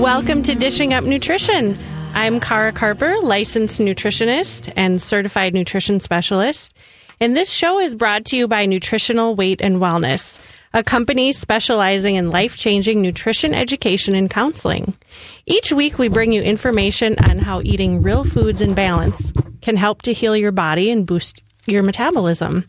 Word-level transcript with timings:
Welcome 0.00 0.42
to 0.44 0.54
Dishing 0.54 0.94
Up 0.94 1.04
Nutrition. 1.04 1.78
I'm 2.14 2.40
Kara 2.40 2.72
Carper, 2.72 3.18
licensed 3.18 3.80
nutritionist 3.80 4.72
and 4.74 5.00
certified 5.00 5.52
nutrition 5.52 6.00
specialist. 6.00 6.72
And 7.20 7.36
this 7.36 7.52
show 7.52 7.78
is 7.78 7.94
brought 7.94 8.24
to 8.26 8.36
you 8.38 8.48
by 8.48 8.64
Nutritional 8.64 9.34
Weight 9.34 9.60
and 9.60 9.76
Wellness, 9.76 10.40
a 10.72 10.82
company 10.82 11.34
specializing 11.34 12.14
in 12.14 12.30
life 12.30 12.56
changing 12.56 13.02
nutrition 13.02 13.52
education 13.52 14.14
and 14.14 14.30
counseling. 14.30 14.94
Each 15.44 15.70
week, 15.70 15.98
we 15.98 16.08
bring 16.08 16.32
you 16.32 16.40
information 16.40 17.18
on 17.28 17.38
how 17.38 17.60
eating 17.60 18.00
real 18.00 18.24
foods 18.24 18.62
in 18.62 18.72
balance 18.72 19.34
can 19.60 19.76
help 19.76 20.00
to 20.02 20.14
heal 20.14 20.34
your 20.34 20.50
body 20.50 20.90
and 20.90 21.06
boost 21.06 21.42
your 21.66 21.82
metabolism. 21.82 22.64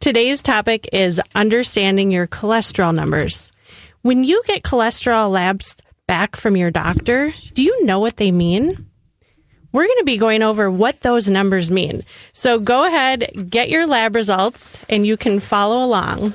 Today's 0.00 0.42
topic 0.42 0.90
is 0.92 1.22
understanding 1.34 2.10
your 2.10 2.26
cholesterol 2.26 2.94
numbers. 2.94 3.50
When 4.02 4.24
you 4.24 4.42
get 4.46 4.62
cholesterol 4.62 5.30
labs 5.30 5.74
back 6.06 6.36
from 6.36 6.56
your 6.56 6.70
doctor, 6.70 7.32
do 7.54 7.62
you 7.62 7.84
know 7.84 7.98
what 7.98 8.16
they 8.16 8.30
mean? 8.30 8.86
We're 9.72 9.86
going 9.86 9.98
to 9.98 10.04
be 10.04 10.16
going 10.16 10.42
over 10.42 10.70
what 10.70 11.00
those 11.00 11.28
numbers 11.28 11.70
mean. 11.70 12.02
So 12.32 12.58
go 12.58 12.84
ahead, 12.84 13.48
get 13.50 13.68
your 13.68 13.86
lab 13.86 14.14
results, 14.14 14.80
and 14.88 15.06
you 15.06 15.16
can 15.16 15.40
follow 15.40 15.84
along. 15.84 16.34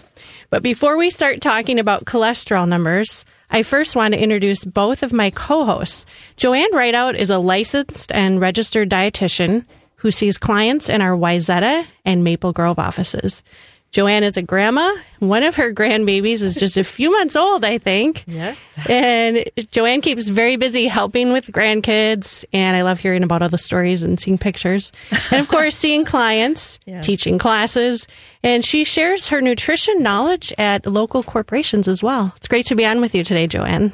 But 0.50 0.62
before 0.62 0.98
we 0.98 1.09
start 1.09 1.42
talking 1.42 1.80
about 1.80 2.06
cholesterol 2.06 2.68
numbers, 2.68 3.26
I 3.50 3.64
first 3.64 3.96
want 3.96 4.14
to 4.14 4.22
introduce 4.22 4.64
both 4.64 5.02
of 5.02 5.12
my 5.12 5.30
co 5.30 5.66
hosts. 5.66 6.06
Joanne 6.38 6.74
Rideout 6.74 7.16
is 7.16 7.30
a 7.30 7.40
licensed 7.40 8.12
and 8.12 8.40
registered 8.40 8.90
dietitian 8.90 9.66
who 9.96 10.12
sees 10.12 10.38
clients 10.38 10.90
in 10.90 11.02
our 11.02 11.16
Wayzata 11.16 11.86
and 12.06 12.24
Maple 12.24 12.53
Grove 12.53 12.80
offices. 12.80 13.44
Joanne 13.92 14.23
is 14.23 14.38
a 14.38 14.42
grandma. 14.42 14.89
One 15.20 15.44
of 15.44 15.56
her 15.58 15.73
grandbabies 15.73 16.42
is 16.42 16.56
just 16.56 16.78
a 16.78 16.84
few 16.84 17.11
months 17.11 17.36
old, 17.36 17.66
I 17.66 17.78
think. 17.78 18.23
Yes. 18.25 18.66
And 18.88 19.44
Joanne 19.72 20.00
keeps 20.00 20.30
very 20.30 20.56
busy 20.56 20.88
helping 20.88 21.34
with 21.34 21.47
grandkids. 21.47 22.45
And 22.53 22.78
I 22.78 22.84
love 22.84 23.00
hearing 23.00 23.22
about 23.22 23.42
all 23.42 23.50
the 23.50 23.58
stories 23.58 24.02
and 24.02 24.17
seeing 24.17 24.38
pictures. 24.38 24.94
And 25.30 25.42
of 25.42 25.50
course, 25.50 25.75
seeing 25.84 26.06
clients, 26.06 26.80
Yes. 26.86 27.06
teaching 27.06 27.38
classes. 27.38 28.08
And 28.44 28.64
she 28.64 28.86
shares 28.86 29.28
her 29.28 29.42
nutrition 29.42 30.02
knowledge 30.02 30.53
at 30.58 30.86
local 30.86 31.22
corporations 31.22 31.89
as 31.89 32.02
well. 32.02 32.31
It's 32.38 32.47
great 32.47 32.67
to 32.67 32.75
be 32.75 32.86
on 32.86 33.02
with 33.02 33.14
you 33.14 33.25
today, 33.25 33.45
Joanne. 33.45 33.92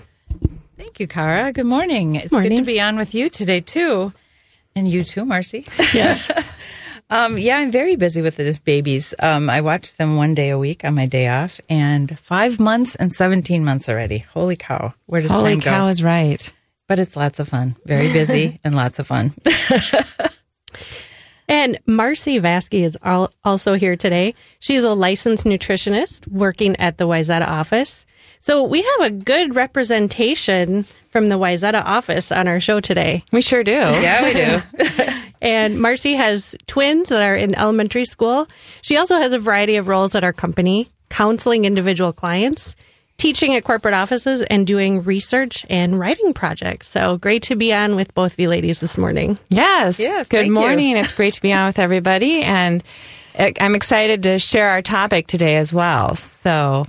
Thank 0.77 0.99
you, 0.99 1.07
Kara. 1.07 1.51
Good 1.51 1.65
morning. 1.65 2.15
It's 2.15 2.31
Morning. 2.31 2.51
good 2.51 2.57
to 2.59 2.65
be 2.65 2.79
on 2.79 2.97
with 2.97 3.15
you 3.15 3.29
today 3.31 3.61
too, 3.61 4.13
and 4.75 4.87
you 4.87 5.03
too, 5.03 5.25
Marcy. 5.25 5.65
Yes. 5.91 6.29
Um, 7.09 7.37
yeah, 7.37 7.57
I'm 7.57 7.71
very 7.71 7.95
busy 7.95 8.21
with 8.21 8.35
the 8.35 8.59
babies. 8.65 9.13
Um, 9.19 9.49
I 9.49 9.61
watch 9.61 9.95
them 9.95 10.17
one 10.17 10.33
day 10.33 10.49
a 10.49 10.57
week 10.57 10.83
on 10.83 10.95
my 10.95 11.05
day 11.05 11.27
off, 11.29 11.61
and 11.69 12.19
five 12.19 12.59
months 12.59 12.95
and 12.95 13.13
17 13.13 13.63
months 13.63 13.87
already. 13.87 14.19
Holy 14.19 14.57
cow! 14.57 14.93
Where 15.05 15.21
does 15.21 15.31
Holy 15.31 15.51
time 15.51 15.59
go? 15.59 15.69
cow 15.69 15.87
is 15.87 16.03
right. 16.03 16.51
But 16.87 16.99
it's 16.99 17.15
lots 17.15 17.39
of 17.39 17.49
fun. 17.49 17.75
Very 17.85 18.11
busy 18.11 18.59
and 18.63 18.75
lots 18.75 18.99
of 18.99 19.07
fun. 19.07 19.33
And 21.49 21.79
Marcy 21.85 22.39
Vaske 22.41 22.83
is 22.83 22.97
al- 23.03 23.31
also 23.45 23.75
here 23.75 23.95
today. 23.95 24.33
She's 24.59 24.83
a 24.83 24.93
licensed 24.93 25.45
nutritionist 25.45 26.27
working 26.27 26.75
at 26.75 26.97
the 26.97 27.07
Wayzata 27.07 27.47
office. 27.47 28.05
So 28.41 28.63
we 28.63 28.81
have 28.81 28.99
a 29.07 29.09
good 29.11 29.55
representation 29.55 30.83
from 31.09 31.29
the 31.29 31.39
Wayzata 31.39 31.81
office 31.85 32.33
on 32.33 32.49
our 32.49 32.59
show 32.59 32.81
today. 32.81 33.23
We 33.31 33.41
sure 33.41 33.63
do. 33.63 33.71
yeah, 33.71 34.25
we 34.25 34.33
do. 34.33 35.13
And 35.41 35.79
Marcy 35.79 36.13
has 36.13 36.55
twins 36.67 37.09
that 37.09 37.21
are 37.21 37.35
in 37.35 37.55
elementary 37.55 38.05
school. 38.05 38.47
She 38.81 38.97
also 38.97 39.17
has 39.17 39.31
a 39.31 39.39
variety 39.39 39.75
of 39.75 39.87
roles 39.87 40.15
at 40.15 40.23
our 40.23 40.33
company, 40.33 40.89
counseling 41.09 41.65
individual 41.65 42.13
clients, 42.13 42.75
teaching 43.17 43.55
at 43.55 43.63
corporate 43.63 43.93
offices, 43.93 44.41
and 44.43 44.65
doing 44.67 45.03
research 45.03 45.65
and 45.69 45.99
writing 45.99 46.33
projects. 46.33 46.87
So 46.87 47.17
great 47.17 47.43
to 47.43 47.55
be 47.55 47.73
on 47.73 47.95
with 47.95 48.13
both 48.13 48.33
of 48.33 48.39
you 48.39 48.49
ladies 48.49 48.79
this 48.79 48.97
morning. 48.97 49.39
Yes. 49.49 49.99
Yes, 49.99 50.27
Good 50.27 50.37
thank 50.37 50.47
you. 50.47 50.53
morning. 50.53 50.97
It's 50.97 51.11
great 51.11 51.33
to 51.33 51.41
be 51.41 51.53
on 51.53 51.65
with 51.67 51.79
everybody. 51.79 52.41
And 52.41 52.83
uh, 53.37 53.51
I'm 53.59 53.75
excited 53.75 54.23
to 54.23 54.39
share 54.39 54.69
our 54.69 54.81
topic 54.81 55.27
today 55.27 55.57
as 55.57 55.71
well. 55.73 56.15
So, 56.15 56.85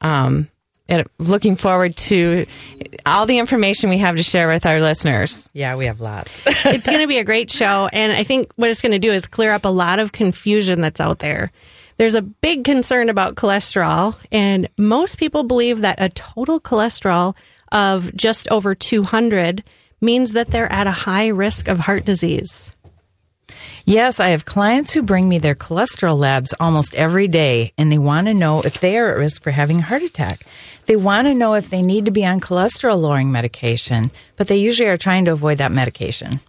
um, 0.00 0.48
and 0.88 1.08
looking 1.18 1.56
forward 1.56 1.96
to 1.96 2.46
all 3.06 3.26
the 3.26 3.38
information 3.38 3.90
we 3.90 3.98
have 3.98 4.16
to 4.16 4.22
share 4.22 4.48
with 4.48 4.66
our 4.66 4.80
listeners. 4.80 5.50
yeah, 5.54 5.76
we 5.76 5.86
have 5.86 6.00
lots. 6.00 6.42
it's 6.46 6.86
going 6.86 7.00
to 7.00 7.06
be 7.06 7.18
a 7.18 7.24
great 7.24 7.50
show. 7.50 7.88
And 7.92 8.12
I 8.12 8.22
think 8.22 8.52
what 8.56 8.70
it's 8.70 8.82
going 8.82 8.92
to 8.92 8.98
do 8.98 9.10
is 9.10 9.26
clear 9.26 9.52
up 9.52 9.64
a 9.64 9.68
lot 9.68 9.98
of 9.98 10.12
confusion 10.12 10.80
that's 10.80 11.00
out 11.00 11.20
there. 11.20 11.52
There's 11.96 12.14
a 12.14 12.22
big 12.22 12.64
concern 12.64 13.08
about 13.08 13.36
cholesterol, 13.36 14.16
and 14.32 14.68
most 14.76 15.16
people 15.16 15.44
believe 15.44 15.82
that 15.82 16.02
a 16.02 16.08
total 16.08 16.60
cholesterol 16.60 17.36
of 17.70 18.14
just 18.16 18.48
over 18.48 18.74
200 18.74 19.62
means 20.00 20.32
that 20.32 20.50
they're 20.50 20.70
at 20.70 20.88
a 20.88 20.92
high 20.92 21.28
risk 21.28 21.68
of 21.68 21.78
heart 21.78 22.04
disease. 22.04 22.73
Yes, 23.84 24.20
I 24.20 24.30
have 24.30 24.44
clients 24.44 24.92
who 24.92 25.02
bring 25.02 25.28
me 25.28 25.38
their 25.38 25.54
cholesterol 25.54 26.18
labs 26.18 26.54
almost 26.58 26.94
every 26.94 27.28
day, 27.28 27.72
and 27.76 27.92
they 27.92 27.98
want 27.98 28.26
to 28.26 28.34
know 28.34 28.62
if 28.62 28.80
they 28.80 28.98
are 28.98 29.10
at 29.10 29.18
risk 29.18 29.42
for 29.42 29.50
having 29.50 29.78
a 29.78 29.82
heart 29.82 30.02
attack. 30.02 30.46
They 30.86 30.96
want 30.96 31.26
to 31.26 31.34
know 31.34 31.54
if 31.54 31.70
they 31.70 31.82
need 31.82 32.06
to 32.06 32.10
be 32.10 32.24
on 32.24 32.40
cholesterol 32.40 33.00
lowering 33.00 33.30
medication, 33.32 34.10
but 34.36 34.48
they 34.48 34.56
usually 34.56 34.88
are 34.88 34.96
trying 34.96 35.24
to 35.26 35.32
avoid 35.32 35.58
that 35.58 35.72
medication. 35.72 36.40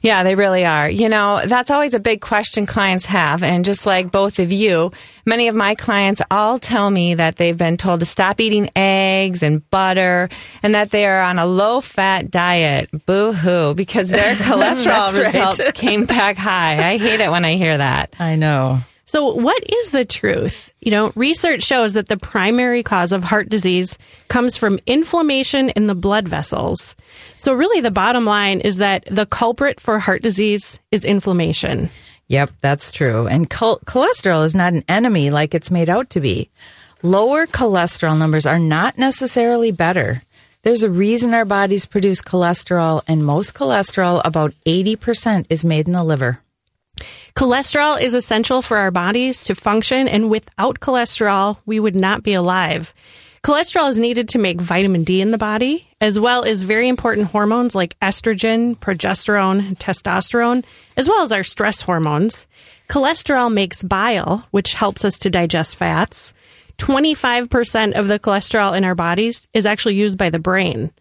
Yeah, 0.00 0.22
they 0.22 0.34
really 0.34 0.64
are. 0.64 0.88
You 0.88 1.08
know, 1.08 1.40
that's 1.44 1.70
always 1.70 1.94
a 1.94 2.00
big 2.00 2.20
question 2.20 2.66
clients 2.66 3.06
have. 3.06 3.42
And 3.42 3.64
just 3.64 3.86
like 3.86 4.10
both 4.10 4.38
of 4.38 4.52
you, 4.52 4.92
many 5.24 5.48
of 5.48 5.54
my 5.54 5.74
clients 5.74 6.22
all 6.30 6.58
tell 6.58 6.90
me 6.90 7.14
that 7.14 7.36
they've 7.36 7.56
been 7.56 7.76
told 7.76 8.00
to 8.00 8.06
stop 8.06 8.40
eating 8.40 8.70
eggs 8.76 9.42
and 9.42 9.68
butter 9.70 10.28
and 10.62 10.74
that 10.74 10.90
they 10.90 11.06
are 11.06 11.22
on 11.22 11.38
a 11.38 11.46
low 11.46 11.80
fat 11.80 12.30
diet. 12.30 12.90
Boo 13.06 13.32
hoo, 13.32 13.74
because 13.74 14.08
their 14.08 14.34
cholesterol 14.36 15.16
results 15.18 15.60
came 15.72 16.04
back 16.04 16.36
high. 16.36 16.92
I 16.92 16.96
hate 16.98 17.20
it 17.20 17.30
when 17.30 17.44
I 17.44 17.54
hear 17.54 17.78
that. 17.78 18.14
I 18.18 18.36
know. 18.36 18.80
So, 19.12 19.34
what 19.34 19.62
is 19.70 19.90
the 19.90 20.06
truth? 20.06 20.72
You 20.80 20.90
know, 20.90 21.12
research 21.14 21.64
shows 21.64 21.92
that 21.92 22.08
the 22.08 22.16
primary 22.16 22.82
cause 22.82 23.12
of 23.12 23.22
heart 23.22 23.50
disease 23.50 23.98
comes 24.28 24.56
from 24.56 24.78
inflammation 24.86 25.68
in 25.68 25.86
the 25.86 25.94
blood 25.94 26.26
vessels. 26.26 26.96
So, 27.36 27.52
really, 27.52 27.82
the 27.82 27.90
bottom 27.90 28.24
line 28.24 28.60
is 28.60 28.78
that 28.78 29.04
the 29.10 29.26
culprit 29.26 29.80
for 29.80 29.98
heart 29.98 30.22
disease 30.22 30.80
is 30.90 31.04
inflammation. 31.04 31.90
Yep, 32.28 32.52
that's 32.62 32.90
true. 32.90 33.26
And 33.26 33.50
chol- 33.50 33.84
cholesterol 33.84 34.46
is 34.46 34.54
not 34.54 34.72
an 34.72 34.82
enemy 34.88 35.28
like 35.28 35.54
it's 35.54 35.70
made 35.70 35.90
out 35.90 36.08
to 36.08 36.20
be. 36.20 36.48
Lower 37.02 37.46
cholesterol 37.46 38.16
numbers 38.16 38.46
are 38.46 38.58
not 38.58 38.96
necessarily 38.96 39.72
better. 39.72 40.22
There's 40.62 40.84
a 40.84 40.90
reason 40.90 41.34
our 41.34 41.44
bodies 41.44 41.84
produce 41.84 42.22
cholesterol, 42.22 43.02
and 43.06 43.26
most 43.26 43.52
cholesterol, 43.52 44.22
about 44.24 44.54
80%, 44.64 45.48
is 45.50 45.66
made 45.66 45.86
in 45.86 45.92
the 45.92 46.02
liver. 46.02 46.40
Cholesterol 47.34 48.00
is 48.00 48.14
essential 48.14 48.62
for 48.62 48.76
our 48.76 48.90
bodies 48.90 49.44
to 49.44 49.54
function, 49.54 50.06
and 50.06 50.30
without 50.30 50.80
cholesterol, 50.80 51.58
we 51.66 51.80
would 51.80 51.96
not 51.96 52.22
be 52.22 52.34
alive. 52.34 52.92
Cholesterol 53.42 53.88
is 53.88 53.98
needed 53.98 54.28
to 54.28 54.38
make 54.38 54.60
vitamin 54.60 55.02
D 55.02 55.20
in 55.20 55.32
the 55.32 55.38
body, 55.38 55.88
as 56.00 56.20
well 56.20 56.44
as 56.44 56.62
very 56.62 56.88
important 56.88 57.28
hormones 57.28 57.74
like 57.74 57.98
estrogen, 58.00 58.76
progesterone, 58.76 59.66
and 59.66 59.78
testosterone, 59.78 60.64
as 60.96 61.08
well 61.08 61.24
as 61.24 61.32
our 61.32 61.42
stress 61.42 61.80
hormones. 61.80 62.46
Cholesterol 62.88 63.52
makes 63.52 63.82
bile, 63.82 64.46
which 64.50 64.74
helps 64.74 65.04
us 65.04 65.18
to 65.18 65.30
digest 65.30 65.76
fats. 65.76 66.34
25% 66.78 67.92
of 67.92 68.06
the 68.08 68.18
cholesterol 68.18 68.76
in 68.76 68.84
our 68.84 68.94
bodies 68.94 69.48
is 69.52 69.66
actually 69.66 69.94
used 69.94 70.18
by 70.18 70.30
the 70.30 70.38
brain 70.38 70.92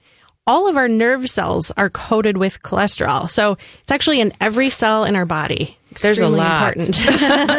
all 0.48 0.68
of 0.68 0.76
our 0.76 0.88
nerve 0.88 1.30
cells 1.30 1.72
are 1.78 1.90
coated 1.90 2.38
with 2.38 2.64
cholesterol. 2.64 3.30
So 3.30 3.58
it's 3.82 3.92
actually 3.92 4.22
in 4.22 4.34
every 4.42 4.70
cell 4.70 5.06
in 5.06 5.16
our 5.16 5.26
body. 5.26 5.78
There's 6.02 6.20
a 6.22 6.28
lot. 6.28 6.76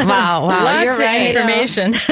Wow, 0.03 0.47
wow, 0.47 0.63
Lots 0.63 0.83
you're 0.83 0.93
of 0.93 0.99
right. 0.99 1.27
information. 1.27 1.95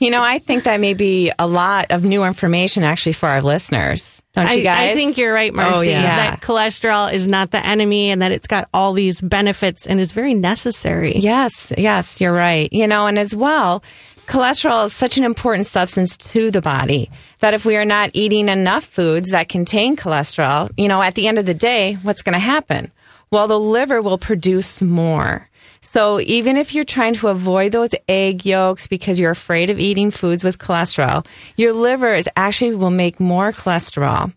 You 0.00 0.12
know, 0.12 0.22
I 0.22 0.38
think 0.38 0.62
that 0.62 0.78
may 0.78 0.94
be 0.94 1.32
a 1.40 1.48
lot 1.48 1.86
of 1.90 2.04
new 2.04 2.22
information 2.22 2.84
actually 2.84 3.14
for 3.14 3.28
our 3.28 3.42
listeners. 3.42 4.22
Don't 4.32 4.48
you 4.52 4.60
I, 4.60 4.62
guys? 4.62 4.90
I 4.90 4.94
think 4.94 5.18
you're 5.18 5.34
right, 5.34 5.50
oh, 5.52 5.56
Marcy. 5.56 5.88
Oh, 5.88 5.90
yeah. 5.90 6.30
That 6.30 6.40
cholesterol 6.40 7.12
is 7.12 7.26
not 7.26 7.50
the 7.50 7.66
enemy 7.66 8.12
and 8.12 8.22
that 8.22 8.30
it's 8.30 8.46
got 8.46 8.68
all 8.72 8.92
these 8.92 9.20
benefits 9.20 9.88
and 9.88 9.98
is 9.98 10.12
very 10.12 10.34
necessary. 10.34 11.16
Yes, 11.16 11.72
yes, 11.76 12.20
you're 12.20 12.32
right. 12.32 12.72
You 12.72 12.86
know, 12.86 13.08
and 13.08 13.18
as 13.18 13.34
well, 13.34 13.82
cholesterol 14.26 14.86
is 14.86 14.92
such 14.92 15.18
an 15.18 15.24
important 15.24 15.66
substance 15.66 16.16
to 16.16 16.52
the 16.52 16.60
body. 16.60 17.10
That 17.40 17.54
if 17.54 17.64
we 17.64 17.76
are 17.76 17.84
not 17.84 18.10
eating 18.14 18.48
enough 18.48 18.84
foods 18.84 19.30
that 19.30 19.48
contain 19.48 19.96
cholesterol, 19.96 20.70
you 20.76 20.88
know, 20.88 21.02
at 21.02 21.14
the 21.14 21.26
end 21.26 21.38
of 21.38 21.46
the 21.46 21.54
day, 21.54 21.94
what's 22.02 22.22
going 22.22 22.34
to 22.34 22.38
happen? 22.38 22.90
Well, 23.30 23.48
the 23.48 23.60
liver 23.60 24.00
will 24.00 24.18
produce 24.18 24.80
more. 24.80 25.48
So 25.80 26.20
even 26.20 26.56
if 26.56 26.74
you're 26.74 26.84
trying 26.84 27.14
to 27.14 27.28
avoid 27.28 27.72
those 27.72 27.94
egg 28.08 28.44
yolks 28.44 28.86
because 28.86 29.18
you're 29.18 29.30
afraid 29.30 29.70
of 29.70 29.78
eating 29.78 30.10
foods 30.10 30.42
with 30.42 30.58
cholesterol, 30.58 31.26
your 31.56 31.72
liver 31.72 32.14
is 32.14 32.28
actually 32.36 32.74
will 32.74 32.90
make 32.90 33.20
more 33.20 33.52
cholesterol. 33.52 34.32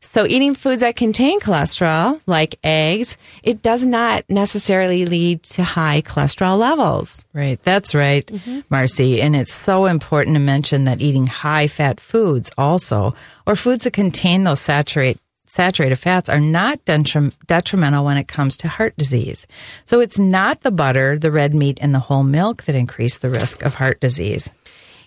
So 0.00 0.26
eating 0.26 0.54
foods 0.54 0.80
that 0.80 0.96
contain 0.96 1.40
cholesterol, 1.40 2.20
like 2.26 2.58
eggs, 2.62 3.16
it 3.42 3.62
does 3.62 3.84
not 3.84 4.24
necessarily 4.28 5.04
lead 5.04 5.42
to 5.44 5.64
high 5.64 6.02
cholesterol 6.02 6.58
levels. 6.58 7.24
Right. 7.32 7.62
That's 7.62 7.94
right, 7.94 8.26
mm-hmm. 8.26 8.60
Marcy. 8.70 9.20
And 9.20 9.34
it's 9.34 9.52
so 9.52 9.86
important 9.86 10.34
to 10.36 10.40
mention 10.40 10.84
that 10.84 11.00
eating 11.00 11.26
high 11.26 11.66
fat 11.66 12.00
foods 12.00 12.50
also, 12.56 13.14
or 13.46 13.56
foods 13.56 13.84
that 13.84 13.92
contain 13.92 14.44
those 14.44 14.60
saturate, 14.60 15.18
saturated 15.46 15.96
fats, 15.96 16.28
are 16.28 16.40
not 16.40 16.84
detrimental 16.84 18.04
when 18.04 18.16
it 18.16 18.28
comes 18.28 18.56
to 18.58 18.68
heart 18.68 18.96
disease. 18.96 19.46
So 19.84 20.00
it's 20.00 20.18
not 20.18 20.62
the 20.62 20.70
butter, 20.70 21.18
the 21.18 21.30
red 21.30 21.54
meat, 21.54 21.78
and 21.80 21.94
the 21.94 22.00
whole 22.00 22.24
milk 22.24 22.64
that 22.64 22.74
increase 22.74 23.18
the 23.18 23.30
risk 23.30 23.62
of 23.62 23.74
heart 23.74 24.00
disease. 24.00 24.50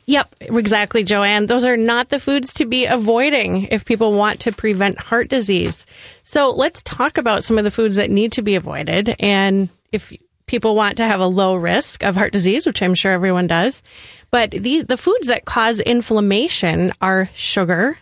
Yep, 0.09 0.37
exactly, 0.39 1.03
Joanne. 1.03 1.45
Those 1.45 1.63
are 1.63 1.77
not 1.77 2.09
the 2.09 2.19
foods 2.19 2.51
to 2.55 2.65
be 2.65 2.87
avoiding 2.87 3.65
if 3.65 3.85
people 3.85 4.13
want 4.13 4.39
to 4.39 4.51
prevent 4.51 4.97
heart 4.97 5.29
disease. 5.29 5.85
So 6.23 6.49
let's 6.49 6.81
talk 6.81 7.19
about 7.19 7.43
some 7.43 7.59
of 7.59 7.63
the 7.63 7.69
foods 7.69 7.97
that 7.97 8.09
need 8.09 8.31
to 8.31 8.41
be 8.41 8.55
avoided. 8.55 9.15
And 9.19 9.69
if 9.91 10.11
people 10.47 10.73
want 10.73 10.97
to 10.97 11.03
have 11.03 11.19
a 11.19 11.27
low 11.27 11.53
risk 11.53 12.03
of 12.03 12.15
heart 12.15 12.33
disease, 12.33 12.65
which 12.65 12.81
I'm 12.81 12.95
sure 12.95 13.11
everyone 13.11 13.45
does, 13.45 13.83
but 14.31 14.49
these, 14.49 14.85
the 14.85 14.97
foods 14.97 15.27
that 15.27 15.45
cause 15.45 15.79
inflammation 15.79 16.91
are 17.03 17.29
sugar, 17.35 17.99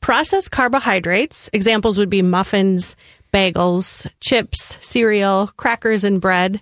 processed 0.00 0.52
carbohydrates. 0.52 1.50
Examples 1.52 1.98
would 1.98 2.08
be 2.08 2.22
muffins, 2.22 2.94
bagels, 3.34 4.08
chips, 4.20 4.76
cereal, 4.80 5.50
crackers, 5.56 6.04
and 6.04 6.20
bread. 6.20 6.60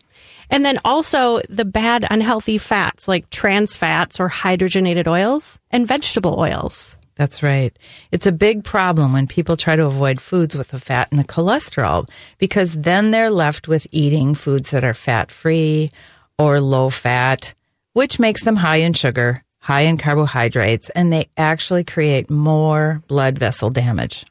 And 0.51 0.65
then 0.65 0.79
also 0.85 1.41
the 1.49 1.65
bad 1.65 2.07
unhealthy 2.11 2.59
fats 2.59 3.09
like 3.09 3.31
trans 3.31 3.77
fats 3.77 4.21
or 4.21 4.29
hydrogenated 4.29 5.07
oils 5.07 5.59
and 5.71 5.87
vegetable 5.87 6.39
oils. 6.39 6.97
That's 7.17 7.43
right. 7.43 7.77
It's 8.13 8.27
a 8.27 8.33
big 8.33 8.63
problem 8.63 9.15
when 9.15 9.27
people 9.27 9.57
try 9.57 9.75
to 9.75 9.87
avoid 9.87 10.21
foods 10.21 10.57
with 10.57 10.69
the 10.69 10.79
fat 10.79 11.09
and 11.11 11.19
the 11.19 11.25
cholesterol 11.25 12.09
because 12.39 12.75
then 12.75 13.11
they're 13.11 13.31
left 13.31 13.69
with 13.69 13.87
eating 13.91 14.35
foods 14.35 14.71
that 14.71 14.85
are 14.85 14.95
fat 14.95 15.31
free 15.31 15.91
or 16.39 16.61
low 16.61 16.91
fat, 16.91 17.55
which 17.95 18.19
makes 18.19 18.43
them 18.43 18.57
high 18.57 18.77
in 18.77 18.93
sugar, 18.93 19.43
high 19.61 19.83
in 19.83 19.97
carbohydrates, 19.97 20.91
and 20.91 21.11
they 21.11 21.29
actually 21.39 21.85
create 21.85 22.29
more 22.29 23.03
blood 23.09 23.39
vessel 23.39 23.71
damage. 23.71 24.27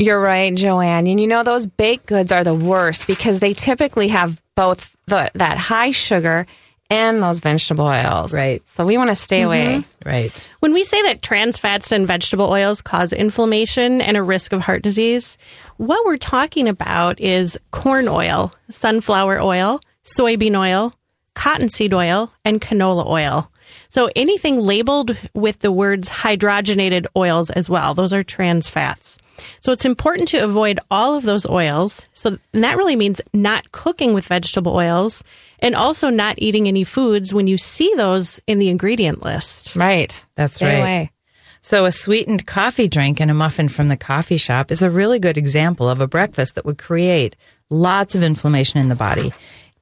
You're 0.00 0.20
right, 0.20 0.54
Joanne. 0.54 1.06
And 1.06 1.20
you 1.20 1.26
know, 1.26 1.42
those 1.42 1.66
baked 1.66 2.06
goods 2.06 2.32
are 2.32 2.42
the 2.42 2.54
worst 2.54 3.06
because 3.06 3.40
they 3.40 3.52
typically 3.52 4.08
have 4.08 4.40
both 4.56 4.96
the, 5.06 5.30
that 5.34 5.58
high 5.58 5.90
sugar 5.90 6.46
and 6.88 7.22
those 7.22 7.40
vegetable 7.40 7.84
oils. 7.84 8.32
Right. 8.32 8.66
So 8.66 8.86
we 8.86 8.96
want 8.96 9.10
to 9.10 9.14
stay 9.14 9.42
away. 9.42 9.66
Mm-hmm. 9.76 10.08
Right. 10.08 10.48
When 10.60 10.72
we 10.72 10.84
say 10.84 11.02
that 11.02 11.20
trans 11.20 11.58
fats 11.58 11.92
and 11.92 12.06
vegetable 12.06 12.46
oils 12.46 12.80
cause 12.80 13.12
inflammation 13.12 14.00
and 14.00 14.16
a 14.16 14.22
risk 14.22 14.54
of 14.54 14.62
heart 14.62 14.82
disease, 14.82 15.36
what 15.76 16.06
we're 16.06 16.16
talking 16.16 16.66
about 16.66 17.20
is 17.20 17.58
corn 17.70 18.08
oil, 18.08 18.54
sunflower 18.70 19.38
oil, 19.42 19.82
soybean 20.04 20.58
oil, 20.58 20.94
cottonseed 21.34 21.92
oil, 21.92 22.32
and 22.42 22.62
canola 22.62 23.06
oil. 23.06 23.52
So 23.90 24.10
anything 24.16 24.58
labeled 24.58 25.14
with 25.34 25.58
the 25.58 25.70
words 25.70 26.08
hydrogenated 26.08 27.06
oils 27.14 27.50
as 27.50 27.68
well, 27.68 27.92
those 27.92 28.14
are 28.14 28.24
trans 28.24 28.70
fats. 28.70 29.18
So 29.60 29.72
it's 29.72 29.84
important 29.84 30.28
to 30.28 30.38
avoid 30.38 30.80
all 30.90 31.14
of 31.14 31.24
those 31.24 31.46
oils. 31.46 32.06
So 32.14 32.38
and 32.52 32.64
that 32.64 32.76
really 32.76 32.96
means 32.96 33.20
not 33.32 33.72
cooking 33.72 34.14
with 34.14 34.26
vegetable 34.26 34.74
oils 34.74 35.22
and 35.60 35.74
also 35.74 36.10
not 36.10 36.36
eating 36.38 36.68
any 36.68 36.84
foods 36.84 37.34
when 37.34 37.46
you 37.46 37.58
see 37.58 37.92
those 37.96 38.40
in 38.46 38.58
the 38.58 38.68
ingredient 38.68 39.22
list. 39.22 39.76
Right. 39.76 40.24
That's 40.34 40.54
Stay 40.54 40.66
right. 40.66 40.78
away. 40.78 41.12
So, 41.62 41.84
a 41.84 41.92
sweetened 41.92 42.46
coffee 42.46 42.88
drink 42.88 43.20
and 43.20 43.30
a 43.30 43.34
muffin 43.34 43.68
from 43.68 43.88
the 43.88 43.96
coffee 43.96 44.38
shop 44.38 44.70
is 44.72 44.82
a 44.82 44.88
really 44.88 45.18
good 45.18 45.36
example 45.36 45.90
of 45.90 46.00
a 46.00 46.06
breakfast 46.06 46.54
that 46.54 46.64
would 46.64 46.78
create 46.78 47.36
lots 47.68 48.14
of 48.14 48.22
inflammation 48.22 48.80
in 48.80 48.88
the 48.88 48.94
body. 48.94 49.30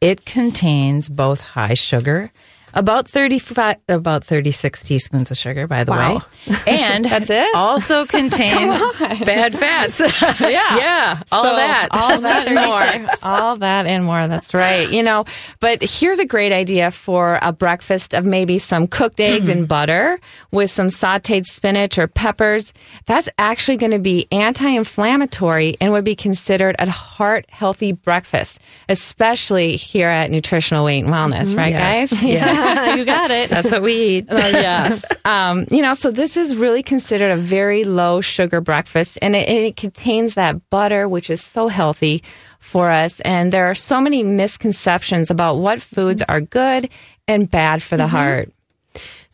It 0.00 0.24
contains 0.24 1.08
both 1.08 1.40
high 1.40 1.74
sugar, 1.74 2.32
about 2.74 3.08
35, 3.08 3.76
about 3.88 4.24
36 4.24 4.82
teaspoons 4.82 5.30
of 5.30 5.36
sugar, 5.36 5.66
by 5.66 5.84
the 5.84 5.92
Wow. 5.92 6.22
way. 6.46 6.54
And 6.66 7.04
That's 7.04 7.30
it? 7.30 7.54
also 7.54 8.04
contains 8.18 8.78
bad 9.24 9.54
fats. 9.56 10.00
yeah. 10.40 10.76
Yeah. 10.76 11.20
All 11.32 11.44
So, 11.44 11.56
that. 11.56 11.88
All 11.92 12.18
that 12.20 12.46
and 12.46 12.54
more. 12.54 13.10
All 13.22 13.56
that 13.56 13.86
and 13.86 14.04
more. 14.04 14.28
That's 14.28 14.54
right. 14.54 14.88
You 14.90 15.02
know, 15.02 15.24
but 15.60 15.82
here's 15.82 16.18
a 16.18 16.24
great 16.26 16.52
idea 16.52 16.90
for 16.90 17.38
a 17.42 17.52
breakfast 17.52 18.14
of 18.14 18.24
maybe 18.24 18.58
some 18.58 18.86
cooked 18.86 19.20
eggs 19.20 19.48
mm-hmm. 19.48 19.58
and 19.60 19.68
butter 19.68 20.18
with 20.50 20.70
some 20.70 20.88
sauteed 20.88 21.44
spinach 21.46 21.98
or 21.98 22.06
peppers. 22.06 22.72
That's 23.06 23.28
actually 23.38 23.76
going 23.78 23.92
to 23.92 23.98
be 23.98 24.26
anti-inflammatory 24.32 25.76
and 25.80 25.92
would 25.92 26.04
be 26.04 26.14
considered 26.14 26.76
a 26.78 26.90
heart 26.90 27.46
healthy 27.50 27.92
breakfast, 27.92 28.60
especially 28.88 29.76
here 29.76 30.08
at 30.08 30.30
Nutritional 30.30 30.84
Weight 30.84 31.04
and 31.04 31.12
Wellness, 31.12 31.48
mm-hmm. 31.48 31.58
right 31.58 31.68
Yes. 31.72 32.10
guys? 32.10 32.22
Yes. 32.22 32.57
you 32.96 33.04
got 33.04 33.30
it. 33.30 33.50
That's 33.50 33.72
what 33.72 33.82
we 33.82 33.94
eat. 33.94 34.26
yes. 34.30 35.04
Um, 35.24 35.66
you 35.70 35.82
know, 35.82 35.94
so 35.94 36.10
this 36.10 36.36
is 36.36 36.56
really 36.56 36.82
considered 36.82 37.30
a 37.30 37.36
very 37.36 37.84
low 37.84 38.20
sugar 38.20 38.60
breakfast, 38.60 39.18
and 39.22 39.34
it, 39.36 39.48
and 39.48 39.58
it 39.58 39.76
contains 39.76 40.34
that 40.34 40.68
butter, 40.70 41.08
which 41.08 41.30
is 41.30 41.42
so 41.42 41.68
healthy 41.68 42.22
for 42.60 42.90
us. 42.90 43.20
And 43.20 43.52
there 43.52 43.70
are 43.70 43.74
so 43.74 44.00
many 44.00 44.22
misconceptions 44.22 45.30
about 45.30 45.56
what 45.56 45.80
foods 45.80 46.22
are 46.28 46.40
good 46.40 46.90
and 47.26 47.50
bad 47.50 47.82
for 47.82 47.96
the 47.96 48.06
heart. 48.08 48.52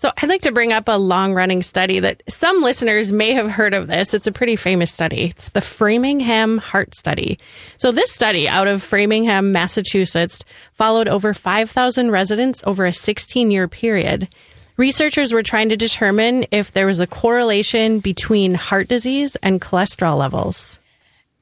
So 0.05 0.13
I'd 0.19 0.29
like 0.29 0.43
to 0.43 0.53
bring 0.53 0.75
up 0.75 0.87
a 0.87 0.99
long 0.99 1.33
running 1.33 1.63
study 1.63 1.99
that 1.99 2.23
some 2.29 2.61
listeners 2.61 3.11
may 3.11 3.33
have 3.33 3.51
heard 3.51 3.73
of 3.73 3.87
this. 3.87 4.13
It's 4.13 4.27
a 4.27 4.33
pretty 4.33 4.55
famous 4.55 4.93
study. 4.93 5.29
It's 5.31 5.49
the 5.49 5.63
Framingham 5.63 6.59
Heart 6.59 6.95
Study. 6.95 7.39
So 7.79 7.91
this 7.91 8.13
study 8.13 8.47
out 8.47 8.69
of 8.69 8.83
Framingham, 8.83 9.51
Massachusetts 9.51 10.45
followed 10.75 11.09
over 11.09 11.33
5,000 11.33 12.11
residents 12.11 12.63
over 12.67 12.85
a 12.85 12.93
16 12.93 13.51
year 13.51 13.67
period. 13.67 14.29
Researchers 14.77 15.33
were 15.33 15.43
trying 15.43 15.71
to 15.71 15.77
determine 15.79 16.45
if 16.51 16.71
there 16.73 16.87
was 16.87 17.01
a 17.01 17.07
correlation 17.07 18.01
between 18.01 18.53
heart 18.53 18.89
disease 18.89 19.37
and 19.37 19.59
cholesterol 19.59 20.19
levels. 20.19 20.79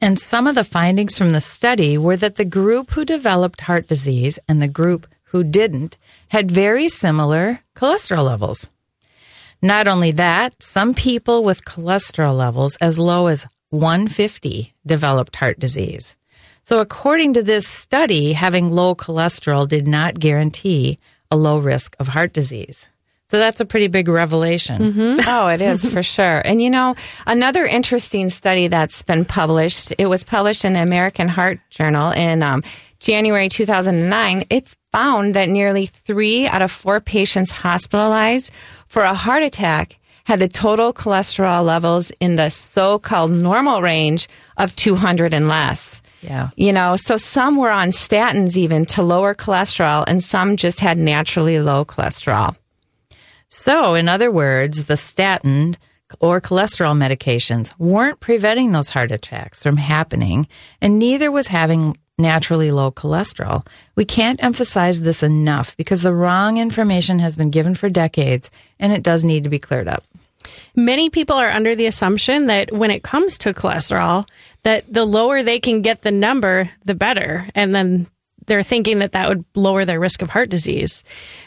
And 0.00 0.17
some 0.17 0.47
of 0.47 0.55
the 0.55 0.62
findings 0.62 1.19
from 1.19 1.31
the 1.31 1.41
study 1.41 1.99
were 1.99 2.16
that 2.16 2.37
the 2.37 2.45
group 2.45 2.92
who 2.92 3.04
developed 3.04 3.62
heart 3.62 3.88
disease 3.88 4.38
and 4.47 4.62
the 4.62 4.69
group 4.69 5.09
who 5.25 5.42
didn't 5.42 5.97
had 6.28 6.49
very 6.49 6.88
similar 6.88 7.62
cholesterol 7.76 8.25
levels. 8.25 8.71
Not 9.61 9.87
only 9.87 10.11
that, 10.12 10.61
some 10.62 10.93
people 10.93 11.45
with 11.45 11.64
cholesterol 11.64 12.37
levels 12.37 12.76
as 12.81 12.99
low 12.99 13.29
as 13.29 13.47
150 13.71 14.75
developed 14.85 15.37
heart 15.37 15.59
disease. 15.59 16.14
So, 16.64 16.79
according 16.79 17.35
to 17.35 17.43
this 17.43 17.67
study, 17.67 18.33
having 18.33 18.71
low 18.71 18.95
cholesterol 18.95 19.67
did 19.67 19.87
not 19.88 20.19
guarantee 20.19 20.99
a 21.31 21.37
low 21.37 21.59
risk 21.59 21.97
of 21.99 22.09
heart 22.09 22.33
disease. 22.33 22.88
So, 23.29 23.38
that's 23.38 23.61
a 23.61 23.64
pretty 23.64 23.88
big 23.88 24.09
revelation. 24.09 25.19
Oh, 25.26 25.49
it 25.49 25.62
is 25.62 25.87
for 25.87 26.02
sure. 26.02 26.43
And 26.45 26.61
you 26.61 26.71
know, 26.71 26.95
another 27.26 27.64
interesting 27.64 28.31
study 28.31 28.69
that's 28.69 29.02
been 29.02 29.25
published, 29.25 29.93
it 29.99 30.07
was 30.07 30.23
published 30.23 30.64
in 30.64 30.73
the 30.73 30.83
American 30.83 31.29
Heart 31.29 31.61
Journal 31.71 32.12
in 32.12 32.43
um, 32.43 32.62
January 33.00 33.49
2009. 33.49 34.45
It's 34.50 34.76
found 34.92 35.34
that 35.34 35.49
nearly 35.49 35.87
three 35.87 36.46
out 36.46 36.62
of 36.62 36.70
four 36.70 37.00
patients 37.00 37.50
hospitalized 37.50 38.52
for 38.87 39.02
a 39.02 39.14
heart 39.14 39.42
attack 39.42 39.99
had 40.25 40.38
the 40.38 40.49
total 40.49 40.92
cholesterol 40.92 41.64
levels 41.64 42.12
in 42.20 42.37
the 42.37 42.50
so 42.50 42.99
called 42.99 43.32
normal 43.32 43.82
range 43.82 44.28
of 44.56 44.75
200 44.76 45.34
and 45.34 45.49
less. 45.49 46.00
Yeah. 46.20 46.50
You 46.56 46.72
know, 46.72 46.94
so 46.96 47.16
some 47.16 47.56
were 47.56 47.70
on 47.70 47.88
statins 47.90 48.56
even 48.56 48.87
to 48.87 49.02
lower 49.02 49.34
cholesterol, 49.34 50.04
and 50.06 50.22
some 50.22 50.56
just 50.56 50.78
had 50.78 50.96
naturally 50.96 51.58
low 51.58 51.84
cholesterol. 51.84 52.54
So, 53.49 53.94
in 53.94 54.08
other 54.08 54.30
words, 54.30 54.84
the 54.84 54.96
statin 54.96 55.76
or 56.20 56.40
cholesterol 56.40 56.96
medications 56.96 57.72
weren't 57.78 58.20
preventing 58.20 58.72
those 58.72 58.90
heart 58.90 59.11
attacks 59.11 59.62
from 59.62 59.76
happening, 59.76 60.46
and 60.80 60.99
neither 60.99 61.30
was 61.30 61.49
having 61.49 61.96
naturally 62.19 62.71
low 62.71 62.90
cholesterol. 62.90 63.66
We 63.95 64.04
can't 64.04 64.42
emphasize 64.42 65.00
this 65.00 65.23
enough 65.23 65.76
because 65.76 66.02
the 66.02 66.14
wrong 66.14 66.59
information 66.59 67.19
has 67.19 67.37
been 67.37 67.50
given 67.50 67.75
for 67.75 67.88
decades 67.88 68.50
and 68.78 68.92
it 68.92 69.02
does 69.02 69.25
need 69.25 69.45
to 69.45 69.50
be 69.50 69.59
cleared 69.59 69.88
up. 69.88 70.04
Many 70.75 71.11
people 71.11 71.37
are 71.37 71.50
under 71.50 71.75
the 71.75 71.87
assumption 71.87 72.47
that 72.47 72.73
when 72.73 72.90
it 72.90 73.02
comes 73.02 73.38
to 73.38 73.54
cholesterol, 73.54 74.26
that 74.64 74.92
the 74.92 75.04
lower 75.04 75.42
they 75.42 75.61
can 75.61 75.83
get 75.83 76.02
the 76.02 76.11
number, 76.11 76.71
the 76.85 76.95
better. 76.95 77.49
And 77.54 77.75
then 77.75 78.07
they're 78.46 78.62
thinking 78.62 78.99
that 79.00 79.12
that 79.12 79.28
would 79.28 79.44
lower 79.54 79.84
their 79.84 80.00
risk 80.00 80.22
of 80.22 80.30
heart 80.30 80.50
disease. 80.50 81.02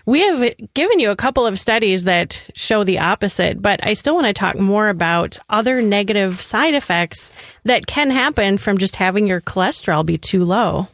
We 0.05 0.21
have 0.21 0.53
given 0.73 0.99
you 0.99 1.11
a 1.11 1.15
couple 1.15 1.45
of 1.45 1.59
studies 1.59 2.03
that 2.05 2.41
show 2.53 2.83
the 2.83 2.99
opposite, 2.99 3.61
but 3.61 3.85
I 3.85 3.93
still 3.93 4.15
want 4.15 4.27
to 4.27 4.33
talk 4.33 4.57
more 4.59 4.89
about 4.89 5.37
other 5.49 5.81
negative 5.81 6.41
side 6.41 6.73
effects 6.73 7.31
that 7.63 7.87
can 7.87 8.11
happen 8.11 8.57
from 8.57 8.77
just 8.77 8.95
having 8.95 9.27
your 9.27 9.41
cholesterol 9.41 10.05
be 10.05 10.17
too 10.17 10.45
low. 10.45 10.87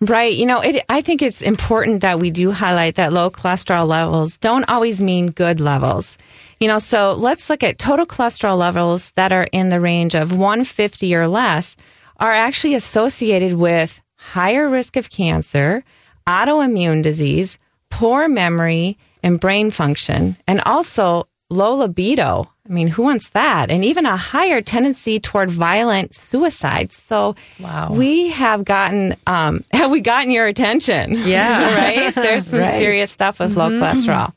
Right. 0.00 0.34
You 0.34 0.46
know, 0.46 0.60
it, 0.60 0.84
I 0.88 1.00
think 1.00 1.22
it's 1.22 1.40
important 1.40 2.02
that 2.02 2.18
we 2.18 2.30
do 2.30 2.50
highlight 2.50 2.96
that 2.96 3.12
low 3.12 3.30
cholesterol 3.30 3.86
levels 3.86 4.36
don't 4.38 4.68
always 4.68 5.00
mean 5.00 5.30
good 5.30 5.60
levels. 5.60 6.18
You 6.60 6.68
know, 6.68 6.78
so 6.78 7.14
let's 7.14 7.48
look 7.48 7.62
at 7.62 7.78
total 7.78 8.06
cholesterol 8.06 8.58
levels 8.58 9.12
that 9.12 9.32
are 9.32 9.48
in 9.52 9.68
the 9.68 9.80
range 9.80 10.14
of 10.14 10.32
150 10.32 11.14
or 11.14 11.28
less 11.28 11.76
are 12.18 12.32
actually 12.32 12.74
associated 12.74 13.54
with 13.54 14.00
higher 14.32 14.68
risk 14.68 14.96
of 14.96 15.10
cancer, 15.10 15.84
autoimmune 16.26 17.02
disease, 17.02 17.58
poor 17.90 18.28
memory, 18.28 18.96
and 19.22 19.38
brain 19.40 19.70
function, 19.70 20.36
and 20.46 20.60
also 20.62 21.26
low 21.50 21.74
libido. 21.76 22.50
I 22.68 22.72
mean, 22.72 22.88
who 22.88 23.02
wants 23.02 23.28
that? 23.30 23.70
And 23.70 23.84
even 23.84 24.06
a 24.06 24.16
higher 24.16 24.62
tendency 24.62 25.20
toward 25.20 25.50
violent 25.50 26.14
suicide. 26.14 26.92
So, 26.92 27.36
Wow. 27.60 27.92
we 27.92 28.30
have 28.30 28.64
gotten, 28.64 29.16
um, 29.26 29.64
have 29.72 29.90
we 29.90 30.00
gotten 30.00 30.30
your 30.30 30.46
attention? 30.46 31.14
Yeah. 31.26 31.74
right? 31.76 32.14
There's 32.14 32.46
some 32.46 32.60
Right. 32.68 32.78
serious 32.78 33.10
stuff 33.10 33.38
with 33.38 33.56
low 33.56 33.68
cholesterol. 33.70 34.32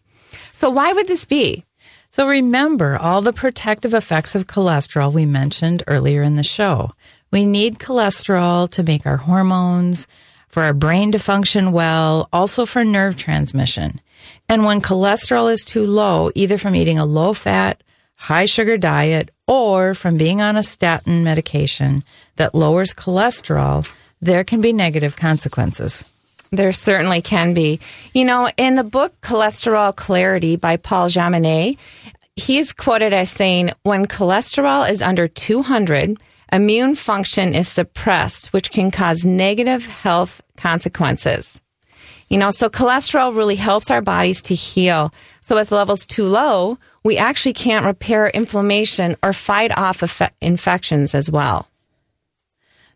So, 0.52 0.70
why 0.70 0.92
would 0.94 1.08
this 1.08 1.24
be? 1.26 1.64
So 2.10 2.26
remember 2.28 2.98
all 2.98 3.22
the 3.22 3.34
protective 3.34 3.94
effects 3.94 4.34
of 4.34 4.48
cholesterol 4.48 5.12
we 5.14 5.26
mentioned 5.26 5.84
earlier 5.88 6.24
in 6.24 6.36
the 6.36 6.44
show. 6.44 6.92
We 7.32 7.46
need 7.46 7.80
cholesterol 7.80 8.70
to 8.72 8.84
make 8.84 9.06
our 9.06 9.18
hormones, 9.18 10.08
for 10.48 10.64
our 10.64 10.74
brain 10.74 11.12
to 11.12 11.20
function 11.20 11.72
well, 11.72 12.30
also 12.32 12.66
for 12.66 12.84
nerve 12.84 13.16
transmission. 13.16 14.00
And 14.50 14.64
when 14.64 14.82
cholesterol 14.82 15.52
is 15.52 15.64
too 15.64 15.86
low, 15.86 16.32
either 16.36 16.58
from 16.58 16.76
eating 16.76 17.00
a 17.00 17.06
low 17.06 17.34
fat, 17.34 17.84
high 18.16 18.46
sugar 18.46 18.78
diet 18.78 19.30
or 19.46 19.94
from 19.94 20.18
being 20.18 20.42
on 20.42 20.58
a 20.58 20.64
statin 20.64 21.24
medication 21.24 22.04
that 22.38 22.56
lowers 22.56 22.94
cholesterol, 22.94 23.88
there 24.22 24.44
can 24.44 24.62
be 24.62 24.74
negative 24.74 25.16
consequences. 25.16 26.04
There 26.52 26.72
certainly 26.72 27.22
can 27.22 27.54
be. 27.54 27.80
You 28.14 28.26
know, 28.26 28.50
in 28.58 28.76
the 28.76 28.84
book 28.84 29.14
Cholesterol 29.22 29.96
Clarity 29.96 30.56
by 30.56 30.78
Paul 30.78 31.08
Jaminet, 31.10 31.78
he's 32.36 32.74
quoted 32.74 33.14
as 33.14 33.30
saying, 33.30 33.72
when 33.84 34.08
cholesterol 34.08 34.90
is 34.90 35.02
under 35.02 35.28
200, 35.28 36.18
immune 36.52 36.96
function 36.96 37.54
is 37.54 37.68
suppressed, 37.68 38.54
which 38.54 38.72
can 38.72 38.92
cause 38.92 39.26
negative 39.26 39.86
health 39.86 40.42
consequences. 40.56 41.62
You 42.30 42.38
know, 42.38 42.52
so 42.52 42.70
cholesterol 42.70 43.36
really 43.36 43.56
helps 43.56 43.90
our 43.90 44.02
bodies 44.02 44.42
to 44.44 44.56
heal. 44.56 45.14
So 45.42 45.56
with 45.56 45.72
levels 45.72 46.06
too 46.06 46.26
low, 46.26 46.78
we 47.04 47.18
actually 47.18 47.54
can't 47.54 47.86
repair 47.86 48.28
inflammation 48.28 49.16
or 49.24 49.32
fight 49.32 49.78
off 49.78 50.02
infe- 50.02 50.32
infections 50.42 51.16
as 51.16 51.32
well. 51.32 51.68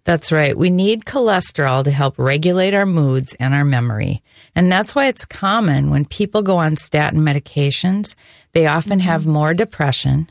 That's 0.04 0.32
right. 0.32 0.58
We 0.58 0.70
need 0.70 1.06
cholesterol 1.06 1.84
to 1.84 1.92
help 1.92 2.16
regulate 2.18 2.74
our 2.74 2.88
moods 2.88 3.36
and 3.40 3.54
our 3.54 3.64
memory. 3.64 4.24
And 4.56 4.72
that's 4.72 4.96
why 4.96 5.06
it's 5.08 5.26
common 5.26 5.92
when 5.92 6.06
people 6.06 6.42
go 6.42 6.58
on 6.58 6.76
statin 6.76 7.22
medications, 7.22 8.16
they 8.54 8.66
often 8.68 9.00
have 9.00 9.22
mm-hmm. 9.22 9.32
more 9.32 9.54
depression 9.54 10.30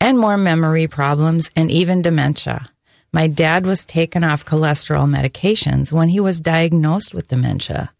and 0.00 0.18
more 0.18 0.36
memory 0.36 0.86
problems 0.86 1.50
and 1.54 1.70
even 1.70 2.02
dementia. 2.02 2.70
My 3.12 3.26
dad 3.26 3.66
was 3.66 3.84
taken 3.84 4.24
off 4.24 4.44
cholesterol 4.44 5.08
medications 5.08 5.92
when 5.92 6.08
he 6.08 6.20
was 6.20 6.40
diagnosed 6.40 7.12
with 7.12 7.28
dementia. 7.28 7.92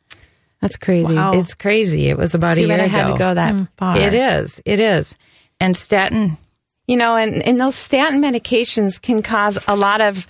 That's 0.60 0.76
crazy. 0.76 1.14
Wow. 1.14 1.32
It's 1.32 1.54
crazy. 1.54 2.08
It 2.08 2.16
was 2.16 2.34
about 2.34 2.58
a 2.58 2.60
year 2.60 2.72
I 2.72 2.84
ago. 2.84 2.88
had 2.88 3.06
to 3.08 3.18
go 3.18 3.34
that 3.34 3.54
hmm. 3.54 3.64
far. 3.76 3.98
It 3.98 4.14
is. 4.14 4.62
It 4.64 4.78
is. 4.78 5.16
And 5.58 5.76
statin 5.76 6.36
You 6.86 6.96
know, 6.96 7.16
and, 7.16 7.42
and 7.46 7.60
those 7.60 7.74
statin 7.74 8.20
medications 8.20 9.00
can 9.00 9.22
cause 9.22 9.58
a 9.66 9.76
lot 9.76 10.00
of 10.00 10.26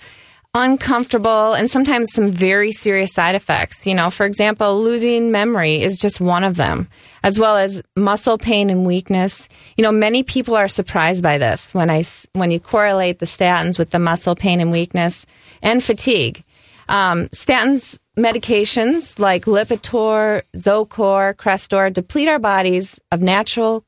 uncomfortable 0.53 1.53
and 1.53 1.71
sometimes 1.71 2.11
some 2.11 2.29
very 2.29 2.71
serious 2.71 3.13
side 3.13 3.35
effects. 3.35 3.87
You 3.87 3.95
know, 3.95 4.09
for 4.09 4.25
example, 4.25 4.81
losing 4.81 5.31
memory 5.31 5.81
is 5.81 5.97
just 5.97 6.19
one 6.19 6.43
of 6.43 6.57
them, 6.57 6.87
as 7.23 7.39
well 7.39 7.57
as 7.57 7.81
muscle 7.95 8.37
pain 8.37 8.69
and 8.69 8.85
weakness. 8.85 9.47
You 9.77 9.83
know, 9.83 9.91
many 9.91 10.23
people 10.23 10.55
are 10.55 10.67
surprised 10.67 11.23
by 11.23 11.37
this 11.37 11.73
when 11.73 11.89
I 11.89 12.03
when 12.33 12.51
you 12.51 12.59
correlate 12.59 13.19
the 13.19 13.25
statins 13.25 13.79
with 13.79 13.91
the 13.91 13.99
muscle 13.99 14.35
pain 14.35 14.59
and 14.59 14.71
weakness 14.71 15.25
and 15.61 15.83
fatigue. 15.83 16.43
Um, 16.89 17.29
statins 17.29 17.97
medications 18.17 19.17
like 19.17 19.45
Lipitor, 19.45 20.41
Zocor, 20.55 21.33
Crestor 21.35 21.93
deplete 21.93 22.27
our 22.27 22.39
bodies 22.39 22.99
of 23.11 23.21
natural 23.21 23.85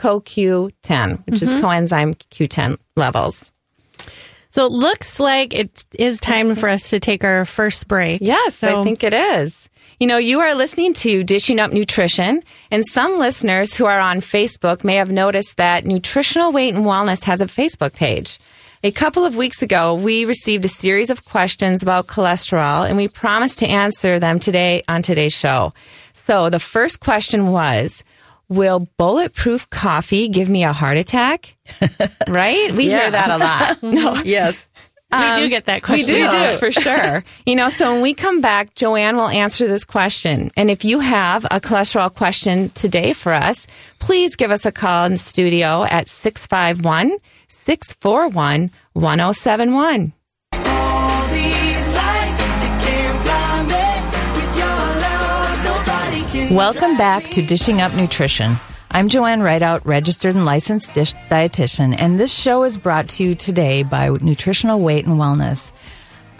CoQ10, 0.00 1.24
which 1.26 1.40
is 1.40 1.54
coenzyme 1.54 2.16
Q10 2.16 2.78
levels. 2.96 3.52
So 4.56 4.64
it 4.64 4.72
looks 4.72 5.20
like 5.20 5.52
it 5.52 5.84
is 5.98 6.18
time 6.18 6.56
for 6.56 6.70
us 6.70 6.88
to 6.88 6.98
take 6.98 7.24
our 7.24 7.44
first 7.44 7.88
break. 7.88 8.22
Yes, 8.22 8.62
I 8.62 8.82
think 8.82 9.04
it 9.04 9.12
is. 9.12 9.68
You 10.00 10.06
know, 10.06 10.16
you 10.16 10.40
are 10.40 10.54
listening 10.54 10.94
to 10.94 11.22
Dishing 11.22 11.60
Up 11.60 11.72
Nutrition, 11.72 12.42
and 12.70 12.82
some 12.86 13.18
listeners 13.18 13.74
who 13.74 13.84
are 13.84 14.00
on 14.00 14.20
Facebook 14.20 14.82
may 14.82 14.94
have 14.94 15.10
noticed 15.10 15.58
that 15.58 15.84
Nutritional 15.84 16.52
Weight 16.52 16.74
and 16.74 16.86
Wellness 16.86 17.24
has 17.24 17.42
a 17.42 17.44
Facebook 17.44 17.92
page. 17.92 18.38
A 18.82 18.90
couple 18.90 19.26
of 19.26 19.36
weeks 19.36 19.60
ago, 19.60 19.94
we 19.94 20.24
received 20.24 20.64
a 20.64 20.68
series 20.68 21.10
of 21.10 21.26
questions 21.26 21.82
about 21.82 22.06
cholesterol, 22.06 22.88
and 22.88 22.96
we 22.96 23.08
promised 23.08 23.58
to 23.58 23.66
answer 23.66 24.18
them 24.18 24.38
today 24.38 24.80
on 24.88 25.02
today's 25.02 25.34
show. 25.36 25.74
So 26.14 26.48
the 26.48 26.60
first 26.60 27.00
question 27.00 27.48
was 27.48 28.02
Will 28.48 28.88
bulletproof 28.96 29.68
coffee 29.70 30.28
give 30.28 30.48
me 30.48 30.62
a 30.64 30.72
heart 30.72 30.96
attack? 30.96 31.56
right? 32.28 32.72
We 32.72 32.84
hear 32.86 33.10
that 33.10 33.30
a 33.30 33.38
lot. 33.38 33.82
No, 33.82 34.14
Yes. 34.24 34.68
we 35.12 35.18
do 35.18 35.44
um, 35.44 35.48
get 35.50 35.64
that 35.66 35.82
question. 35.82 36.14
we 36.14 36.22
a 36.22 36.30
do, 36.30 36.36
lot. 36.36 36.58
for 36.58 36.70
sure. 36.72 37.24
You 37.44 37.56
know, 37.56 37.68
so 37.68 37.92
when 37.92 38.02
we 38.02 38.14
come 38.14 38.40
back, 38.40 38.74
Joanne 38.74 39.16
will 39.16 39.28
answer 39.28 39.66
this 39.66 39.84
question. 39.84 40.50
And 40.56 40.70
if 40.70 40.84
you 40.84 41.00
have 41.00 41.44
a 41.46 41.60
cholesterol 41.60 42.12
question 42.14 42.70
today 42.70 43.12
for 43.12 43.32
us, 43.32 43.66
please 44.00 44.36
give 44.36 44.50
us 44.50 44.64
a 44.66 44.72
call 44.72 45.06
in 45.06 45.12
the 45.12 45.18
studio 45.18 45.84
at 45.84 46.08
651 46.08 47.18
641 47.48 48.70
1071. 48.94 50.12
Welcome 56.36 56.96
back 56.96 57.24
to 57.30 57.42
Dishing 57.44 57.80
Up 57.80 57.94
Nutrition. 57.94 58.56
I'm 58.90 59.08
Joanne 59.08 59.40
Rideout, 59.40 59.84
registered 59.84 60.36
and 60.36 60.44
licensed 60.44 60.94
dish 60.94 61.12
dietitian, 61.30 61.96
and 61.98 62.20
this 62.20 62.32
show 62.32 62.62
is 62.62 62.78
brought 62.78 63.08
to 63.08 63.24
you 63.24 63.34
today 63.34 63.82
by 63.82 64.10
Nutritional 64.10 64.80
Weight 64.80 65.06
and 65.06 65.18
Wellness. 65.18 65.72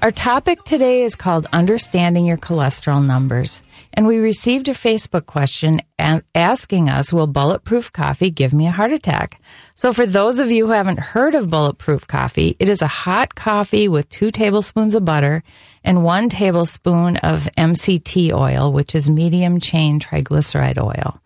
Our 0.02 0.10
topic 0.12 0.62
today 0.64 1.02
is 1.02 1.16
called 1.16 1.46
Understanding 1.52 2.26
Your 2.26 2.36
Cholesterol 2.36 3.04
Numbers, 3.04 3.62
and 3.96 4.06
we 4.06 4.18
received 4.18 4.68
a 4.68 4.72
Facebook 4.72 5.24
question 5.24 5.80
asking 6.34 6.90
us, 6.90 7.14
Will 7.14 7.26
bulletproof 7.26 7.90
coffee 7.92 8.30
give 8.30 8.52
me 8.52 8.66
a 8.66 8.70
heart 8.70 8.92
attack? 8.92 9.40
So, 9.74 9.92
for 9.94 10.04
those 10.04 10.38
of 10.38 10.50
you 10.50 10.66
who 10.66 10.72
haven't 10.72 11.00
heard 11.00 11.34
of 11.34 11.48
bulletproof 11.48 12.06
coffee, 12.06 12.56
it 12.58 12.68
is 12.68 12.82
a 12.82 12.86
hot 12.86 13.34
coffee 13.34 13.88
with 13.88 14.08
two 14.10 14.30
tablespoons 14.30 14.94
of 14.94 15.06
butter 15.06 15.42
and 15.82 16.04
one 16.04 16.28
tablespoon 16.28 17.16
of 17.18 17.48
MCT 17.56 18.32
oil, 18.32 18.70
which 18.70 18.94
is 18.94 19.08
medium 19.08 19.60
chain 19.60 19.98
triglyceride 19.98 20.78
oil. 20.78 21.18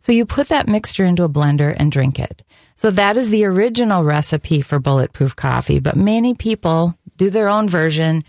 So 0.00 0.12
you 0.12 0.26
put 0.26 0.48
that 0.48 0.68
mixture 0.68 1.06
into 1.06 1.24
a 1.24 1.28
blender 1.28 1.74
and 1.76 1.90
drink 1.90 2.18
it. 2.18 2.42
So 2.76 2.90
that 2.90 3.16
is 3.16 3.30
the 3.30 3.46
original 3.46 4.04
recipe 4.04 4.60
for 4.60 4.78
bulletproof 4.78 5.34
coffee, 5.34 5.80
but 5.80 5.96
many 5.96 6.34
people 6.34 6.94
do 7.16 7.30
their 7.30 7.48
own 7.48 7.68
version 7.68 8.22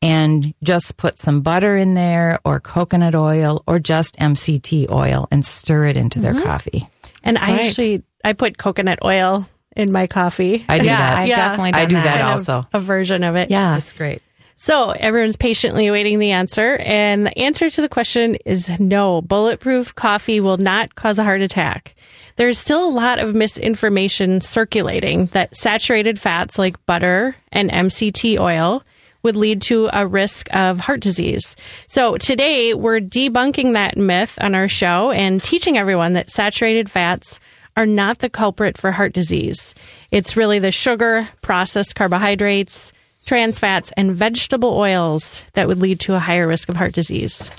and 0.00 0.54
just 0.62 0.96
put 0.96 1.18
some 1.18 1.40
butter 1.40 1.76
in 1.76 1.94
there 1.94 2.38
or 2.44 2.60
coconut 2.60 3.14
oil 3.14 3.62
or 3.66 3.78
just 3.78 4.16
MCT 4.16 4.90
oil 4.90 5.26
and 5.30 5.44
stir 5.44 5.86
it 5.86 5.96
into 5.96 6.20
their 6.20 6.34
mm-hmm. 6.34 6.44
coffee. 6.44 6.88
And 7.24 7.36
I 7.38 7.50
Right. 7.56 7.66
actually 7.66 8.02
I 8.24 8.32
put 8.32 8.58
coconut 8.58 8.98
oil 9.04 9.48
in 9.76 9.92
my 9.92 10.06
coffee. 10.06 10.64
I 10.68 10.78
do 10.78 10.86
Yeah, 10.86 10.96
that. 10.98 11.18
I've 11.18 11.28
Yeah. 11.28 11.36
definitely 11.36 11.72
done 11.72 11.80
I 11.80 11.84
do 11.86 11.94
that 11.96 12.04
Kind 12.04 12.20
of 12.20 12.26
also. 12.28 12.64
a 12.72 12.80
version 12.80 13.22
of 13.24 13.36
it. 13.36 13.50
Yeah. 13.50 13.76
It's 13.78 13.92
great. 13.92 14.22
So 14.60 14.90
everyone's 14.90 15.36
patiently 15.36 15.86
awaiting 15.86 16.18
the 16.18 16.32
answer, 16.32 16.78
and 16.84 17.26
the 17.26 17.38
answer 17.38 17.70
to 17.70 17.80
the 17.80 17.88
question 17.88 18.34
is 18.44 18.68
no. 18.80 19.22
Bulletproof 19.22 19.94
coffee 19.94 20.40
will 20.40 20.56
not 20.56 20.96
cause 20.96 21.20
a 21.20 21.22
heart 21.22 21.42
attack. 21.42 21.94
There's 22.34 22.58
still 22.58 22.84
a 22.84 22.90
lot 22.90 23.20
of 23.20 23.36
misinformation 23.36 24.40
circulating 24.40 25.26
that 25.26 25.56
saturated 25.56 26.18
fats 26.18 26.58
like 26.58 26.84
butter 26.86 27.36
and 27.52 27.70
MCT 27.70 28.36
oil 28.40 28.82
would 29.22 29.36
lead 29.36 29.62
to 29.62 29.88
a 29.92 30.06
risk 30.06 30.48
of 30.54 30.80
heart 30.80 31.00
disease. 31.00 31.56
So 31.86 32.16
today 32.16 32.74
we're 32.74 33.00
debunking 33.00 33.72
that 33.72 33.96
myth 33.96 34.38
on 34.40 34.54
our 34.54 34.68
show 34.68 35.10
and 35.10 35.42
teaching 35.42 35.76
everyone 35.76 36.12
that 36.14 36.30
saturated 36.30 36.90
fats 36.90 37.40
are 37.76 37.86
not 37.86 38.18
the 38.18 38.28
culprit 38.28 38.76
for 38.76 38.90
heart 38.90 39.12
disease. 39.12 39.74
It's 40.10 40.36
really 40.36 40.58
the 40.58 40.72
sugar, 40.72 41.28
processed 41.42 41.94
carbohydrates, 41.94 42.92
trans 43.24 43.58
fats, 43.58 43.92
and 43.96 44.14
vegetable 44.14 44.70
oils 44.70 45.44
that 45.52 45.68
would 45.68 45.78
lead 45.78 46.00
to 46.00 46.14
a 46.14 46.18
higher 46.18 46.46
risk 46.46 46.68
of 46.68 46.76
heart 46.76 46.94
disease. 46.94 47.50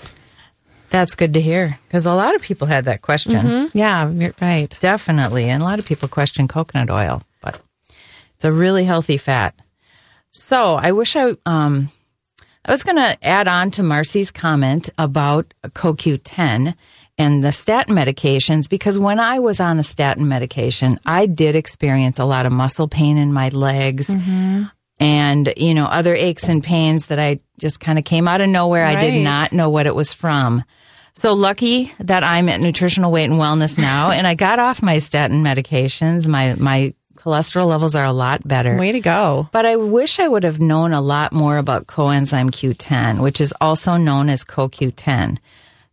That's 0.90 1.16
good 1.16 1.36
to 1.36 1.42
hear 1.42 1.78
because 1.88 2.06
a 2.06 2.14
lot 2.14 2.36
of 2.36 2.42
people 2.42 2.68
had 2.68 2.86
that 2.86 3.02
question. 3.02 3.34
Mm-hmm. 3.34 3.78
Yeah, 3.78 4.10
you're 4.10 4.34
right. 4.42 4.76
Definitely. 4.80 5.46
And 5.46 5.62
a 5.62 5.66
lot 5.66 5.80
of 5.80 5.86
people 5.86 6.10
question 6.10 6.48
coconut 6.48 6.90
oil, 6.90 7.22
but 7.42 7.62
it's 8.36 8.46
a 8.46 8.52
really 8.52 8.86
healthy 8.86 9.18
fat. 9.18 9.54
So 10.32 10.76
I 10.76 10.92
wish 10.92 11.16
I, 11.16 11.36
um, 11.46 11.90
I 12.66 12.72
was 12.72 12.84
going 12.84 12.98
to 12.98 13.18
add 13.26 13.48
on 13.48 13.72
to 13.72 13.84
Marcy's 13.84 14.32
comment 14.32 14.90
about 14.98 15.54
CoQ10 15.64 16.76
and 17.18 17.44
the 17.44 17.52
statin 17.52 17.96
medications 17.96 18.70
because 18.70 18.98
when 19.00 19.20
I 19.20 19.40
was 19.40 19.60
on 19.60 19.80
a 19.80 19.84
statin 19.84 20.28
medication, 20.28 21.00
I 21.06 21.26
did 21.26 21.56
experience 21.56 22.20
a 22.20 22.26
lot 22.26 22.46
of 22.46 22.52
muscle 22.52 22.88
pain 22.88 23.18
in 23.18 23.34
my 23.34 23.50
legs 23.50 24.10
and, 25.00 25.54
you 25.58 25.74
know, 25.74 25.86
other 25.86 26.16
aches 26.16 26.48
and 26.48 26.64
pains 26.64 27.08
that 27.08 27.20
I 27.20 27.40
just 27.58 27.80
kind 27.80 27.98
of 27.98 28.06
came 28.06 28.28
out 28.28 28.42
of 28.42 28.50
nowhere. 28.50 28.86
I 28.86 29.00
did 29.00 29.24
not 29.24 29.52
know 29.52 29.70
what 29.70 29.88
it 29.88 29.96
was 29.96 30.14
from. 30.14 30.64
So 31.14 31.34
lucky 31.34 31.92
that 32.00 32.24
I'm 32.24 32.48
at 32.50 32.62
nutritional 32.62 33.12
weight 33.12 33.26
and 33.26 33.34
wellness 33.34 33.78
now 33.78 34.12
and 34.12 34.26
I 34.28 34.36
got 34.36 34.60
off 34.60 34.82
my 34.82 35.00
statin 35.00 35.44
medications. 35.44 36.28
My, 36.28 36.54
my 36.56 36.94
cholesterol 37.20 37.68
levels 37.68 37.96
are 37.96 38.06
a 38.06 38.14
lot 38.14 38.48
better. 38.48 38.78
Way 38.78 38.92
to 38.92 39.00
go. 39.00 39.50
But 39.52 39.66
I 39.66 39.76
wish 39.76 40.20
I 40.20 40.28
would 40.28 40.44
have 40.44 40.60
known 40.60 40.94
a 40.94 41.02
lot 41.02 41.34
more 41.34 41.58
about 41.58 41.88
coenzyme 41.88 42.52
Q10, 42.52 43.22
which 43.22 43.42
is 43.42 43.54
also 43.60 43.98
known 43.98 44.30
as 44.30 44.44
CoQ10. 44.44 45.38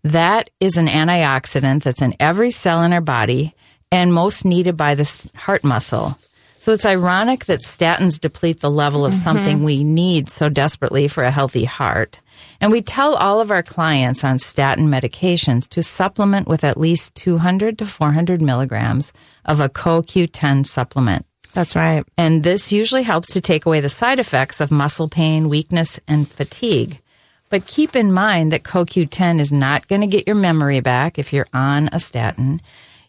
That 0.04 0.48
is 0.60 0.76
an 0.76 0.86
antioxidant 0.86 1.82
that's 1.82 2.02
in 2.02 2.14
every 2.20 2.50
cell 2.50 2.82
in 2.82 2.92
our 2.92 3.00
body 3.00 3.54
and 3.90 4.12
most 4.12 4.44
needed 4.44 4.76
by 4.76 4.94
the 4.94 5.30
heart 5.34 5.64
muscle. 5.64 6.18
So 6.58 6.72
it's 6.72 6.86
ironic 6.86 7.44
that 7.44 7.60
statins 7.60 8.20
deplete 8.20 8.60
the 8.60 8.70
level 8.70 9.04
of 9.04 9.12
mm-hmm. 9.12 9.22
something 9.22 9.62
we 9.62 9.84
need 9.84 10.28
so 10.28 10.48
desperately 10.48 11.08
for 11.08 11.22
a 11.22 11.30
healthy 11.30 11.64
heart. 11.64 12.20
And 12.60 12.72
we 12.72 12.82
tell 12.82 13.14
all 13.14 13.40
of 13.40 13.50
our 13.50 13.62
clients 13.62 14.24
on 14.24 14.38
statin 14.38 14.88
medications 14.88 15.68
to 15.70 15.82
supplement 15.82 16.48
with 16.48 16.64
at 16.64 16.78
least 16.78 17.14
200 17.14 17.78
to 17.78 17.86
400 17.86 18.42
milligrams 18.42 19.12
of 19.44 19.60
a 19.60 19.68
CoQ10 19.68 20.66
supplement. 20.66 21.26
That's 21.56 21.74
right. 21.74 22.04
And 22.18 22.42
this 22.42 22.70
usually 22.70 23.02
helps 23.02 23.32
to 23.32 23.40
take 23.40 23.64
away 23.64 23.80
the 23.80 23.88
side 23.88 24.18
effects 24.18 24.60
of 24.60 24.70
muscle 24.70 25.08
pain, 25.08 25.48
weakness, 25.48 25.98
and 26.06 26.28
fatigue. 26.28 27.00
But 27.48 27.66
keep 27.66 27.96
in 27.96 28.12
mind 28.12 28.52
that 28.52 28.62
CoQ10 28.62 29.40
is 29.40 29.52
not 29.52 29.88
going 29.88 30.02
to 30.02 30.06
get 30.06 30.26
your 30.26 30.36
memory 30.36 30.80
back 30.80 31.18
if 31.18 31.32
you're 31.32 31.46
on 31.54 31.88
a 31.92 31.98
statin. 31.98 32.60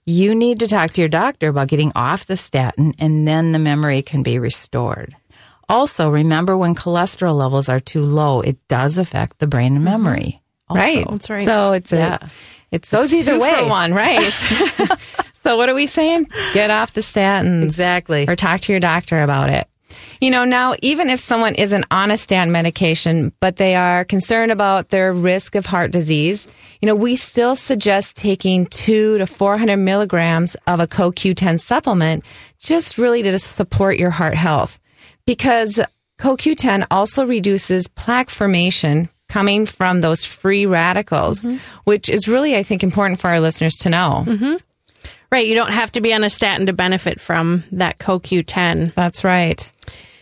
You 0.05 0.33
need 0.33 0.61
to 0.61 0.67
talk 0.67 0.91
to 0.91 1.01
your 1.01 1.09
doctor 1.09 1.49
about 1.49 1.67
getting 1.67 1.91
off 1.93 2.25
the 2.25 2.37
statin 2.37 2.95
and 2.97 3.27
then 3.27 3.51
the 3.51 3.59
memory 3.59 4.01
can 4.01 4.23
be 4.23 4.39
restored. 4.39 5.16
Also, 5.69 6.09
remember 6.09 6.57
when 6.57 6.75
cholesterol 6.75 7.35
levels 7.35 7.67
are 7.67 7.79
too 7.79 8.01
low, 8.01 8.41
it 8.41 8.57
does 8.67 8.97
affect 8.97 9.39
the 9.39 9.47
brain 9.47 9.75
and 9.75 9.85
mm-hmm. 9.85 10.03
memory. 10.03 10.41
Also. 10.69 10.81
Right. 10.81 11.05
That's 11.09 11.29
right. 11.29 11.47
So 11.47 11.71
it's 11.73 11.93
a, 11.93 11.97
Yeah. 11.97 12.27
it's 12.71 12.91
Goes 12.91 13.13
either 13.13 13.39
way. 13.39 13.53
for 13.59 13.67
one, 13.67 13.93
right? 13.93 14.31
so 15.33 15.57
what 15.57 15.69
are 15.69 15.75
we 15.75 15.85
saying? 15.85 16.27
Get 16.53 16.71
off 16.71 16.93
the 16.93 17.01
statins. 17.01 17.63
Exactly. 17.63 18.25
Or 18.27 18.35
talk 18.35 18.61
to 18.61 18.73
your 18.73 18.79
doctor 18.79 19.21
about 19.21 19.49
it. 19.49 19.67
You 20.19 20.31
know, 20.31 20.45
now 20.45 20.75
even 20.81 21.09
if 21.09 21.19
someone 21.19 21.55
isn't 21.55 21.85
on 21.91 22.11
a 22.11 22.17
statin 22.17 22.51
medication, 22.51 23.31
but 23.39 23.57
they 23.57 23.75
are 23.75 24.03
concerned 24.03 24.51
about 24.51 24.89
their 24.89 25.13
risk 25.13 25.55
of 25.55 25.65
heart 25.65 25.91
disease, 25.91 26.47
you 26.81 26.87
know, 26.87 26.95
we 26.95 27.15
still 27.15 27.55
suggest 27.55 28.17
taking 28.17 28.65
two 28.65 29.17
to 29.19 29.27
400 29.27 29.77
milligrams 29.77 30.55
of 30.65 30.79
a 30.79 30.87
CoQ10 30.87 31.59
supplement 31.59 32.25
just 32.59 32.97
really 32.97 33.21
to 33.23 33.37
support 33.37 33.97
your 33.97 34.09
heart 34.09 34.35
health 34.35 34.79
because 35.27 35.79
CoQ10 36.19 36.87
also 36.89 37.23
reduces 37.27 37.87
plaque 37.89 38.31
formation 38.31 39.09
coming 39.29 39.67
from 39.67 40.01
those 40.01 40.25
free 40.25 40.65
radicals, 40.65 41.45
mm-hmm. 41.45 41.57
which 41.83 42.09
is 42.09 42.27
really, 42.27 42.55
I 42.55 42.63
think, 42.63 42.81
important 42.81 43.19
for 43.19 43.27
our 43.27 43.39
listeners 43.39 43.75
to 43.81 43.89
know. 43.89 44.23
Mm-hmm. 44.25 44.55
Right. 45.29 45.45
You 45.45 45.55
don't 45.55 45.73
have 45.73 45.91
to 45.91 46.01
be 46.01 46.13
on 46.13 46.23
a 46.23 46.29
statin 46.29 46.65
to 46.67 46.73
benefit 46.73 47.19
from 47.19 47.65
that 47.73 47.99
CoQ10. 47.99 48.93
That's 48.95 49.25
right. 49.25 49.71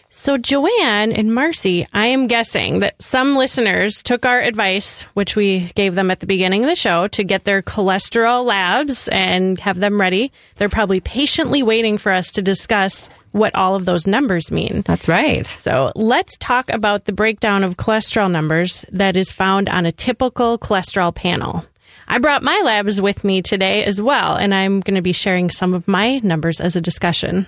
So, 0.10 0.38
Joanne 0.38 1.12
and 1.12 1.36
Marcy, 1.36 1.86
I 1.94 2.06
am 2.08 2.28
guessing 2.28 2.80
that 2.80 2.96
some 3.02 3.36
listeners 3.36 4.02
took 4.02 4.26
our 4.26 4.40
advice, 4.40 5.04
which 5.14 5.36
we 5.36 5.72
gave 5.76 5.94
them 5.94 6.10
at 6.10 6.22
the 6.22 6.26
beginning 6.26 6.64
of 6.64 6.70
the 6.70 6.76
show, 6.76 7.10
to 7.10 7.24
get 7.24 7.44
their 7.44 7.62
cholesterol 7.62 8.46
labs 8.46 9.10
and 9.10 9.60
have 9.60 9.78
them 9.78 10.00
ready. 10.00 10.32
They're 10.56 10.70
probably 10.70 11.02
patiently 11.02 11.64
waiting 11.64 11.98
for 11.98 12.14
us 12.14 12.32
to 12.32 12.42
discuss 12.42 13.10
what 13.36 13.54
all 13.54 13.76
of 13.76 13.86
those 13.86 14.08
numbers 14.08 14.50
mean. 14.50 14.82
That's 14.86 15.10
right. 15.10 15.46
So, 15.46 15.92
let's 15.96 16.38
talk 16.38 16.70
about 16.70 17.04
the 17.04 17.12
breakdown 17.12 17.64
of 17.64 17.76
cholesterol 17.76 18.32
numbers 18.32 18.86
that 18.92 19.18
is 19.18 19.34
found 19.34 19.68
on 19.68 19.86
a 19.86 19.92
typical 19.92 20.58
cholesterol 20.58 21.14
panel. 21.14 21.66
I 22.08 22.20
brought 22.20 22.44
my 22.44 22.62
labs 22.64 23.02
with 23.02 23.24
me 23.24 23.42
today 23.42 23.84
as 23.84 24.02
well, 24.02 24.36
and 24.36 24.54
I'm 24.54 24.80
going 24.80 24.96
to 24.96 25.02
be 25.02 25.12
sharing 25.12 25.50
some 25.50 25.74
of 25.74 25.88
my 25.88 26.20
numbers 26.20 26.62
as 26.62 26.76
a 26.76 26.82
discussion. 26.82 27.48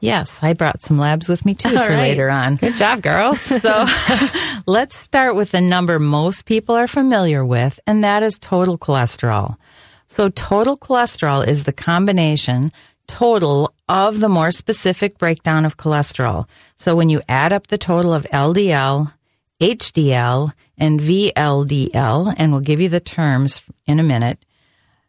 Yes, 0.00 0.40
I 0.42 0.52
brought 0.52 0.82
some 0.82 0.98
labs 0.98 1.28
with 1.28 1.46
me 1.46 1.54
too 1.54 1.68
All 1.68 1.82
for 1.82 1.92
right. 1.92 1.96
later 1.96 2.28
on. 2.28 2.56
Good 2.56 2.76
job, 2.76 3.00
girls. 3.02 3.40
So 3.60 3.86
let's 4.66 4.96
start 4.96 5.34
with 5.34 5.52
the 5.52 5.62
number 5.62 5.98
most 5.98 6.44
people 6.44 6.74
are 6.74 6.86
familiar 6.86 7.44
with, 7.44 7.80
and 7.86 8.04
that 8.04 8.22
is 8.22 8.38
total 8.38 8.76
cholesterol. 8.76 9.56
So 10.08 10.28
total 10.28 10.76
cholesterol 10.76 11.46
is 11.46 11.64
the 11.64 11.72
combination 11.72 12.70
total 13.06 13.72
of 13.88 14.20
the 14.20 14.28
more 14.28 14.50
specific 14.50 15.18
breakdown 15.18 15.64
of 15.64 15.76
cholesterol. 15.76 16.48
So 16.76 16.96
when 16.96 17.08
you 17.08 17.22
add 17.28 17.52
up 17.52 17.68
the 17.68 17.78
total 17.78 18.12
of 18.12 18.26
LDL, 18.32 19.12
HDL, 19.60 20.52
and 20.78 21.00
VLDL, 21.00 22.34
and 22.36 22.52
we'll 22.52 22.60
give 22.60 22.80
you 22.80 22.88
the 22.88 23.00
terms 23.00 23.62
in 23.86 23.98
a 23.98 24.04
minute, 24.04 24.38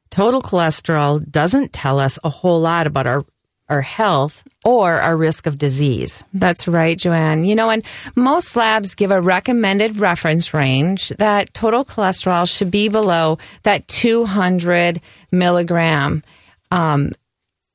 total 0.10 0.42
cholesterol 0.42 1.30
doesn't 1.30 1.74
tell 1.74 2.00
us 2.00 2.18
a 2.24 2.30
whole 2.30 2.62
lot 2.62 2.88
about 2.88 3.08
our, 3.08 3.26
our 3.68 3.82
health 3.82 4.44
or 4.64 4.94
our 5.02 5.18
risk 5.18 5.46
of 5.46 5.58
disease. 5.58 6.24
That's 6.34 6.68
right, 6.68 6.98
Joanne. 6.98 7.46
You 7.46 7.56
know, 7.56 7.70
and 7.70 7.84
most 8.16 8.56
labs 8.56 8.96
give 8.96 9.12
a 9.12 9.22
recommended 9.22 9.98
reference 9.98 10.54
range 10.54 11.10
that 11.18 11.54
total 11.54 11.84
cholesterol 11.84 12.50
should 12.50 12.72
be 12.72 12.88
below 12.88 13.38
that 13.64 13.88
200 13.88 15.02
milligram. 15.32 16.24
Um, 16.72 17.12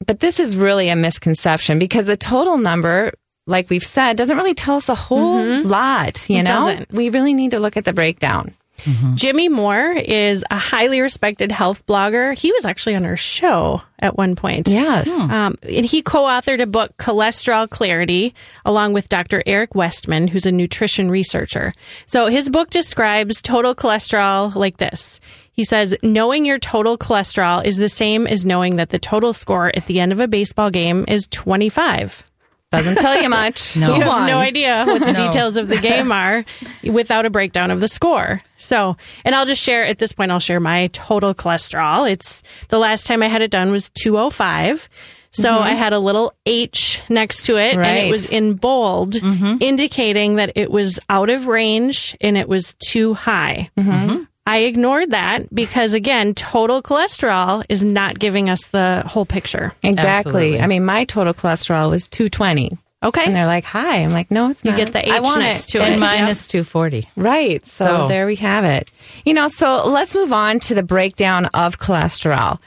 but 0.06 0.20
this 0.20 0.40
is 0.40 0.56
really 0.56 0.88
a 0.88 0.96
misconception 0.96 1.78
because 1.78 2.06
the 2.06 2.16
total 2.16 2.58
number, 2.58 3.12
like 3.46 3.70
we've 3.70 3.82
said, 3.82 4.16
doesn't 4.16 4.36
really 4.36 4.54
tell 4.54 4.76
us 4.76 4.88
a 4.88 4.94
whole 4.94 5.38
mm-hmm. 5.38 5.68
lot. 5.68 6.28
You 6.28 6.38
It 6.38 6.42
know, 6.42 6.48
doesn't. 6.48 6.92
we 6.92 7.08
really 7.10 7.34
need 7.34 7.52
to 7.52 7.60
look 7.60 7.76
at 7.76 7.84
the 7.84 7.92
breakdown. 7.92 8.54
Mm-hmm. 8.84 9.14
Jimmy 9.14 9.48
Moore 9.48 9.92
is 9.92 10.44
a 10.50 10.56
highly 10.58 11.00
respected 11.00 11.52
health 11.52 11.86
blogger. 11.86 12.36
He 12.36 12.50
was 12.52 12.64
actually 12.64 12.96
on 12.96 13.04
our 13.04 13.16
show 13.16 13.80
at 13.98 14.16
one 14.16 14.34
point. 14.34 14.68
Yes. 14.68 15.08
Hmm. 15.12 15.30
Um, 15.30 15.58
and 15.62 15.86
he 15.86 16.02
co 16.02 16.22
authored 16.24 16.60
a 16.60 16.66
book, 16.66 16.96
Cholesterol 16.96 17.70
Clarity, 17.70 18.34
along 18.64 18.92
with 18.92 19.08
Dr. 19.08 19.42
Eric 19.46 19.74
Westman, 19.76 20.26
who's 20.26 20.46
a 20.46 20.52
nutrition 20.52 21.10
researcher. 21.10 21.72
So 22.06 22.26
his 22.26 22.50
book 22.50 22.70
describes 22.70 23.40
total 23.40 23.74
cholesterol 23.74 24.52
like 24.54 24.78
this. 24.78 25.20
He 25.52 25.64
says, 25.64 25.94
knowing 26.02 26.44
your 26.44 26.58
total 26.58 26.96
cholesterol 26.96 27.64
is 27.64 27.76
the 27.76 27.88
same 27.88 28.26
as 28.26 28.46
knowing 28.46 28.76
that 28.76 28.88
the 28.88 28.98
total 28.98 29.32
score 29.32 29.70
at 29.74 29.86
the 29.86 30.00
end 30.00 30.12
of 30.12 30.20
a 30.20 30.28
baseball 30.28 30.70
game 30.70 31.04
is 31.08 31.26
25. 31.30 32.24
Doesn't 32.70 32.96
tell 32.96 33.20
you 33.20 33.28
much. 33.28 33.76
No. 33.82 33.96
You 33.96 34.02
have 34.02 34.26
no 34.26 34.38
idea 34.38 34.84
what 34.86 35.00
the 35.00 35.12
No. 35.18 35.26
details 35.26 35.56
of 35.56 35.68
the 35.68 35.76
game 35.76 36.10
are 36.10 36.44
without 36.84 37.26
a 37.26 37.30
breakdown 37.30 37.70
of 37.70 37.80
the 37.80 37.88
score. 37.88 38.40
So, 38.56 38.96
and 39.24 39.34
I'll 39.34 39.44
just 39.46 39.62
share 39.62 39.84
at 39.84 39.98
this 39.98 40.12
point, 40.12 40.30
I'll 40.30 40.40
share 40.40 40.60
my 40.60 40.88
total 40.92 41.34
cholesterol. 41.34 42.10
It's 42.10 42.42
the 42.68 42.78
last 42.78 43.06
time 43.06 43.22
I 43.22 43.26
had 43.26 43.42
it 43.42 43.50
done 43.50 43.72
was 43.72 43.90
205. 43.90 44.88
So 45.32 45.48
mm-hmm. 45.50 45.62
I 45.62 45.72
had 45.72 45.92
a 45.92 45.98
little 45.98 46.34
H 46.46 47.02
next 47.08 47.46
to 47.46 47.56
it 47.56 47.74
and 47.74 47.84
it 47.84 48.10
was 48.10 48.30
in 48.30 48.54
bold, 48.54 49.14
mm-hmm. 49.14 49.56
indicating 49.60 50.36
that 50.36 50.52
it 50.54 50.70
was 50.70 51.00
out 51.08 51.30
of 51.30 51.46
range 51.46 52.16
and 52.20 52.36
it 52.36 52.48
was 52.48 52.74
too 52.86 53.14
high. 53.14 53.70
Mm-hmm. 53.76 54.24
I 54.52 54.58
ignored 54.58 55.10
that 55.10 55.52
because 55.54 55.94
again, 55.94 56.34
total 56.34 56.82
cholesterol 56.82 57.64
is 57.68 57.82
not 57.82 58.18
giving 58.18 58.50
us 58.50 58.66
the 58.68 59.02
whole 59.06 59.24
picture. 59.26 59.72
Exactly. 59.82 60.30
Absolutely. 60.58 60.60
I 60.60 60.66
mean, 60.66 60.84
my 60.84 61.04
total 61.04 61.32
cholesterol 61.34 61.90
was 61.90 62.08
220. 62.08 62.76
Okay. 63.04 63.24
And 63.24 63.34
they're 63.34 63.46
like, 63.46 63.64
hi. 63.64 63.96
I'm 64.04 64.12
like, 64.12 64.30
no, 64.30 64.50
it's 64.50 64.64
You 64.64 64.70
not. 64.70 64.78
You 64.78 64.84
get 64.84 64.92
the 64.92 65.10
I 65.10 65.16
H 65.16 65.22
want 65.22 65.40
next 65.40 65.68
it. 65.68 65.78
to 65.78 65.82
And 65.82 65.94
it. 65.94 65.98
mine 65.98 66.20
Yep. 66.20 66.28
is 66.30 66.46
240. 66.46 67.08
Right. 67.16 67.66
So, 67.66 67.84
So- 67.86 68.08
there 68.08 68.26
we 68.26 68.36
have 68.36 68.64
it. 68.64 68.90
You 69.24 69.34
know, 69.34 69.48
so 69.48 69.86
let's 69.88 70.14
move 70.14 70.32
on 70.32 70.60
to 70.60 70.74
the 70.74 70.82
breakdown 70.84 71.46
of 71.46 71.78
cholesterol. 71.80 72.58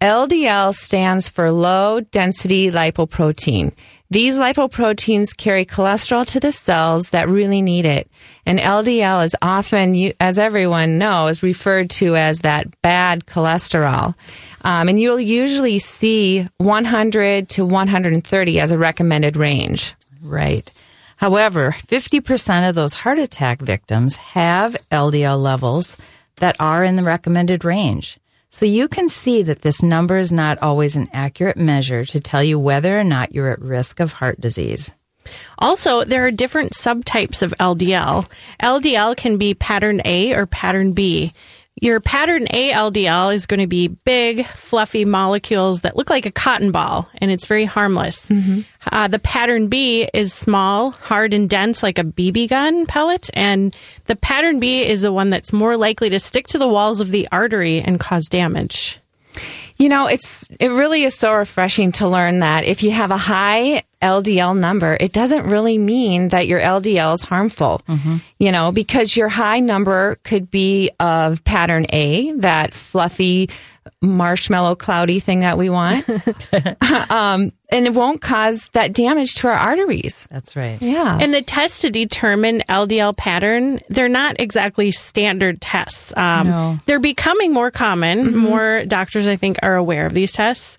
LDL 0.00 0.74
stands 0.74 1.28
for 1.28 1.50
low 1.52 2.00
density 2.00 2.70
lipoprotein. 2.70 3.72
These 4.10 4.38
lipoproteins 4.38 5.36
carry 5.36 5.64
cholesterol 5.64 6.26
to 6.26 6.40
the 6.40 6.52
cells 6.52 7.10
that 7.10 7.28
really 7.28 7.62
need 7.62 7.86
it. 7.86 8.08
And 8.46 8.58
LDL 8.58 9.24
is 9.24 9.34
often, 9.40 10.12
as 10.20 10.38
everyone 10.38 10.98
knows, 10.98 11.42
referred 11.42 11.90
to 11.90 12.14
as 12.14 12.40
that 12.40 12.80
bad 12.82 13.26
cholesterol. 13.26 14.14
Um, 14.62 14.88
and 14.88 15.00
you'll 15.00 15.20
usually 15.20 15.78
see 15.78 16.46
100 16.58 17.48
to 17.50 17.64
130 17.66 18.60
as 18.60 18.70
a 18.70 18.78
recommended 18.78 19.36
range. 19.36 19.94
Right. 20.22 20.70
However, 21.16 21.74
50% 21.86 22.68
of 22.68 22.74
those 22.74 22.94
heart 22.94 23.18
attack 23.18 23.60
victims 23.60 24.16
have 24.16 24.76
LDL 24.92 25.40
levels 25.40 25.96
that 26.36 26.56
are 26.60 26.84
in 26.84 26.96
the 26.96 27.02
recommended 27.02 27.64
range. 27.64 28.18
So 28.54 28.66
you 28.66 28.86
can 28.86 29.08
see 29.08 29.42
that 29.42 29.62
this 29.62 29.82
number 29.82 30.16
is 30.16 30.30
not 30.30 30.62
always 30.62 30.94
an 30.94 31.08
accurate 31.12 31.56
measure 31.56 32.04
to 32.04 32.20
tell 32.20 32.40
you 32.40 32.56
whether 32.56 32.96
or 32.96 33.02
not 33.02 33.34
you're 33.34 33.50
at 33.50 33.60
risk 33.60 33.98
of 33.98 34.12
heart 34.12 34.40
disease. 34.40 34.92
Also, 35.58 36.04
there 36.04 36.24
are 36.24 36.30
different 36.30 36.70
subtypes 36.70 37.42
of 37.42 37.52
LDL. 37.58 38.28
LDL 38.62 39.16
can 39.16 39.38
be 39.38 39.54
pattern 39.54 40.00
A 40.04 40.34
or 40.34 40.46
pattern 40.46 40.92
B. 40.92 41.32
Your 41.80 41.98
pattern 41.98 42.46
A 42.50 42.70
LDL 42.70 43.34
is 43.34 43.46
going 43.46 43.60
to 43.60 43.66
be 43.66 43.88
big, 43.88 44.46
fluffy 44.46 45.04
molecules 45.04 45.80
that 45.80 45.96
look 45.96 46.08
like 46.08 46.24
a 46.24 46.30
cotton 46.30 46.70
ball, 46.70 47.08
and 47.18 47.32
it's 47.32 47.46
very 47.46 47.64
harmless. 47.64 48.30
Uh, 48.92 49.08
the 49.08 49.18
pattern 49.18 49.66
B 49.66 50.08
is 50.14 50.32
small, 50.32 50.92
hard, 50.92 51.34
and 51.34 51.50
dense, 51.50 51.82
like 51.82 51.98
a 51.98 52.04
BB 52.04 52.48
gun 52.48 52.86
pellet. 52.86 53.28
And 53.34 53.76
the 54.06 54.14
pattern 54.14 54.60
B 54.60 54.86
is 54.86 55.02
the 55.02 55.12
one 55.12 55.30
that's 55.30 55.52
more 55.52 55.76
likely 55.76 56.08
to 56.10 56.20
stick 56.20 56.46
to 56.48 56.58
the 56.58 56.68
walls 56.68 57.00
of 57.00 57.10
the 57.10 57.26
artery 57.32 57.80
and 57.80 57.98
cause 57.98 58.26
damage. 58.28 59.00
You 59.76 59.88
know, 59.88 60.06
it's 60.06 60.48
it 60.60 60.68
really 60.68 61.02
is 61.02 61.16
so 61.16 61.34
refreshing 61.34 61.90
to 61.92 62.08
learn 62.08 62.38
that 62.38 62.62
if 62.64 62.84
you 62.84 62.92
have 62.92 63.10
a 63.10 63.16
high 63.16 63.82
LDL 64.04 64.56
number, 64.56 64.96
it 65.00 65.12
doesn't 65.12 65.48
really 65.48 65.78
mean 65.78 66.28
that 66.28 66.46
your 66.46 66.60
LDL 66.60 67.14
is 67.14 67.22
harmful. 67.22 67.80
You 68.38 68.52
know, 68.52 68.70
because 68.70 69.16
your 69.16 69.30
high 69.30 69.60
number 69.60 70.18
could 70.24 70.50
be 70.50 70.90
of 71.00 71.42
pattern 71.44 71.86
A, 71.90 72.32
that 72.32 72.74
fluffy 72.74 73.48
marshmallow 74.00 74.74
cloudy 74.76 75.20
thing 75.20 75.40
that 75.40 75.58
we 75.58 75.70
want. 75.70 76.08
um, 77.10 77.52
and 77.70 77.86
it 77.86 77.94
won't 77.94 78.20
cause 78.20 78.68
that 78.74 78.92
damage 78.92 79.34
to 79.36 79.48
our 79.48 79.54
arteries. 79.54 80.28
That's 80.30 80.54
right. 80.54 80.80
Yeah. 80.80 81.18
And 81.20 81.34
the 81.34 81.42
tests 81.42 81.80
to 81.80 81.90
determine 81.90 82.62
LDL 82.68 83.16
pattern, 83.16 83.80
they're 83.88 84.08
not 84.08 84.38
exactly 84.38 84.92
standard 84.92 85.60
tests. 85.60 86.12
Um, 86.16 86.46
No. 86.46 86.78
They're 86.86 87.00
becoming 87.00 87.52
more 87.52 87.70
common. 87.70 88.36
More 88.36 88.84
doctors, 88.86 89.26
I 89.26 89.34
think, 89.36 89.56
are 89.62 89.74
aware 89.74 90.06
of 90.06 90.14
these 90.14 90.32
tests. 90.32 90.78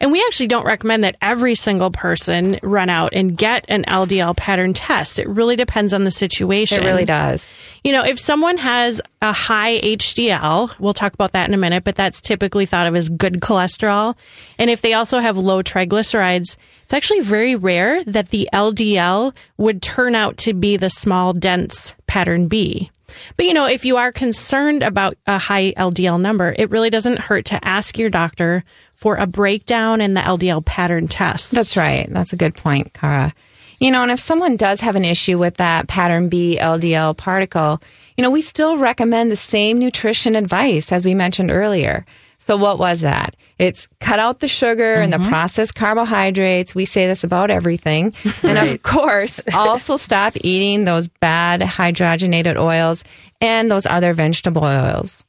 And 0.00 0.12
we 0.12 0.20
actually 0.26 0.48
don't 0.48 0.66
recommend 0.66 1.04
that 1.04 1.16
every 1.22 1.54
single 1.54 1.90
person 1.90 2.58
run 2.62 2.90
out 2.90 3.10
and 3.14 3.36
get 3.38 3.64
an 3.68 3.84
LDL 3.84 4.36
pattern 4.36 4.74
test. 4.74 5.18
It 5.18 5.28
really 5.28 5.56
depends 5.56 5.94
on 5.94 6.04
the 6.04 6.10
situation. 6.10 6.82
it 6.82 6.86
really 6.86 7.04
does. 7.06 7.56
You 7.84 7.92
know, 7.92 8.04
if 8.04 8.18
someone 8.18 8.58
has 8.58 9.00
a 9.22 9.32
high 9.32 9.80
HDL, 9.80 10.78
we'll 10.78 10.94
talk 10.94 11.14
about 11.14 11.32
that 11.32 11.48
in 11.48 11.54
a 11.54 11.58
minute, 11.58 11.84
but 11.84 11.94
that's 11.94 12.20
typically 12.20 12.43
thought 12.66 12.86
of 12.86 12.94
as 12.94 13.08
good 13.08 13.40
cholesterol. 13.40 14.16
And 14.58 14.70
if 14.70 14.82
they 14.82 14.92
also 14.92 15.18
have 15.18 15.36
low 15.36 15.62
triglycerides, 15.62 16.56
it's 16.82 16.92
actually 16.92 17.20
very 17.20 17.56
rare 17.56 18.04
that 18.04 18.28
the 18.28 18.48
LDL 18.52 19.34
would 19.56 19.82
turn 19.82 20.14
out 20.14 20.36
to 20.38 20.52
be 20.52 20.76
the 20.76 20.90
small, 20.90 21.32
dense 21.32 21.94
pattern 22.06 22.46
B. 22.48 22.90
But 23.36 23.46
you 23.46 23.54
know, 23.54 23.66
if 23.66 23.84
you 23.84 23.96
are 23.96 24.12
concerned 24.12 24.82
about 24.82 25.16
a 25.26 25.38
high 25.38 25.72
LDL 25.72 26.20
number, 26.20 26.54
it 26.58 26.70
really 26.70 26.90
doesn't 26.90 27.18
hurt 27.18 27.46
to 27.46 27.64
ask 27.64 27.98
your 27.98 28.10
doctor 28.10 28.64
for 28.94 29.16
a 29.16 29.26
breakdown 29.26 30.00
in 30.00 30.14
the 30.14 30.20
LDL 30.20 30.64
pattern 30.64 31.08
test. 31.08 31.52
That's 31.52 31.76
right. 31.76 32.08
That's 32.10 32.32
a 32.32 32.36
good 32.36 32.54
point, 32.54 32.92
Kara. 32.94 33.32
You 33.80 33.90
know, 33.90 34.02
and 34.02 34.10
if 34.10 34.20
someone 34.20 34.56
does 34.56 34.80
have 34.80 34.96
an 34.96 35.04
issue 35.04 35.38
with 35.38 35.56
that 35.56 35.88
pattern 35.88 36.28
B 36.28 36.58
LDL 36.60 37.16
particle, 37.16 37.80
you 38.16 38.22
know, 38.22 38.30
we 38.30 38.40
still 38.40 38.76
recommend 38.76 39.30
the 39.30 39.36
same 39.36 39.78
nutrition 39.78 40.36
advice 40.36 40.92
as 40.92 41.04
we 41.04 41.14
mentioned 41.14 41.50
earlier. 41.50 42.06
So 42.38 42.56
what 42.56 42.78
was 42.78 43.02
that? 43.02 43.36
It's 43.58 43.88
cut 44.00 44.18
out 44.18 44.40
the 44.40 44.48
sugar 44.48 44.94
and 44.94 45.12
the 45.12 45.18
mm-hmm. 45.18 45.28
processed 45.28 45.74
carbohydrates. 45.74 46.74
We 46.74 46.84
say 46.84 47.06
this 47.06 47.24
about 47.24 47.50
everything. 47.50 48.14
And 48.42 48.58
of 48.58 48.82
course, 48.82 49.40
also 49.54 49.96
stop 49.96 50.34
eating 50.36 50.84
those 50.84 51.08
bad 51.08 51.60
hydrogenated 51.60 52.56
oils 52.56 53.04
and 53.40 53.70
those 53.70 53.86
other 53.86 54.12
vegetable 54.12 54.64
oils. 54.64 55.24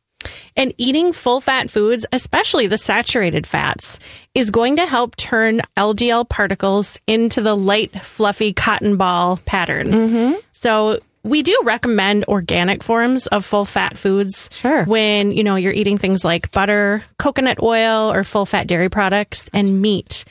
And 0.55 0.73
eating 0.77 1.13
full 1.13 1.39
fat 1.39 1.69
foods, 1.69 2.05
especially 2.11 2.67
the 2.67 2.77
saturated 2.77 3.45
fats, 3.45 3.99
is 4.33 4.51
going 4.51 4.77
to 4.77 4.85
help 4.85 5.15
turn 5.15 5.61
LDL 5.77 6.27
particles 6.27 6.99
into 7.07 7.41
the 7.41 7.55
light, 7.55 7.99
fluffy 8.01 8.53
cotton 8.53 8.97
ball 8.97 9.37
pattern. 9.45 9.87
Mm-hmm. 9.87 10.33
So 10.51 10.99
we 11.25 11.41
do 11.41 11.59
recommend 11.63 12.23
organic 12.25 12.83
forms 12.83 13.25
of 13.27 13.43
full 13.43 13.65
fat 13.65 13.97
foods. 13.97 14.47
Sure. 14.53 14.85
When, 14.85 15.31
you 15.31 15.43
know, 15.43 15.55
you're 15.55 15.73
eating 15.73 15.97
things 15.97 16.23
like 16.23 16.51
butter, 16.51 17.03
coconut 17.17 17.61
oil, 17.63 18.11
or 18.11 18.23
full 18.23 18.45
fat 18.45 18.67
dairy 18.67 18.89
products 18.89 19.49
and 19.51 19.81
meat. 19.81 20.23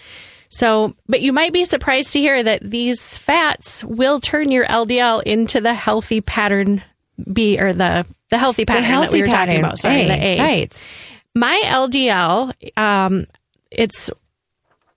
So, 0.51 0.95
but 1.09 1.21
you 1.21 1.33
might 1.33 1.53
be 1.53 1.65
surprised 1.65 2.13
to 2.13 2.21
hear 2.21 2.41
that 2.41 2.63
these 2.63 3.19
fats 3.19 3.83
will 3.83 4.21
turn 4.21 4.53
your 4.53 4.67
LDL 4.67 5.25
into 5.25 5.61
the 5.61 5.75
healthy 5.75 6.21
pattern 6.21 6.81
B 7.33 7.59
or 7.61 7.73
the 7.73 8.07
the 8.31 8.39
healthy 8.39 8.65
pattern 8.65 8.89
that 8.89 9.11
we 9.11 9.21
were 9.21 9.27
talking 9.27 9.59
about. 9.59 9.81
Sorry, 9.81 10.03
A, 10.03 10.07
the 10.07 10.15
A. 10.15 10.39
Right. 10.39 10.85
My 11.35 11.61
LDL, 11.67 12.79
um, 12.79 13.27
it's 13.73 14.11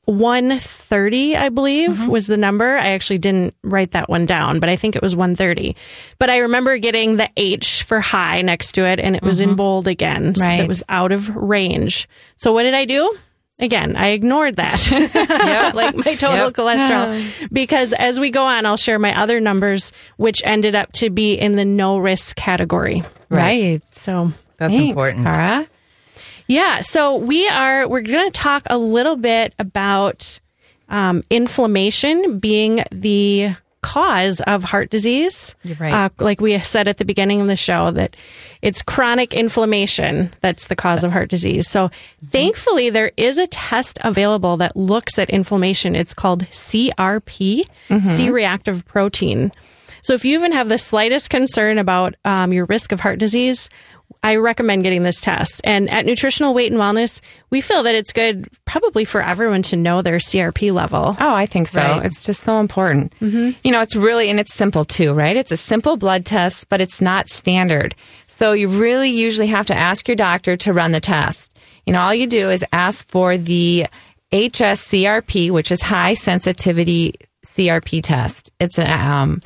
130, 0.08 1.36
I 1.36 1.50
believe, 1.50 1.90
mm-hmm. 1.92 2.08
was 2.08 2.28
the 2.28 2.38
number. 2.38 2.78
I 2.78 2.92
actually 2.92 3.18
didn't 3.18 3.54
write 3.62 3.92
that 3.92 4.10
one 4.10 4.26
down, 4.26 4.62
but 4.62 4.70
I 4.70 4.78
think 4.78 4.96
it 4.96 5.02
was 5.02 5.18
130. 5.18 5.76
But 6.18 6.30
I 6.30 6.38
remember 6.40 6.78
getting 6.78 7.18
the 7.18 7.30
H 7.36 7.84
for 7.84 8.00
high 8.00 8.42
next 8.42 8.72
to 8.74 8.86
it, 8.86 9.02
and 9.02 9.18
it 9.18 9.22
was 9.22 9.42
in 9.42 9.50
mm-hmm. 9.50 9.58
bold 9.58 9.88
again. 9.88 10.34
So 10.34 10.46
Right. 10.46 10.62
It 10.62 10.68
was 10.70 10.82
out 10.88 11.12
of 11.12 11.28
range. 11.36 12.08
So 12.38 12.54
what 12.54 12.64
did 12.64 12.74
I 12.74 12.86
do? 12.86 13.14
Again, 13.60 13.96
I 13.98 14.10
ignored 14.10 14.58
that, 14.58 15.72
like 15.76 15.96
my 15.98 16.16
total 16.16 16.46
Yep. 16.46 16.54
cholesterol, 16.54 17.50
because 17.52 17.92
as 17.92 18.20
we 18.20 18.30
go 18.30 18.44
on, 18.44 18.66
I'll 18.66 18.78
share 18.78 19.00
my 19.00 19.20
other 19.20 19.42
numbers, 19.42 19.92
which 20.16 20.42
ended 20.46 20.76
up 20.76 20.92
to 20.94 21.10
be 21.10 21.34
in 21.34 21.56
the 21.56 21.66
no 21.66 21.98
risk 21.98 22.36
category. 22.38 23.02
Right. 23.30 23.82
So 23.92 24.32
That's 24.58 24.74
Thanks, 24.74 24.90
important. 24.90 25.24
Kara. 25.24 25.66
Yeah, 26.48 26.82
so 26.82 27.16
we 27.16 27.48
are 27.48 27.88
we're 27.88 28.02
going 28.02 28.32
to 28.32 28.40
talk 28.40 28.64
a 28.68 28.78
little 28.78 29.16
bit 29.16 29.54
about 29.60 30.40
um, 30.90 31.24
inflammation 31.30 32.40
being 32.40 32.84
the 32.92 33.56
cause 33.82 34.42
of 34.42 34.64
heart 34.64 34.90
disease. 34.90 35.56
Right. 35.80 35.94
Uh, 35.94 36.10
like 36.20 36.42
we 36.42 36.58
said 36.60 36.88
at 36.88 36.98
the 36.98 37.06
beginning 37.06 37.42
of 37.42 37.48
the 37.48 37.56
show, 37.56 37.92
that 37.92 38.16
it's 38.62 38.82
chronic 38.82 39.34
inflammation 39.34 40.34
that's 40.42 40.68
the 40.68 40.76
cause 40.76 41.04
of 41.04 41.12
heart 41.12 41.30
disease. 41.30 41.70
So 41.70 41.90
thankfully, 42.30 42.90
there 42.90 43.12
is 43.18 43.38
a 43.38 43.48
test 43.48 44.00
available 44.04 44.58
that 44.58 44.76
looks 44.76 45.20
at 45.20 45.30
inflammation. 45.30 45.96
It's 45.96 46.14
called 46.14 46.46
CRP, 46.46 47.64
C 48.06 48.30
reactive 48.30 48.86
protein. 48.86 49.52
So 50.02 50.14
if 50.14 50.26
you 50.26 50.38
even 50.38 50.54
have 50.54 50.70
the 50.70 50.78
slightest 50.78 51.30
concern 51.30 51.78
about 51.78 52.16
um, 52.24 52.54
your 52.54 52.66
risk 52.66 52.92
of 52.92 53.00
heart 53.00 53.20
disease, 53.20 53.70
I 54.24 54.36
recommend 54.38 54.84
getting 54.84 55.04
this 55.04 55.22
test. 55.22 55.62
And 55.64 55.90
at 55.90 56.06
Nutritional 56.06 56.54
Weight 56.54 56.72
and 56.72 56.82
Wellness, 56.82 57.22
we 57.50 57.62
feel 57.62 57.84
that 57.84 57.96
it's 57.96 58.12
good 58.12 58.48
probably 58.66 59.06
for 59.06 59.22
everyone 59.22 59.62
to 59.64 59.76
know 59.78 60.02
their 60.02 60.18
CRP 60.18 60.74
level. 60.74 61.16
Oh, 61.20 61.34
I 61.34 61.46
think 61.46 61.68
so. 61.68 61.82
Right. 61.82 62.06
It's 62.06 62.24
just 62.26 62.42
so 62.42 62.60
important. 62.60 63.14
You 63.22 63.72
know, 63.72 63.82
it's 63.82 63.96
really, 63.96 64.30
and 64.30 64.40
it's 64.40 64.54
simple 64.54 64.84
too, 64.84 65.14
right? 65.14 65.38
It's 65.38 65.52
a 65.52 65.58
simple 65.58 65.98
blood 65.98 66.26
test, 66.26 66.68
but 66.70 66.82
it's 66.82 67.02
not 67.02 67.30
standard. 67.30 67.96
So 68.26 68.54
you 68.54 68.68
really 68.68 69.10
usually 69.10 69.48
have 69.48 69.66
to 69.68 69.76
ask 69.76 70.08
your 70.08 70.16
doctor 70.16 70.58
to 70.58 70.74
run 70.74 70.92
the 70.92 71.00
test. 71.00 71.58
You 71.86 71.94
know, 71.94 72.02
all 72.02 72.14
you 72.14 72.28
do 72.28 72.50
is 72.50 72.66
ask 72.74 73.08
for 73.08 73.38
the 73.38 73.88
HSCRP, 74.34 75.52
which 75.52 75.72
is 75.72 75.82
high 75.82 76.14
sensitivity 76.16 77.14
CRP 77.46 78.02
test. 78.04 78.52
It's 78.60 78.78
a, 78.78 78.92
um, 78.92 79.42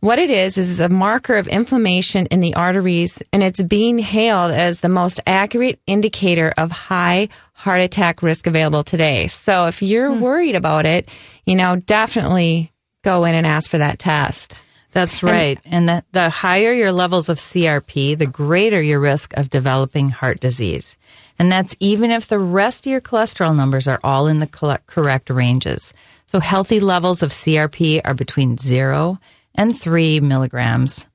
what 0.00 0.18
it 0.18 0.30
is 0.30 0.58
is 0.58 0.80
a 0.80 0.88
marker 0.88 1.36
of 1.36 1.48
inflammation 1.48 2.26
in 2.26 2.40
the 2.40 2.54
arteries, 2.54 3.22
and 3.32 3.42
it's 3.42 3.62
being 3.62 3.98
hailed 3.98 4.52
as 4.52 4.80
the 4.80 4.88
most 4.88 5.20
accurate 5.26 5.80
indicator 5.86 6.52
of 6.56 6.70
high 6.70 7.28
heart 7.52 7.80
attack 7.80 8.22
risk 8.22 8.46
available 8.46 8.84
today. 8.84 9.26
So 9.26 9.66
if 9.66 9.82
you're 9.82 10.12
hmm. 10.12 10.20
worried 10.20 10.54
about 10.54 10.86
it, 10.86 11.08
you 11.46 11.54
know, 11.54 11.76
definitely 11.76 12.72
go 13.02 13.24
in 13.24 13.34
and 13.34 13.46
ask 13.46 13.70
for 13.70 13.78
that 13.78 13.98
test. 13.98 14.62
That's 14.92 15.22
right. 15.22 15.58
And 15.66 15.88
the, 15.88 16.04
the 16.12 16.30
higher 16.30 16.72
your 16.72 16.90
levels 16.90 17.28
of 17.28 17.36
CRP, 17.36 18.16
the 18.16 18.26
greater 18.26 18.80
your 18.80 18.98
risk 18.98 19.34
of 19.36 19.50
developing 19.50 20.08
heart 20.08 20.40
disease. 20.40 20.96
And 21.38 21.52
that's 21.52 21.76
even 21.80 22.10
if 22.10 22.28
the 22.28 22.38
rest 22.38 22.86
of 22.86 22.90
your 22.90 23.02
cholesterol 23.02 23.54
numbers 23.54 23.88
are 23.88 24.00
all 24.02 24.26
in 24.26 24.40
the 24.40 24.80
correct 24.86 25.28
ranges. 25.28 25.92
So 26.28 26.40
healthy 26.40 26.80
levels 26.80 27.22
of 27.22 27.30
CRP 27.30 28.00
are 28.04 28.14
between 28.14 28.56
zero 28.56 29.18
and 29.56 29.78
three 29.78 30.20
milligrams 30.20 31.06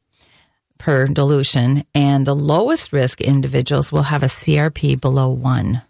per 0.77 1.05
dilution. 1.07 1.83
And 1.93 2.25
the 2.25 2.35
lowest 2.35 2.91
risk 2.93 3.21
individuals 3.21 3.91
will 3.91 4.03
have 4.03 4.23
a 4.23 4.27
CRP 4.27 4.99
below 4.99 5.29
one. 5.29 5.81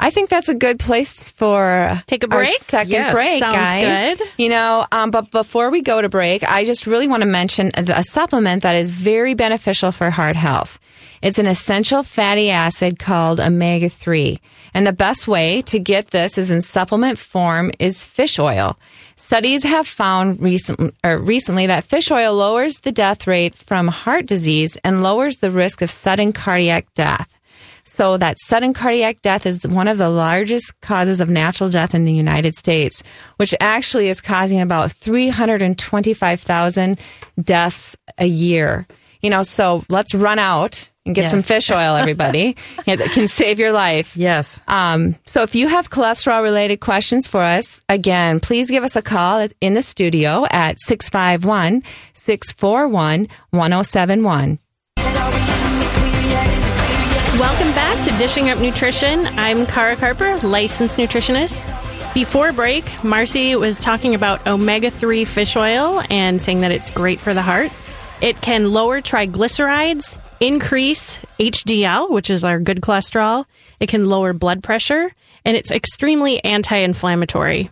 I 0.00 0.10
think 0.10 0.28
that's 0.28 0.48
a 0.48 0.54
good 0.54 0.78
place 0.80 1.30
for 1.30 2.00
Take 2.06 2.24
a 2.24 2.26
our 2.30 2.40
break? 2.40 2.48
second 2.58 2.90
Yes. 2.90 3.14
break, 3.14 3.38
Sounds 3.40 3.54
guys. 3.54 4.18
good. 4.18 4.28
You 4.36 4.48
know, 4.50 4.86
um, 4.92 5.10
but 5.10 5.30
before 5.30 5.70
we 5.70 5.80
go 5.82 6.02
to 6.02 6.08
break, 6.08 6.42
I 6.42 6.64
just 6.64 6.86
really 6.86 7.08
want 7.08 7.22
to 7.22 7.26
mention 7.28 7.70
a 7.74 8.02
supplement 8.04 8.64
that 8.64 8.76
is 8.76 8.90
very 8.90 9.34
beneficial 9.34 9.92
for 9.92 10.10
heart 10.10 10.36
health. 10.36 10.78
It's 11.24 11.38
an 11.38 11.46
essential 11.46 12.02
fatty 12.02 12.50
acid 12.50 12.98
called 12.98 13.40
omega 13.40 13.88
three, 13.88 14.40
and 14.74 14.86
the 14.86 14.92
best 14.92 15.26
way 15.26 15.62
to 15.62 15.78
get 15.78 16.10
this 16.10 16.36
is 16.36 16.50
in 16.50 16.60
supplement 16.60 17.18
form 17.18 17.70
is 17.78 18.04
fish 18.04 18.38
oil. 18.38 18.78
Studies 19.16 19.62
have 19.62 19.86
found 19.86 20.42
recent, 20.42 20.94
recently 21.02 21.66
that 21.66 21.84
fish 21.84 22.10
oil 22.10 22.34
lowers 22.34 22.80
the 22.80 22.92
death 22.92 23.26
rate 23.26 23.54
from 23.54 23.88
heart 23.88 24.26
disease 24.26 24.76
and 24.84 25.02
lowers 25.02 25.38
the 25.38 25.50
risk 25.50 25.80
of 25.80 25.90
sudden 25.90 26.34
cardiac 26.34 26.92
death. 26.92 27.38
So 27.84 28.18
that 28.18 28.38
sudden 28.38 28.74
cardiac 28.74 29.22
death 29.22 29.46
is 29.46 29.66
one 29.66 29.88
of 29.88 29.96
the 29.96 30.10
largest 30.10 30.78
causes 30.82 31.22
of 31.22 31.30
natural 31.30 31.70
death 31.70 31.94
in 31.94 32.04
the 32.04 32.12
United 32.12 32.54
States, 32.54 33.02
which 33.38 33.54
actually 33.60 34.10
is 34.10 34.20
causing 34.20 34.60
about 34.60 34.92
325,000 34.92 37.00
deaths 37.42 37.96
a 38.18 38.26
year. 38.26 38.86
You 39.24 39.30
know, 39.30 39.40
so 39.42 39.82
let's 39.88 40.14
run 40.14 40.38
out 40.38 40.90
and 41.06 41.14
get 41.14 41.22
Yes. 41.22 41.30
some 41.30 41.40
fish 41.40 41.70
oil, 41.70 41.96
everybody. 41.96 42.58
Yeah, 42.84 42.96
that 42.96 43.12
can 43.12 43.26
save 43.26 43.58
your 43.58 43.72
life. 43.72 44.14
Yes. 44.18 44.60
Um, 44.68 45.14
so 45.24 45.42
if 45.42 45.54
you 45.54 45.66
have 45.66 45.88
cholesterol 45.88 46.42
related 46.42 46.80
questions 46.80 47.26
for 47.26 47.40
us, 47.40 47.80
again, 47.88 48.38
please 48.38 48.70
give 48.70 48.84
us 48.84 48.96
a 48.96 49.00
call 49.00 49.48
in 49.62 49.72
the 49.72 49.80
studio 49.80 50.44
at 50.50 50.78
651 50.78 51.82
641 52.12 53.28
1071. 53.50 54.58
Welcome 57.40 57.72
back 57.72 58.04
to 58.04 58.10
Dishing 58.18 58.50
Up 58.50 58.58
Nutrition. 58.58 59.26
I'm 59.38 59.64
Kara 59.64 59.96
Carper, 59.96 60.36
licensed 60.46 60.98
nutritionist. 60.98 61.64
Before 62.12 62.52
break, 62.52 62.84
Marcy 63.02 63.56
was 63.56 63.80
talking 63.80 64.14
about 64.14 64.46
omega 64.46 64.90
3 64.90 65.24
fish 65.24 65.56
oil 65.56 66.02
and 66.10 66.42
saying 66.42 66.60
that 66.60 66.72
it's 66.72 66.90
great 66.90 67.22
for 67.22 67.32
the 67.32 67.40
heart. 67.40 67.72
It 68.24 68.40
can 68.40 68.72
lower 68.72 69.02
triglycerides, 69.02 70.16
increase 70.40 71.18
HDL, 71.38 72.10
which 72.10 72.30
is 72.30 72.42
our 72.42 72.58
good 72.58 72.80
cholesterol. 72.80 73.44
It 73.80 73.90
can 73.90 74.08
lower 74.08 74.32
blood 74.32 74.62
pressure, 74.62 75.12
and 75.44 75.58
it's 75.58 75.70
extremely 75.70 76.42
anti 76.42 76.74
inflammatory. 76.74 77.68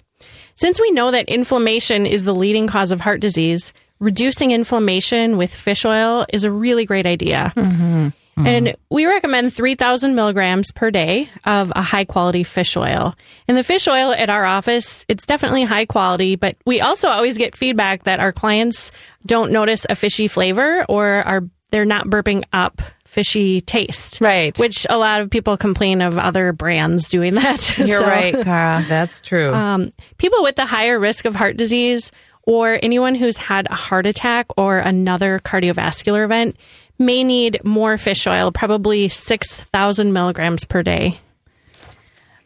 Since 0.55 0.79
we 0.79 0.91
know 0.91 1.11
that 1.11 1.27
inflammation 1.31 2.05
is 2.05 2.25
the 2.25 2.35
leading 2.35 2.67
cause 2.67 2.93
of 2.93 3.01
heart 3.01 3.23
disease, 3.23 3.73
reducing 3.99 4.51
inflammation 4.51 5.39
with 5.39 5.55
fish 5.55 5.87
oil 5.87 6.27
is 6.29 6.45
a 6.45 6.51
really 6.51 6.85
great 6.85 7.07
idea. 7.07 7.55
Mm-hmm. 7.57 8.09
And 8.47 8.77
we 8.91 9.07
recommend 9.07 9.53
3,000 9.53 10.15
milligrams 10.15 10.73
per 10.73 10.91
day 10.91 11.29
of 11.45 11.73
a 11.75 11.83
high 11.83 12.05
quality 12.05 12.43
fish 12.45 12.77
oil. 12.77 13.15
And 13.49 13.57
the 13.57 13.65
fish 13.65 13.87
oil 13.89 14.13
at 14.13 14.31
our 14.31 14.45
office, 14.45 15.05
it's 15.09 15.27
definitely 15.27 15.65
high 15.65 15.87
quality, 15.87 16.37
but 16.37 16.57
we 16.65 16.81
also 16.81 17.09
always 17.09 17.39
get 17.39 17.57
feedback 17.57 18.05
that 18.05 18.21
our 18.21 18.33
clients 18.33 18.93
don't 19.27 19.53
notice 19.53 19.87
a 19.89 19.95
fishy 19.95 20.29
flavor 20.29 20.85
or 20.89 21.07
are 21.27 21.43
they're 21.71 21.85
not 21.87 22.07
burping 22.07 22.45
up 22.53 22.83
fishy 23.07 23.61
taste. 23.63 24.21
Right. 24.21 24.57
Which 24.59 24.87
a 24.91 24.99
lot 24.99 25.21
of 25.23 25.31
people 25.31 25.57
complain 25.57 26.03
of 26.03 26.19
other 26.19 26.53
brands 26.53 27.09
doing 27.11 27.35
that. 27.35 27.79
You're 27.87 28.01
So- 28.01 28.07
right, 28.07 28.35
Kara. 28.35 28.85
That's 28.89 29.21
true. 29.21 29.53
um, 29.55 29.91
people 30.19 30.43
with 30.43 30.59
a 30.59 30.67
higher 30.67 30.99
risk 30.99 31.25
of 31.25 31.35
heart 31.35 31.57
disease 31.57 32.13
or 32.45 32.79
anyone 32.83 33.15
who's 33.15 33.37
had 33.37 33.69
a 33.71 33.75
heart 33.75 34.05
attack 34.05 34.47
or 34.57 34.79
another 34.79 35.39
cardiovascular 35.39 36.25
event 36.25 36.57
may 37.03 37.25
need 37.25 37.63
more 37.65 37.99
fish 37.99 38.27
oil, 38.27 38.51
probably 38.53 39.09
6,000 39.09 40.13
milligrams 40.13 40.65
per 40.65 40.83
day. 40.83 41.21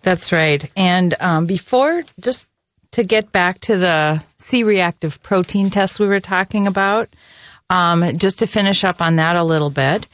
That's 0.02 0.32
right. 0.32 0.70
And 0.76 1.14
um, 1.20 1.46
before, 1.46 2.02
just 2.20 2.46
to 2.92 3.04
get 3.04 3.32
back 3.32 3.60
to 3.60 3.76
the 3.76 4.22
C 4.38 4.62
reactive 4.62 5.22
protein 5.22 5.70
test 5.70 6.00
we 6.00 6.06
were 6.06 6.20
talking 6.20 6.66
about, 6.66 7.08
um, 7.70 8.16
just 8.16 8.38
to 8.38 8.46
finish 8.46 8.84
up 8.84 9.02
on 9.02 9.16
that 9.16 9.36
a 9.36 9.44
little 9.44 9.70
bit, 9.70 10.06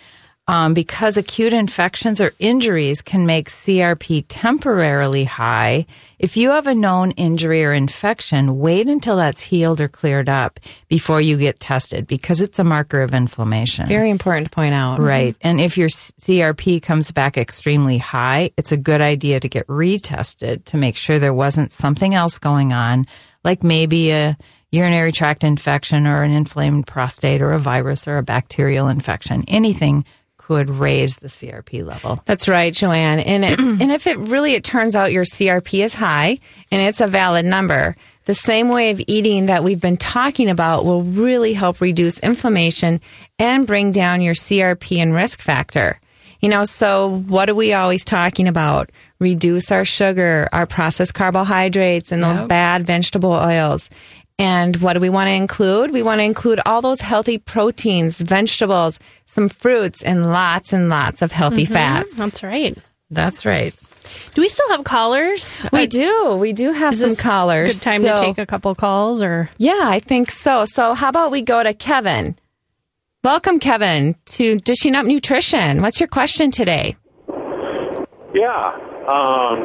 um, 0.53 0.75
because 0.75 1.17
acute 1.17 1.55
infections 1.55 2.21
or 2.21 2.33
injuries 2.39 3.01
can 3.01 3.25
make 3.25 3.49
CRP 3.49 4.27
temporarily 4.29 5.25
high. 5.25 5.87
If 6.19 6.37
you 6.37 6.51
have 6.51 6.67
a 6.67 6.75
known 6.75 7.13
injury 7.13 7.65
or 7.65 7.73
infection, 7.73 8.59
wait 8.59 8.87
until 8.87 9.17
that's 9.17 9.41
healed 9.41 9.81
or 9.81 9.89
cleared 9.89 10.29
up 10.29 10.61
before 10.89 11.23
you 11.23 11.39
get 11.39 11.59
tested 11.59 12.07
because 12.07 12.43
it's 12.43 12.59
a 12.59 12.65
marker 12.65 13.01
of 13.01 13.15
inflammation. 13.15 13.89
Very 13.89 14.11
important 14.11 14.45
to 14.45 14.51
point 14.51 14.75
out. 14.75 15.01
Right. 15.01 15.35
And 15.41 15.59
if 15.59 15.79
your 15.79 15.89
CRP 15.89 16.83
comes 16.83 17.11
back 17.13 17.39
extremely 17.39 17.97
high, 17.97 18.51
it's 18.59 18.73
a 18.73 18.77
good 18.77 19.01
idea 19.01 19.41
to 19.41 19.49
get 19.49 19.67
retested 19.69 20.67
to 20.67 20.77
make 20.77 20.97
sure 20.97 21.19
there 21.19 21.33
wasn't 21.33 21.73
something 21.73 22.15
else 22.15 22.39
going 22.39 22.75
on, 22.75 23.07
like 23.43 23.63
maybe 23.63 24.11
a 24.11 24.37
urinary 24.71 25.13
tract 25.13 25.45
infection 25.45 26.07
or 26.07 26.23
an 26.23 26.31
inflamed 26.31 26.87
prostate 26.87 27.41
or 27.41 27.53
a 27.53 27.59
virus 27.59 28.07
or 28.07 28.19
a 28.19 28.23
bacterial 28.23 28.89
infection. 28.89 29.45
Anything 29.49 30.05
could 30.47 30.69
raise 30.71 31.17
the 31.17 31.29
CRP 31.29 31.85
level. 31.87 32.21
That's 32.25 32.49
right, 32.49 32.73
Joanne. 32.73 33.21
And 33.21 33.45
it, 33.45 33.59
and 33.59 33.93
if 33.93 34.07
it 34.07 34.19
really 34.19 34.55
it 34.55 34.65
turns 34.65 34.97
out 34.97 35.13
your 35.13 35.25
CRP 35.25 35.85
is 35.85 35.95
high 35.95 36.39
and 36.71 36.83
it's 36.83 37.01
a 37.01 37.07
valid 37.07 37.45
number, 37.47 37.97
the 38.25 38.35
same 38.35 38.69
way 38.69 38.91
of 38.91 39.01
eating 39.07 39.47
that 39.47 39.65
we've 39.65 39.81
been 39.81 39.97
talking 39.97 40.49
about 40.49 40.85
will 40.85 41.03
really 41.03 41.53
help 41.55 41.81
reduce 41.81 42.19
inflammation 42.21 43.01
and 43.39 43.67
bring 43.67 43.93
down 43.93 44.21
your 44.21 44.35
CRP 44.35 44.99
and 44.99 45.15
risk 45.15 45.41
factor. 45.41 45.99
You 46.41 46.49
know, 46.49 46.65
so 46.65 47.21
what 47.29 47.49
are 47.49 47.55
we 47.55 47.73
always 47.73 48.05
talking 48.05 48.49
about? 48.49 48.91
Reduce 49.21 49.71
our 49.71 49.85
sugar, 49.85 50.49
our 50.53 50.67
processed 50.67 51.15
carbohydrates, 51.15 52.11
and 52.11 52.21
those 52.23 52.41
Yep. 52.41 52.49
bad 52.49 52.87
vegetable 52.87 53.31
oils. 53.33 53.91
And 54.39 54.77
what 54.77 54.95
do 54.95 55.01
we 55.01 55.11
want 55.11 55.29
to 55.29 55.33
include? 55.35 55.93
We 55.93 56.03
want 56.03 56.19
to 56.21 56.25
include 56.25 56.61
all 56.67 56.81
those 56.81 57.01
healthy 57.01 57.39
proteins, 57.39 58.21
vegetables, 58.21 58.99
some 59.27 59.49
fruits, 59.49 60.03
and 60.03 60.31
lots 60.33 60.73
and 60.73 60.89
lots 60.89 61.23
of 61.23 61.33
healthy 61.33 61.65
fats. 61.65 62.17
That's 62.17 62.43
right. 62.43 62.77
That's 63.11 63.45
right. 63.47 63.75
Do 64.35 64.41
we 64.41 64.49
still 64.49 64.69
have 64.71 64.85
callers? 64.85 65.65
We 65.73 65.83
Uh, 65.83 65.87
do. 65.87 66.37
We 66.41 66.53
do 66.53 66.73
have 66.73 66.95
is 66.95 67.01
some 67.01 67.11
this 67.11 67.21
callers. 67.21 67.79
Good 67.79 67.85
time 67.85 68.03
So- 68.03 68.17
to 68.17 68.21
take 68.21 68.39
a 68.39 68.47
couple 68.47 68.75
calls 68.75 69.23
or 69.23 69.51
Yeah, 69.59 69.83
I 69.85 70.01
think 70.01 70.31
so. 70.31 70.65
So 70.65 70.95
how 70.95 71.09
about 71.09 71.31
we 71.31 71.43
go 71.43 71.63
to 71.63 71.73
Kevin? 71.75 72.37
Welcome, 73.23 73.61
Kevin, 73.61 74.17
to 74.27 74.57
Dishing 74.59 74.97
Up 74.97 75.07
Nutrition. 75.07 75.81
What's 75.83 76.01
your 76.01 76.09
question 76.09 76.51
today? 76.51 76.97
Yeah. 78.35 78.73
Um, 79.09 79.61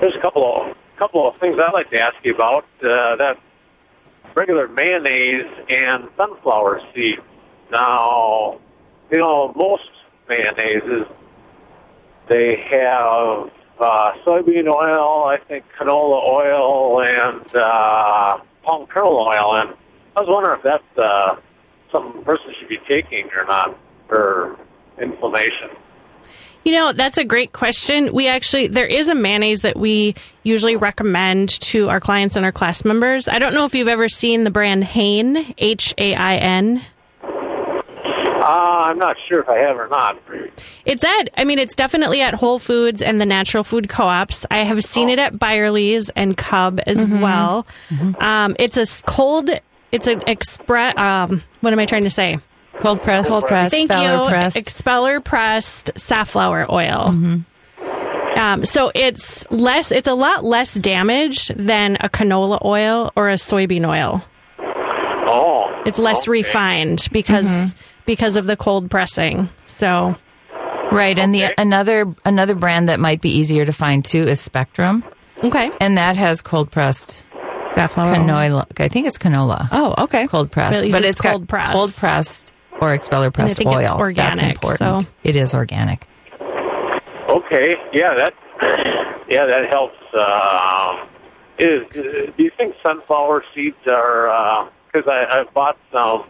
there's 0.00 0.14
a 0.18 0.22
couple 0.22 0.44
of 0.44 0.76
couple 0.98 1.26
of 1.28 1.36
things 1.38 1.56
I'd 1.58 1.72
like 1.72 1.90
to 1.90 2.00
ask 2.00 2.14
you 2.22 2.34
about. 2.34 2.64
Uh, 2.82 3.16
that 3.16 3.36
regular 4.34 4.68
mayonnaise 4.68 5.50
and 5.68 6.08
sunflower 6.16 6.80
seed. 6.94 7.18
Now, 7.70 8.60
you 9.10 9.18
know, 9.18 9.52
most 9.56 9.90
mayonnaises 10.28 11.08
they 12.28 12.56
have 12.70 13.50
uh, 13.78 14.12
soybean 14.24 14.66
oil, 14.66 15.24
I 15.26 15.36
think 15.46 15.64
canola 15.78 16.22
oil, 16.26 17.02
and 17.02 17.56
uh, 17.56 18.38
palm 18.62 18.86
kernel 18.86 19.18
oil. 19.18 19.56
And 19.56 19.74
I 20.16 20.20
was 20.20 20.28
wondering 20.28 20.58
if 20.58 20.62
that's 20.62 20.98
uh, 20.98 21.36
something 21.92 22.22
a 22.22 22.24
person 22.24 22.54
should 22.58 22.68
be 22.68 22.78
taking 22.88 23.28
or 23.36 23.44
not 23.44 23.76
for 24.08 24.56
inflammation. 25.00 25.70
You 26.64 26.72
know, 26.72 26.92
that's 26.92 27.18
a 27.18 27.24
great 27.24 27.52
question. 27.52 28.12
We 28.12 28.26
actually, 28.26 28.68
there 28.68 28.86
is 28.86 29.08
a 29.08 29.14
mayonnaise 29.14 29.60
that 29.60 29.76
we 29.76 30.14
usually 30.44 30.76
recommend 30.76 31.50
to 31.60 31.90
our 31.90 32.00
clients 32.00 32.36
and 32.36 32.44
our 32.44 32.52
class 32.52 32.84
members. 32.84 33.28
I 33.28 33.38
don't 33.38 33.52
know 33.52 33.66
if 33.66 33.74
you've 33.74 33.88
ever 33.88 34.08
seen 34.08 34.44
the 34.44 34.50
brand 34.50 34.82
Hain, 34.84 35.54
H 35.58 35.92
A 35.98 36.14
I 36.14 36.36
N. 36.36 36.82
Uh, 37.22 38.84
I'm 38.86 38.98
not 38.98 39.16
sure 39.26 39.40
if 39.40 39.48
I 39.48 39.56
have 39.56 39.76
or 39.76 39.88
not. 39.88 40.18
It's 40.84 41.02
at, 41.02 41.30
I 41.36 41.44
mean, 41.44 41.58
it's 41.58 41.74
definitely 41.74 42.20
at 42.20 42.34
Whole 42.34 42.58
Foods 42.58 43.00
and 43.00 43.18
the 43.18 43.24
natural 43.26 43.64
food 43.64 43.88
co 43.88 44.04
ops. 44.04 44.44
I 44.50 44.58
have 44.58 44.82
seen 44.84 45.08
it 45.08 45.18
at 45.18 45.38
Byerly's 45.38 46.10
and 46.10 46.36
Cub 46.36 46.80
as 46.86 47.04
well. 47.06 47.66
Um, 48.20 48.54
it's 48.58 48.76
a 48.76 48.86
cold, 49.04 49.48
it's 49.92 50.06
an 50.06 50.22
express, 50.26 50.96
um, 50.98 51.42
what 51.60 51.72
am 51.72 51.78
I 51.78 51.86
trying 51.86 52.04
to 52.04 52.10
say? 52.10 52.38
Cold 52.80 53.02
pressed, 53.02 53.30
Cold 53.30 53.46
press. 53.46 53.70
Thank 53.70 53.88
Speller 53.90 54.24
you. 54.24 54.28
pressed. 54.28 54.56
Expeller 54.56 55.20
pressed 55.20 55.90
safflower 55.96 56.66
oil. 56.70 57.14
Um, 58.36 58.64
so 58.64 58.90
it's 58.94 59.48
less. 59.50 59.92
It's 59.92 60.08
a 60.08 60.14
lot 60.14 60.44
less 60.44 60.74
damage 60.74 61.48
than 61.48 61.96
a 62.00 62.08
canola 62.08 62.62
oil 62.64 63.12
or 63.16 63.30
a 63.30 63.34
soybean 63.34 63.88
oil. 63.88 64.24
Oh, 65.26 65.70
It's 65.86 65.98
less 65.98 66.22
okay. 66.24 66.32
refined 66.32 67.08
because 67.12 67.74
because 68.06 68.36
of 68.36 68.46
the 68.46 68.56
cold 68.56 68.90
pressing. 68.90 69.48
So 69.66 70.16
Right. 70.92 71.18
And 71.18 71.34
Okay. 71.34 71.46
the 71.48 71.60
another 71.60 72.14
another 72.24 72.54
brand 72.54 72.88
that 72.88 73.00
might 73.00 73.20
be 73.20 73.30
easier 73.30 73.64
to 73.64 73.72
find 73.72 74.04
too 74.04 74.22
is 74.28 74.40
Spectrum. 74.40 75.04
okay. 75.42 75.70
And 75.80 75.96
that 75.96 76.16
has 76.16 76.42
cold 76.42 76.70
pressed 76.70 77.22
Safflower. 77.66 78.14
canola. 78.14 78.66
I 78.78 78.88
think 78.88 79.06
it's 79.06 79.16
canola. 79.18 79.68
Oh, 79.72 79.94
okay. 80.04 80.26
cold 80.26 80.50
pressed, 80.50 80.82
But 80.82 80.90
but 80.92 81.02
it's 81.04 81.12
it's 81.12 81.20
got 81.20 81.30
cold 81.30 81.48
pressed. 81.48 81.72
cold 81.72 81.94
pressed 81.94 82.52
or 82.80 82.92
expeller 82.94 83.30
pressed 83.30 83.56
think 83.58 83.68
oil. 83.70 83.76
it's 83.78 83.84
That's 83.90 83.94
organic, 84.00 84.56
important. 84.56 84.78
so- 85.02 85.08
It 85.22 85.36
is 85.36 85.54
organic. 85.54 86.06
Okay, 87.28 87.74
yeah, 87.92 88.14
that 88.14 88.34
yeah, 89.28 89.46
that 89.46 89.70
helps. 89.70 89.96
Um, 90.14 91.08
is 91.58 91.82
uh, 91.96 92.30
do 92.36 92.44
you 92.44 92.50
think 92.56 92.74
sunflower 92.86 93.44
seeds 93.54 93.76
are? 93.90 94.70
Because 94.92 95.08
I 95.10 95.40
I 95.40 95.44
bought 95.54 95.76
some 95.92 96.24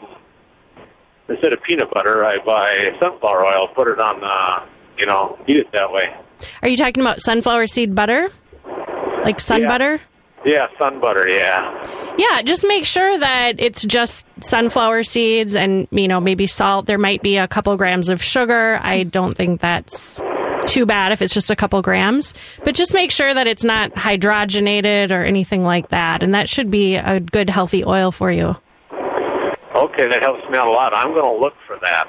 instead 1.28 1.52
of 1.52 1.62
peanut 1.62 1.90
butter, 1.92 2.24
I 2.24 2.38
buy 2.44 2.72
sunflower 3.00 3.44
oil, 3.46 3.68
put 3.74 3.88
it 3.88 3.98
on 3.98 4.20
the, 4.20 5.00
you 5.00 5.07
know, 5.07 5.38
eat 5.48 5.57
it 5.59 5.66
that 5.72 5.90
way. 5.90 6.14
Are 6.62 6.68
you 6.68 6.76
talking 6.76 7.00
about 7.02 7.20
sunflower 7.20 7.66
seed 7.66 7.94
butter? 7.94 8.28
Like 9.24 9.40
sun 9.40 9.62
Yeah. 9.62 9.68
butter? 9.68 10.00
Yeah, 10.44 10.66
sun 10.78 11.00
butter. 11.00 11.26
Yeah. 11.28 12.16
Yeah, 12.18 12.42
just 12.42 12.66
make 12.66 12.85
sure 12.85 13.18
that 13.18 13.54
it's 13.59 13.85
just 13.85 14.26
sunflower 14.40 15.04
seeds 15.04 15.54
and, 15.54 15.88
you 15.90 16.07
know, 16.07 16.20
maybe 16.20 16.46
salt. 16.46 16.87
There 16.87 16.98
might 16.98 17.22
be 17.22 17.38
a 17.38 17.48
couple 17.48 17.74
grams 17.76 18.11
of 18.11 18.22
sugar. 18.22 18.78
I 18.83 19.04
don't 19.04 19.35
think 19.35 19.61
that's 19.61 20.20
too 20.66 20.85
bad 20.87 21.12
if 21.12 21.22
it's 21.22 21.33
just 21.33 21.50
a 21.50 21.57
couple 21.57 21.80
grams. 21.83 22.35
But 22.62 22.74
just 22.74 22.92
make 22.92 23.11
sure 23.11 23.33
that 23.33 23.46
it's 23.46 23.64
not 23.64 23.92
hydrogenated 23.94 25.11
or 25.11 25.22
anything 25.24 25.64
like 25.64 25.88
that. 25.88 26.22
And 26.22 26.35
that 26.35 26.48
should 26.48 26.70
be 26.70 26.96
a 26.96 27.20
good, 27.20 27.48
healthy 27.48 27.85
oil 27.85 28.12
for 28.12 28.30
you. 28.30 28.57
Okay, 29.74 30.09
that 30.09 30.22
helps 30.22 30.48
me 30.50 30.59
out 30.59 30.68
a 30.68 30.72
lot. 30.72 30.94
I'm 30.94 31.14
going 31.14 31.24
to 31.24 31.40
look 31.40 31.54
for 31.66 31.78
that. 31.83 32.04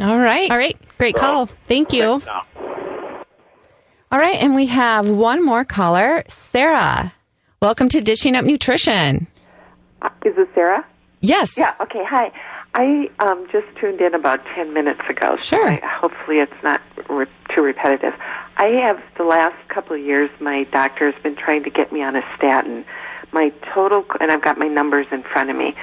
All 0.00 0.18
right. 0.18 0.50
All 0.50 0.56
right. 0.56 0.76
Great 0.98 1.14
call. 1.14 1.46
Thank 1.64 1.92
you. 1.92 2.22
All 4.10 4.18
right. 4.18 4.42
And 4.42 4.54
we 4.54 4.66
have 4.66 5.08
one 5.08 5.44
more 5.44 5.64
caller, 5.64 6.24
Sarah. 6.28 7.12
Welcome 7.62 7.88
to 7.90 8.00
Dishing 8.00 8.36
Up 8.36 8.44
Nutrition. 8.44 9.26
Uh, 10.02 10.10
Is 10.24 10.36
this 10.36 10.46
Sarah? 10.54 10.84
Yes. 11.20 11.56
Yeah. 11.56 11.72
Okay. 11.80 12.04
Hi. 12.04 12.30
I 12.74 13.08
um, 13.20 13.48
just 13.50 13.66
tuned 13.80 14.00
in 14.02 14.14
about 14.14 14.44
ten 14.54 14.74
minutes 14.74 15.00
ago. 15.08 15.36
so 15.36 15.42
Sure. 15.56 15.70
I, 15.70 15.80
hopefully, 15.82 16.38
it's 16.38 16.52
not 16.62 16.82
re- 17.08 17.26
too 17.54 17.62
repetitive. 17.62 18.12
I 18.58 18.66
have 18.84 19.02
the 19.16 19.24
last 19.24 19.56
couple 19.68 19.96
of 19.96 20.02
years. 20.02 20.28
My 20.40 20.64
doctor 20.64 21.10
has 21.10 21.22
been 21.22 21.34
trying 21.36 21.64
to 21.64 21.70
get 21.70 21.92
me 21.92 22.02
on 22.02 22.14
a 22.14 22.22
statin. 22.36 22.84
My 23.32 23.50
total, 23.74 24.04
and 24.20 24.30
I've 24.30 24.42
got 24.42 24.58
my 24.58 24.68
numbers 24.68 25.06
in 25.10 25.22
front 25.22 25.48
of 25.50 25.56
me. 25.56 25.74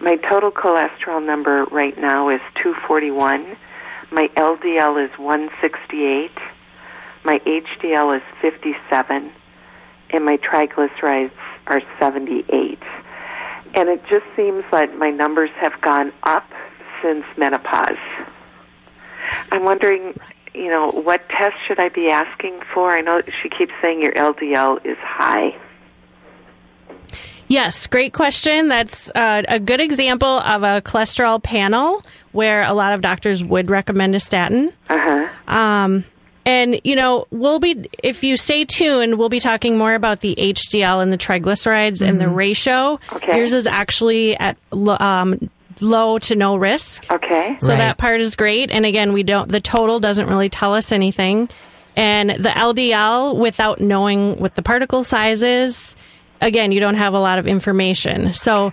My 0.00 0.16
total 0.16 0.50
cholesterol 0.50 1.24
number 1.24 1.64
right 1.66 1.96
now 1.96 2.28
is 2.28 2.40
two 2.60 2.74
forty 2.88 3.12
one. 3.12 3.56
My 4.10 4.28
LDL 4.36 5.04
is 5.04 5.16
one 5.18 5.48
sixty 5.60 6.04
eight. 6.04 6.36
My 7.24 7.38
HDL 7.46 8.16
is 8.16 8.22
fifty 8.42 8.74
seven, 8.90 9.30
and 10.12 10.24
my 10.24 10.36
triglycerides 10.38 11.32
are 11.66 11.82
seventy 11.98 12.44
eight. 12.50 12.82
And 13.74 13.88
it 13.88 14.02
just 14.10 14.24
seems 14.34 14.64
like 14.72 14.96
my 14.96 15.10
numbers 15.10 15.50
have 15.60 15.80
gone 15.80 16.12
up 16.24 16.48
since 17.02 17.24
menopause. 17.36 17.98
I'm 19.52 19.64
wondering, 19.64 20.18
you 20.54 20.68
know, 20.68 20.88
what 20.90 21.28
test 21.28 21.54
should 21.66 21.78
I 21.78 21.88
be 21.88 22.08
asking 22.08 22.60
for? 22.74 22.90
I 22.90 23.00
know 23.00 23.20
she 23.42 23.48
keeps 23.48 23.72
saying 23.82 24.00
your 24.00 24.12
LDL 24.12 24.84
is 24.84 24.96
high. 24.98 25.56
Yes, 27.50 27.88
great 27.88 28.12
question. 28.12 28.68
That's 28.68 29.10
uh, 29.10 29.42
a 29.48 29.58
good 29.58 29.80
example 29.80 30.28
of 30.28 30.62
a 30.62 30.80
cholesterol 30.82 31.42
panel 31.42 32.02
where 32.30 32.62
a 32.62 32.72
lot 32.72 32.92
of 32.92 33.00
doctors 33.00 33.42
would 33.42 33.70
recommend 33.70 34.14
a 34.14 34.20
statin. 34.20 34.72
Uh 34.88 34.98
huh. 34.98 35.52
Um, 35.52 36.04
and 36.46 36.80
you 36.84 36.96
know, 36.96 37.26
we'll 37.30 37.58
be 37.60 37.88
if 38.02 38.24
you 38.24 38.36
stay 38.36 38.64
tuned, 38.64 39.18
we'll 39.18 39.28
be 39.28 39.40
talking 39.40 39.76
more 39.78 39.94
about 39.94 40.20
the 40.20 40.34
HDL 40.36 41.02
and 41.02 41.12
the 41.12 41.18
triglycerides 41.18 42.06
and 42.06 42.20
the 42.20 42.28
ratio. 42.28 42.98
Okay. 43.12 43.36
Yours 43.38 43.54
is 43.54 43.66
actually 43.66 44.36
at 44.36 44.56
um, 44.72 45.50
low 45.80 46.18
to 46.18 46.34
no 46.36 46.56
risk. 46.56 47.10
Okay. 47.10 47.56
So 47.60 47.68
Right. 47.68 47.78
that 47.78 47.98
part 47.98 48.20
is 48.20 48.36
great. 48.36 48.70
And 48.70 48.84
again, 48.86 49.12
we 49.12 49.22
don't, 49.22 49.50
the 49.50 49.60
total 49.60 50.00
doesn't 50.00 50.26
really 50.26 50.48
tell 50.48 50.74
us 50.74 50.92
anything. 50.92 51.48
And 51.96 52.30
the 52.30 52.50
LDL, 52.50 53.36
without 53.36 53.80
knowing 53.80 54.36
what 54.38 54.54
the 54.54 54.62
particle 54.62 55.04
size 55.04 55.42
is, 55.42 55.96
again, 56.40 56.72
you 56.72 56.80
don't 56.80 56.94
have 56.94 57.14
a 57.14 57.18
lot 57.20 57.38
of 57.38 57.46
information. 57.46 58.32
So 58.34 58.72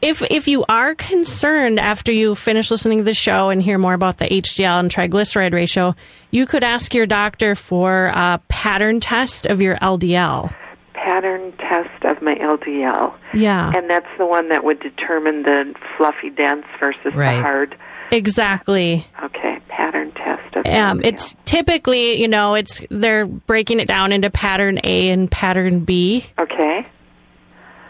if, 0.00 0.22
if 0.30 0.46
you 0.48 0.64
are 0.68 0.94
concerned 0.94 1.78
after 1.80 2.12
you 2.12 2.34
finish 2.34 2.70
listening 2.70 2.98
to 2.98 3.04
the 3.04 3.14
show 3.14 3.48
and 3.50 3.60
hear 3.62 3.78
more 3.78 3.94
about 3.94 4.18
the 4.18 4.26
HDL 4.26 4.80
and 4.80 4.90
triglyceride 4.90 5.52
ratio, 5.52 5.94
you 6.30 6.46
could 6.46 6.62
ask 6.64 6.94
your 6.94 7.06
doctor 7.06 7.54
for 7.54 8.06
a 8.14 8.40
pattern 8.48 9.00
test 9.00 9.46
of 9.46 9.60
your 9.60 9.76
LDL. 9.76 10.54
Pattern 10.94 11.52
test 11.58 12.04
of 12.04 12.20
my 12.22 12.34
LDL. 12.34 13.14
Yeah. 13.34 13.72
And 13.74 13.88
that's 13.88 14.06
the 14.18 14.26
one 14.26 14.48
that 14.50 14.62
would 14.64 14.78
determine 14.80 15.42
the 15.42 15.74
fluffy 15.96 16.30
dense 16.30 16.66
versus 16.78 17.14
Right. 17.14 17.36
the 17.36 17.42
hard. 17.42 17.76
exactly. 18.10 19.06
Okay. 19.22 19.58
Pattern 19.68 20.12
test 20.12 20.56
of 20.56 20.66
Um, 20.66 21.00
LDL. 21.00 21.06
it's 21.06 21.36
typically, 21.44 22.20
you 22.20 22.28
know, 22.28 22.54
it's 22.54 22.84
they're 22.90 23.24
breaking 23.26 23.80
it 23.80 23.88
down 23.88 24.12
into 24.12 24.28
pattern 24.30 24.78
A 24.84 25.08
and 25.08 25.30
pattern 25.30 25.80
B, 25.80 26.26
okay. 26.40 26.84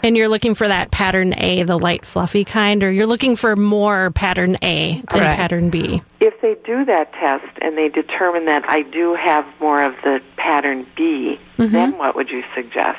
And 0.03 0.17
you're 0.17 0.29
looking 0.29 0.55
for 0.55 0.69
that 0.69 0.91
pattern 0.91 1.35
A, 1.39 1.63
the 1.65 1.79
light 1.79 2.07
fluffy 2.07 2.45
kind, 2.45 2.83
or 2.85 2.91
you're 2.91 3.07
looking 3.07 3.37
for 3.37 3.57
more 3.57 4.11
pattern 4.13 4.57
A 4.63 4.95
than 4.95 5.07
Correct. 5.07 5.37
pattern 5.37 5.71
B. 5.71 6.03
If 6.21 6.41
they 6.41 6.57
do 6.65 6.85
that 6.85 7.13
test 7.15 7.47
and 7.61 7.77
they 7.77 7.89
determine 7.89 8.47
that 8.47 8.65
I 8.69 8.83
do 8.83 9.15
have 9.15 9.45
more 9.61 9.83
of 9.83 9.95
the 10.05 10.21
pattern 10.37 10.87
B, 10.97 11.39
Mm-hmm. 11.59 11.73
then 11.73 11.99
what 11.99 12.15
would 12.15 12.31
you 12.31 12.43
suggest? 12.55 12.99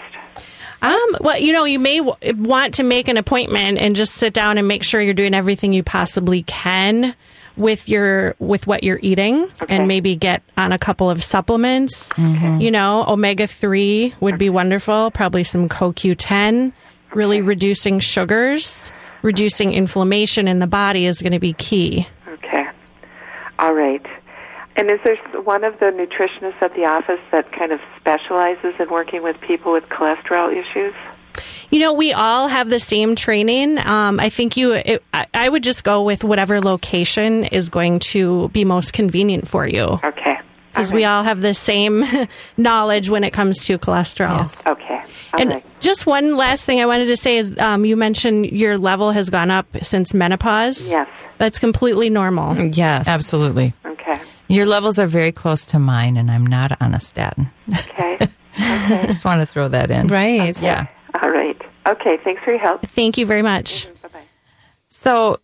Um, 0.81 1.15
well, 1.21 1.38
you 1.38 1.53
know, 1.53 1.63
you 1.65 1.79
may 1.79 1.99
w- 1.99 2.15
want 2.38 2.73
to 2.75 2.83
make 2.83 3.07
an 3.07 3.17
appointment 3.17 3.77
and 3.79 3.95
just 3.95 4.13
sit 4.15 4.33
down 4.33 4.57
and 4.57 4.67
make 4.67 4.83
sure 4.83 4.99
you're 5.01 5.13
doing 5.13 5.33
everything 5.33 5.71
you 5.73 5.83
possibly 5.83 6.43
can 6.43 7.15
with 7.57 7.89
your 7.89 8.35
with 8.39 8.65
what 8.67 8.83
you're 8.83 8.99
eating 9.01 9.43
Okay. 9.62 9.75
and 9.75 9.88
maybe 9.89 10.15
get 10.15 10.41
on 10.57 10.71
a 10.71 10.77
couple 10.77 11.09
of 11.09 11.21
supplements. 11.23 12.09
Mm-hmm. 12.13 12.62
You 12.62 12.71
know, 12.71 13.03
omega 13.07 13.47
3 13.47 14.13
would 14.21 14.38
be 14.38 14.49
wonderful, 14.49 15.12
probably 15.12 15.43
some 15.43 15.67
CoQ10, 15.67 16.71
really 17.13 17.41
reducing 17.41 17.99
sugars, 17.99 18.91
reducing 19.21 19.73
inflammation 19.73 20.47
in 20.47 20.59
the 20.59 20.67
body 20.67 21.05
is 21.05 21.21
going 21.21 21.33
to 21.33 21.39
be 21.39 21.53
key. 21.53 22.07
Okay. 22.27 22.65
All 23.57 23.73
right. 23.73 24.05
And 24.75 24.89
is 24.89 24.99
there 25.03 25.17
one 25.41 25.65
of 25.65 25.77
the 25.79 25.87
nutritionists 25.87 26.61
at 26.61 26.73
the 26.73 26.85
office 26.85 27.19
that 27.31 27.51
kind 27.51 27.73
of 27.73 27.81
specializes 27.99 28.75
in 28.79 28.89
working 28.89 29.21
with 29.23 29.35
people 29.41 29.73
with 29.73 29.83
cholesterol 29.85 30.51
issues? 30.51 30.93
You 31.69 31.79
know, 31.81 31.93
we 31.93 32.13
all 32.13 32.47
have 32.47 32.69
the 32.69 32.79
same 32.79 33.15
training. 33.15 33.77
Um, 33.77 34.19
I 34.19 34.29
think 34.29 34.57
you, 34.57 34.73
it, 34.73 35.03
I, 35.13 35.27
I 35.33 35.49
would 35.49 35.63
just 35.63 35.83
go 35.83 36.01
with 36.01 36.23
whatever 36.23 36.61
location 36.61 37.43
is 37.45 37.69
going 37.69 37.99
to 37.99 38.49
be 38.49 38.63
most 38.63 38.93
convenient 38.93 39.47
for 39.47 39.67
you. 39.67 39.99
Okay. 40.03 40.38
Because 40.71 40.91
we 40.91 41.05
all 41.05 41.23
have 41.23 41.41
the 41.41 41.53
same 41.53 42.03
knowledge 42.58 43.10
when 43.10 43.23
it 43.23 43.32
comes 43.32 43.65
to 43.65 43.77
cholesterol. 43.77 44.49
Okay. 44.65 45.03
All 45.34 45.41
and 45.41 45.49
right. 45.51 45.65
just 45.79 46.05
one 46.05 46.36
last 46.38 46.65
thing 46.65 46.82
I 46.82 46.86
wanted 46.86 47.05
to 47.08 47.17
say 47.17 47.38
is 47.38 47.58
um, 47.58 47.86
you 47.86 47.95
mentioned 47.95 48.47
your 48.47 48.77
level 48.77 49.12
has 49.12 49.29
gone 49.29 49.51
up 49.51 49.67
since 49.82 50.13
menopause. 50.13 50.89
Yes. 50.89 51.08
That's 51.38 51.60
completely 51.60 52.10
normal. 52.10 52.55
Yes. 52.58 53.08
Absolutely. 53.08 53.73
Okay. 53.86 54.19
Your 54.47 54.65
levels 54.65 54.99
are 54.99 55.08
very 55.08 55.32
close 55.32 55.65
to 55.67 55.79
mine, 55.79 56.17
and 56.17 56.29
I'm 56.32 56.45
not 56.45 56.79
on 56.82 56.95
a 56.95 56.99
statin. 56.99 57.49
Okay. 57.71 58.17
I 58.58 59.03
just 59.05 59.23
want 59.23 59.41
to 59.41 59.45
throw 59.45 59.67
that 59.69 59.91
in. 59.91 60.08
Right. 60.08 60.60
Yeah. 60.62 60.88
All 61.21 61.29
right. 61.29 61.60
Okay. 61.88 62.17
Thanks 62.23 62.43
for 62.43 62.51
your 62.51 62.60
help. 62.60 62.82
Thank 62.82 63.17
you 63.17 63.25
very 63.25 63.41
much. 63.41 63.88
Bye 64.01 64.10
bye. 64.10 64.23
So 64.88 65.39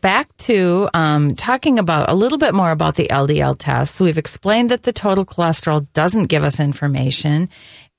back 0.00 0.34
to 0.38 0.88
um, 0.94 1.34
talking 1.34 1.78
about 1.78 2.08
a 2.08 2.14
little 2.14 2.38
bit 2.38 2.54
more 2.54 2.70
about 2.70 2.96
the 2.96 3.08
LDL 3.08 3.56
test. 3.58 3.94
So 3.94 4.04
we've 4.04 4.18
explained 4.18 4.70
that 4.70 4.82
the 4.82 4.92
total 4.92 5.24
cholesterol 5.24 5.86
doesn't 5.92 6.24
give 6.24 6.44
us 6.44 6.58
information, 6.58 7.48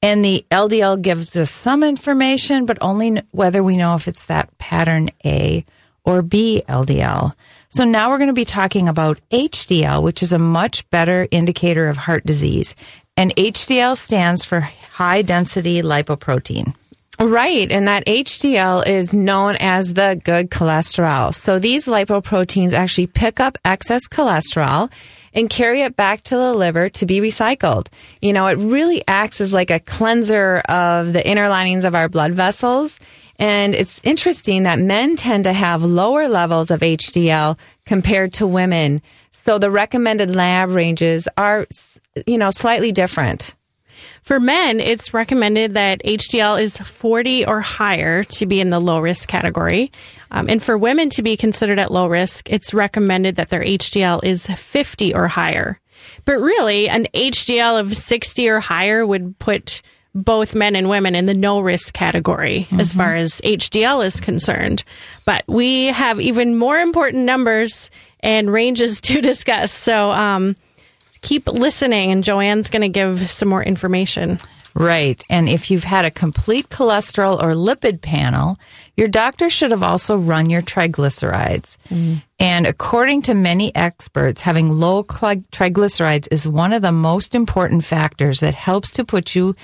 and 0.02 0.24
the 0.24 0.46
LDL 0.52 1.02
gives 1.02 1.36
us 1.36 1.52
some 1.52 1.84
information, 1.84 2.66
but 2.66 2.78
only 2.82 3.22
whether 3.32 3.64
we 3.64 3.78
know 3.78 3.96
if 3.96 4.08
it's 4.08 4.26
that 4.26 4.58
pattern 4.58 5.10
A 5.26 5.66
or 6.04 6.22
B 6.22 6.64
LDL. 6.68 7.34
So 7.70 7.86
now 7.86 8.10
we're 8.10 8.18
going 8.18 8.28
to 8.28 8.34
be 8.34 8.46
talking 8.46 8.88
about 8.88 9.20
HDL, 9.32 10.04
which 10.04 10.22
is 10.22 10.34
a 10.34 10.40
much 10.40 10.88
better 10.90 11.28
indicator 11.32 11.88
of 11.88 11.98
heart 11.98 12.26
disease. 12.26 12.76
And 13.16 13.36
HDL 13.36 13.98
stands 13.98 14.44
for 14.44 14.60
high 14.60 15.22
density 15.22 15.82
lipoprotein. 15.82 16.76
Right. 17.24 17.72
And 17.72 17.88
that 17.88 18.06
HDL 18.06 18.86
is 18.86 19.14
known 19.14 19.56
as 19.62 19.94
the 19.94 20.20
good 20.26 20.50
cholesterol. 20.50 21.34
So 21.34 21.58
these 21.58 21.88
lipoproteins 21.88 22.74
actually 22.74 23.08
pick 23.08 23.40
up 23.40 23.58
excess 23.64 24.10
cholesterol 24.10 24.92
and 25.34 25.50
carry 25.50 25.84
it 25.84 25.96
back 25.96 26.22
to 26.24 26.36
the 26.36 26.54
liver 26.54 26.90
to 26.90 27.06
be 27.06 27.22
recycled. 27.22 27.88
You 28.22 28.34
know, 28.34 28.48
it 28.48 28.58
really 28.58 29.04
acts 29.08 29.40
as 29.40 29.54
like 29.54 29.72
a 29.72 29.80
cleanser 29.80 30.58
of 30.68 31.14
the 31.14 31.26
inner 31.26 31.48
linings 31.48 31.86
of 31.86 31.96
our 31.96 32.10
blood 32.10 32.34
vessels. 32.34 33.00
And 33.40 33.74
it's 33.74 34.02
interesting 34.04 34.64
that 34.64 34.80
men 34.80 35.16
tend 35.16 35.46
to 35.46 35.54
have 35.54 35.82
lower 35.82 36.28
levels 36.28 36.72
of 36.72 36.82
HDL 36.82 37.58
compared 37.86 38.34
to 38.34 38.46
women. 38.46 39.02
So 39.32 39.60
the 39.60 39.72
recommended 39.72 40.36
lab 40.36 40.72
ranges 40.72 41.30
are, 41.38 41.68
you 42.28 42.38
know, 42.38 42.50
slightly 42.50 42.92
different. 42.92 43.56
For 44.24 44.40
men, 44.40 44.80
it's 44.80 45.14
recommended 45.14 45.74
that 45.74 46.02
HDL 46.04 46.62
is 46.62 46.78
40 46.78 47.46
or 47.46 47.60
higher 47.60 48.24
to 48.24 48.46
be 48.46 48.62
in 48.62 48.70
the 48.70 48.80
low 48.80 49.00
risk 49.00 49.28
category. 49.28 49.92
Um, 50.32 50.50
and 50.50 50.64
for 50.64 50.78
women 50.78 51.10
to 51.12 51.22
be 51.22 51.36
considered 51.36 51.78
at 51.78 51.92
low 51.92 52.08
risk, 52.08 52.50
it's 52.50 52.74
recommended 52.74 53.36
that 53.36 53.50
their 53.50 53.64
HDL 53.64 54.24
is 54.24 54.48
50 54.48 55.14
or 55.14 55.28
higher. 55.28 55.78
But 56.24 56.40
really, 56.40 56.88
an 56.88 57.08
HDL 57.14 57.80
of 57.80 57.96
60 57.96 58.48
or 58.48 58.62
higher 58.62 59.06
would 59.06 59.38
put 59.40 59.82
both 60.16 60.56
men 60.56 60.76
and 60.76 60.90
women 60.90 61.16
in 61.16 61.26
the 61.26 61.34
no 61.34 61.60
risk 61.60 61.94
category 61.94 62.68
as 62.74 62.94
far 62.94 63.16
as 63.16 63.42
HDL 63.42 64.06
is 64.06 64.22
concerned. 64.22 64.84
But 65.26 65.44
we 65.48 65.88
have 65.88 66.22
even 66.22 66.56
more 66.56 66.78
important 66.78 67.26
numbers 67.26 67.90
and 68.20 68.52
ranges 68.52 69.02
to 69.02 69.22
discuss. 69.22 69.72
So 69.72 70.12
um, 70.12 70.56
keep 71.24 71.48
listening, 71.48 72.12
and 72.12 72.24
JoAnn's 72.24 72.70
going 72.70 72.84
to 72.84 72.90
give 72.90 73.30
some 73.30 73.50
more 73.50 73.64
information. 73.64 74.40
Right. 74.76 75.24
And 75.30 75.48
if 75.48 75.70
you've 75.70 75.84
had 75.84 76.06
a 76.06 76.12
complete 76.12 76.70
cholesterol 76.70 77.42
or 77.42 77.54
lipid 77.54 78.02
panel, 78.02 78.58
your 78.98 79.08
doctor 79.08 79.50
should 79.50 79.72
have 79.72 79.84
also 79.84 80.18
run 80.18 80.50
your 80.50 80.62
triglycerides. 80.62 81.78
Mm. 81.90 82.24
And 82.40 82.68
according 82.68 83.24
to 83.24 83.34
many 83.34 83.76
experts, 83.76 84.42
having 84.42 84.72
low 84.72 85.04
triglycerides 85.04 86.28
is 86.32 86.48
one 86.48 86.74
of 86.74 86.82
the 86.82 86.92
most 86.92 87.36
important 87.36 87.86
factors 87.86 88.40
that 88.40 88.56
helps 88.56 88.90
to 88.92 89.06
put 89.06 89.36
you 89.36 89.56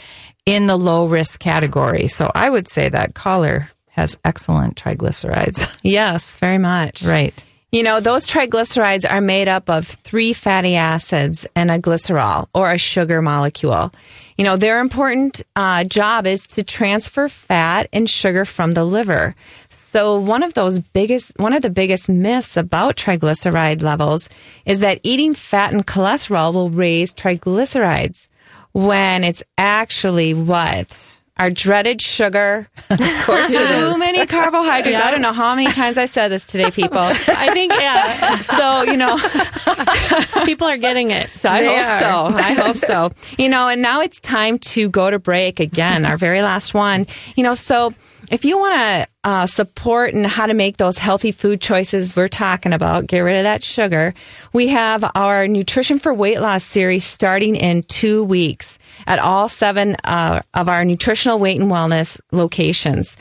in 0.46 0.68
the 0.68 0.78
low 0.78 1.08
risk 1.08 1.40
category. 1.40 2.08
So 2.08 2.32
I 2.36 2.50
would 2.50 2.68
say 2.68 2.90
that 2.90 3.16
caller 3.16 3.70
has 3.90 4.18
excellent 4.24 4.76
triglycerides. 4.76 5.80
Yes, 5.84 6.38
very 6.38 6.58
much. 6.58 7.04
right. 7.04 7.44
You 7.72 7.84
know, 7.84 8.00
those 8.00 8.26
triglycerides 8.26 9.08
are 9.08 9.22
made 9.22 9.48
up 9.48 9.70
of 9.70 9.86
three 9.86 10.34
fatty 10.34 10.76
acids 10.76 11.46
and 11.56 11.70
a 11.70 11.78
glycerol 11.78 12.48
or 12.56 12.72
a 12.72 12.80
sugar 12.80 13.22
molecule. 13.22 13.94
You 14.38 14.46
know, 14.46 14.58
their 14.58 14.80
important 14.80 15.44
uh, 15.56 15.84
job 15.84 16.26
is 16.26 16.48
to 16.48 16.64
transfer 16.64 17.28
fat 17.28 17.88
and 17.94 18.10
sugar 18.10 18.44
from 18.44 18.74
the 18.74 18.84
liver. 18.84 19.36
So 19.70 20.20
one 20.20 20.42
of 20.42 20.56
those 20.56 20.80
biggest, 20.80 21.38
one 21.38 21.54
of 21.54 21.62
the 21.62 21.70
biggest 21.70 22.10
myths 22.10 22.58
about 22.58 22.96
triglyceride 22.96 23.84
levels 23.84 24.30
is 24.66 24.80
that 24.80 25.00
eating 25.04 25.36
fat 25.36 25.72
and 25.72 25.86
cholesterol 25.86 26.52
will 26.56 26.72
raise 26.72 27.14
triglycerides 27.14 28.30
when 28.72 29.24
it's 29.24 29.44
actually 29.60 30.34
what? 30.34 31.19
Our 31.40 31.50
dreaded 31.50 32.02
sugar. 32.02 32.68
Of 32.90 33.00
course 33.26 33.48
Too 33.48 33.98
many 33.98 34.26
carbohydrates. 34.26 34.98
I 35.00 35.10
don't 35.10 35.22
know 35.22 35.32
how 35.32 35.56
many 35.56 35.72
times 35.72 35.98
I've 35.98 36.10
said 36.10 36.28
this 36.28 36.46
today, 36.46 36.70
people. 36.70 36.98
I 37.00 37.50
think, 37.54 37.72
yeah, 37.74 38.40
So, 38.40 38.82
you 38.84 38.98
know, 38.98 39.18
people 40.46 40.68
are 40.68 40.78
getting 40.78 41.12
it. 41.12 41.30
I 41.46 41.62
They 41.62 41.68
hope 41.68 41.88
are. 41.88 42.00
so. 42.02 42.38
I 42.38 42.54
hope 42.54 42.76
so. 42.76 43.12
You 43.38 43.48
know, 43.48 43.70
and 43.70 43.82
now 43.82 44.02
it's 44.02 44.20
time 44.20 44.60
to 44.60 44.90
go 44.90 45.10
to 45.10 45.18
break 45.18 45.62
again, 45.62 46.06
our 46.06 46.18
very 46.18 46.42
last 46.42 46.74
one. 46.74 47.08
You 47.38 47.44
know, 47.44 47.54
so 47.54 47.94
if 48.32 48.44
you 48.44 48.58
want 48.60 48.76
to 48.76 49.08
uh, 49.24 49.46
support 49.46 50.14
and 50.14 50.26
how 50.26 50.46
to 50.46 50.54
make 50.54 50.78
those 50.78 50.98
healthy 50.98 51.32
food 51.32 51.62
choices 51.62 52.16
we're 52.16 52.28
talking 52.28 52.74
about, 52.74 53.08
get 53.08 53.20
rid 53.22 53.36
of 53.38 53.44
that 53.44 53.64
sugar, 53.64 54.14
we 54.52 54.68
have 54.70 55.10
our 55.16 55.48
Nutrition 55.48 56.00
for 56.00 56.14
Weight 56.14 56.42
Loss 56.42 56.64
series 56.64 57.04
starting 57.06 57.56
in 57.56 57.82
two 57.84 58.24
weeks 58.24 58.78
at 59.08 59.20
all 59.20 59.50
seven 59.50 59.96
uh, 60.04 60.42
of 60.54 60.70
our 60.70 60.86
nutritional 60.86 61.40
weight 61.40 61.60
and 61.60 61.72
wellness 61.72 62.20
locations. 62.32 63.18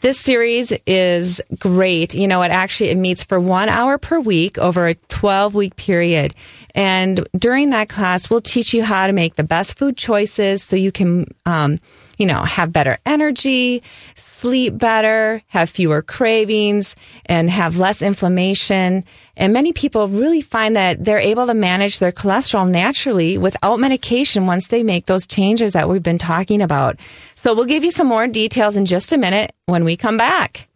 This 0.00 0.18
series 0.18 0.72
is 0.86 1.42
great. 1.58 2.14
You 2.14 2.26
know, 2.26 2.40
it 2.40 2.50
actually 2.50 2.88
it 2.88 2.96
meets 2.96 3.22
for 3.22 3.38
one 3.38 3.68
hour 3.68 3.98
per 3.98 4.18
week 4.18 4.56
over 4.56 4.86
a 4.86 4.94
12 4.94 5.54
week 5.54 5.76
period. 5.76 6.34
And 6.74 7.28
during 7.36 7.70
that 7.70 7.90
class, 7.90 8.30
we'll 8.30 8.40
teach 8.40 8.72
you 8.72 8.82
how 8.82 9.06
to 9.06 9.12
make 9.12 9.34
the 9.34 9.44
best 9.44 9.76
food 9.76 9.98
choices 9.98 10.62
so 10.62 10.74
you 10.74 10.90
can, 10.90 11.26
um, 11.44 11.80
you 12.20 12.26
know, 12.26 12.42
have 12.42 12.70
better 12.70 12.98
energy, 13.06 13.82
sleep 14.14 14.76
better, 14.76 15.42
have 15.46 15.70
fewer 15.70 16.02
cravings, 16.02 16.94
and 17.24 17.48
have 17.48 17.78
less 17.78 18.02
inflammation. 18.02 19.04
And 19.38 19.54
many 19.54 19.72
people 19.72 20.06
really 20.06 20.42
find 20.42 20.76
that 20.76 21.02
they're 21.02 21.18
able 21.18 21.46
to 21.46 21.54
manage 21.54 21.98
their 21.98 22.12
cholesterol 22.12 22.68
naturally 22.68 23.38
without 23.38 23.80
medication 23.80 24.46
once 24.46 24.68
they 24.68 24.82
make 24.82 25.06
those 25.06 25.26
changes 25.26 25.72
that 25.72 25.88
we've 25.88 26.02
been 26.02 26.18
talking 26.18 26.60
about. 26.60 27.00
So 27.36 27.54
we'll 27.54 27.64
give 27.64 27.84
you 27.84 27.90
some 27.90 28.06
more 28.06 28.26
details 28.26 28.76
in 28.76 28.84
just 28.84 29.12
a 29.12 29.18
minute 29.18 29.54
when 29.64 29.84
we 29.84 29.96
come 29.96 30.18
back. 30.18 30.68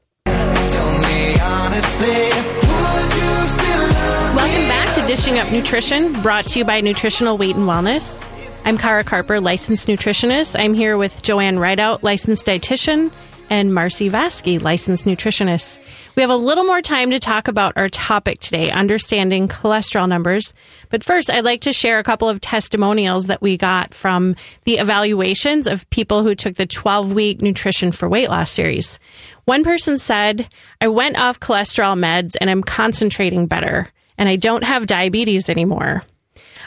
Welcome 4.35 4.67
back 4.67 4.95
to 4.95 5.07
Dishing 5.07 5.39
Up 5.39 5.53
Nutrition, 5.53 6.23
brought 6.23 6.47
to 6.47 6.59
you 6.59 6.65
by 6.65 6.81
Nutritional 6.81 7.37
Weight 7.37 7.55
and 7.55 7.69
Wellness. 7.69 8.25
I'm 8.67 8.79
Kara 8.79 9.05
Carper, 9.05 9.41
licensed 9.41 9.89
nutritionist. 9.89 10.59
I'm 10.59 10.73
here 10.73 10.97
with 10.97 11.21
JoAnn 11.23 11.59
Ridout, 11.59 12.03
licensed 12.03 12.47
dietitian, 12.47 13.13
and 13.51 13.75
Marcy 13.75 14.09
Vaske, 14.09 14.59
licensed 14.63 15.05
nutritionist. 15.05 15.79
We 16.17 16.23
have 16.23 16.31
a 16.31 16.37
little 16.37 16.65
more 16.65 16.81
time 16.81 17.11
to 17.11 17.19
talk 17.19 17.47
about 17.47 17.75
our 17.77 17.91
topic 17.91 18.41
today, 18.41 18.71
understanding 18.71 19.49
cholesterol 19.49 20.09
numbers. 20.09 20.55
But 20.89 21.05
first, 21.05 21.31
I'd 21.31 21.45
like 21.45 21.61
to 21.61 21.75
share 21.75 21.99
a 21.99 22.03
couple 22.03 22.27
of 22.27 22.41
testimonials 22.41 23.27
that 23.27 23.43
we 23.43 23.59
got 23.59 23.93
from 23.93 24.35
the 24.65 24.79
evaluations 24.79 25.67
of 25.67 25.89
people 25.91 26.23
who 26.23 26.35
took 26.35 26.55
the 26.55 26.65
12 26.65 27.13
week 27.13 27.43
Nutrition 27.43 27.93
for 27.93 28.09
Weight 28.09 28.31
Loss 28.31 28.51
series. 28.51 28.99
One 29.45 29.63
person 29.63 29.99
said, 29.99 30.49
I 30.81 30.89
went 30.89 31.19
off 31.19 31.39
cholesterol 31.39 31.99
meds 31.99 32.35
and 32.41 32.49
I'm 32.49 32.63
concentrating 32.63 33.47
better, 33.47 33.93
and 34.17 34.27
I 34.27 34.37
don't 34.37 34.65
have 34.65 34.87
diabetes 34.87 35.51
anymore. 35.51 36.03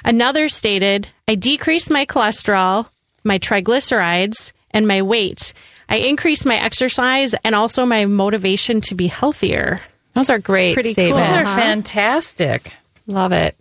Another 0.06 0.50
stated, 0.50 1.08
I 1.28 1.36
decreased 1.36 1.92
my 1.92 2.06
cholesterol, 2.06 2.88
my 3.24 3.40
triglycerides, 3.40 4.52
and 4.72 4.88
my 4.88 5.02
weight. 5.02 5.54
I 5.90 5.98
increased 5.98 6.46
my 6.46 6.56
exercise 6.58 7.34
and 7.44 7.56
also 7.56 7.86
my 7.86 8.06
motivation 8.06 8.82
to 8.82 8.96
be 8.96 9.08
healthier. 9.08 9.80
Those 10.14 10.30
are 10.30 10.40
great 10.40 10.74
Pretty 10.74 10.94
cool. 10.94 11.16
Those 11.18 11.30
are 11.32 11.42
Uh-huh. 11.42 11.56
fantastic. 11.56 12.72
Love 13.08 13.32
it. 13.32 13.56